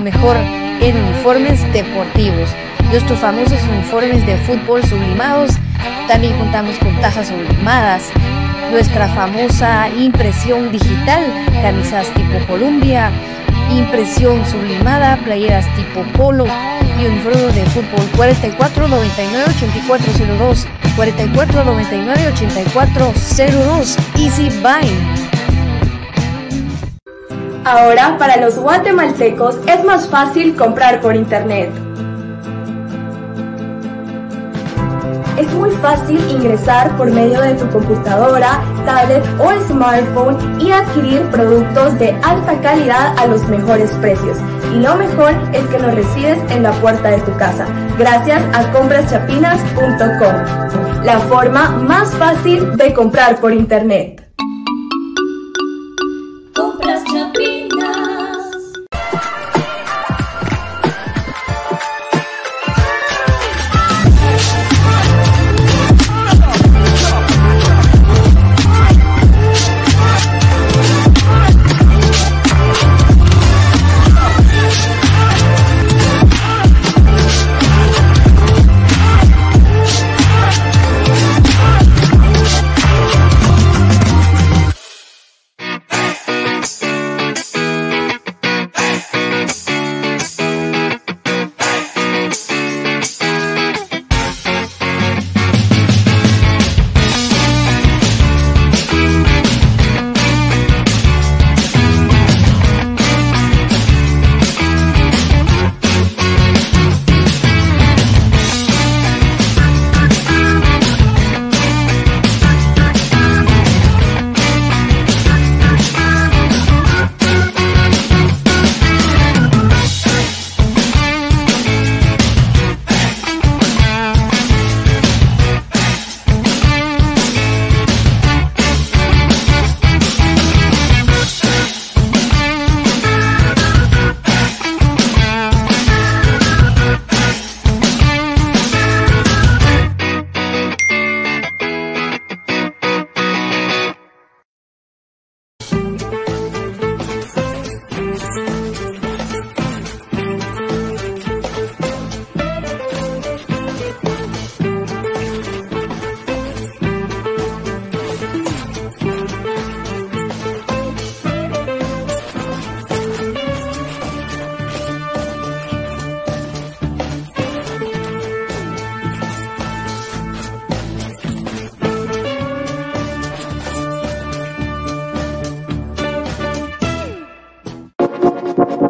Mejor 0.00 0.36
en 0.80 0.96
uniformes 0.96 1.60
deportivos. 1.72 2.50
Nuestros 2.90 3.18
famosos 3.18 3.62
uniformes 3.62 4.26
de 4.26 4.36
fútbol 4.38 4.84
sublimados. 4.84 5.52
También 6.08 6.36
contamos 6.38 6.76
con 6.78 6.98
tazas 7.00 7.28
sublimadas. 7.28 8.10
Nuestra 8.70 9.08
famosa 9.08 9.88
impresión 9.88 10.70
digital, 10.70 11.24
camisas 11.62 12.08
tipo 12.14 12.38
Columbia, 12.46 13.10
impresión 13.70 14.44
sublimada, 14.46 15.16
playeras 15.24 15.66
tipo 15.76 16.02
polo 16.16 16.46
y 17.00 17.06
uniforme 17.06 17.52
de 17.52 17.64
fútbol 17.66 18.06
44 18.16 18.88
99 18.88 19.44
8402 19.56 20.66
44 20.96 21.64
99 21.64 22.28
8402 22.28 23.96
Easy 24.16 24.50
Buy. 24.60 25.19
Ahora, 27.64 28.16
para 28.18 28.36
los 28.38 28.58
guatemaltecos 28.58 29.56
es 29.66 29.84
más 29.84 30.08
fácil 30.08 30.56
comprar 30.56 31.02
por 31.02 31.14
internet. 31.14 31.70
Es 35.36 35.52
muy 35.54 35.70
fácil 35.70 36.18
ingresar 36.30 36.96
por 36.96 37.10
medio 37.10 37.40
de 37.40 37.54
tu 37.54 37.68
computadora, 37.70 38.62
tablet 38.86 39.24
o 39.38 39.50
smartphone 39.66 40.60
y 40.60 40.70
adquirir 40.70 41.22
productos 41.30 41.98
de 41.98 42.12
alta 42.22 42.60
calidad 42.60 43.18
a 43.18 43.26
los 43.26 43.42
mejores 43.48 43.90
precios. 44.00 44.38
Y 44.74 44.80
lo 44.80 44.96
mejor 44.96 45.32
es 45.52 45.66
que 45.68 45.78
los 45.78 45.94
recibes 45.94 46.38
en 46.50 46.62
la 46.62 46.72
puerta 46.72 47.10
de 47.10 47.20
tu 47.20 47.36
casa, 47.36 47.66
gracias 47.98 48.42
a 48.54 48.70
compraschapinas.com, 48.72 51.04
la 51.04 51.20
forma 51.20 51.70
más 51.70 52.14
fácil 52.14 52.76
de 52.76 52.94
comprar 52.94 53.38
por 53.40 53.52
internet. 53.52 54.29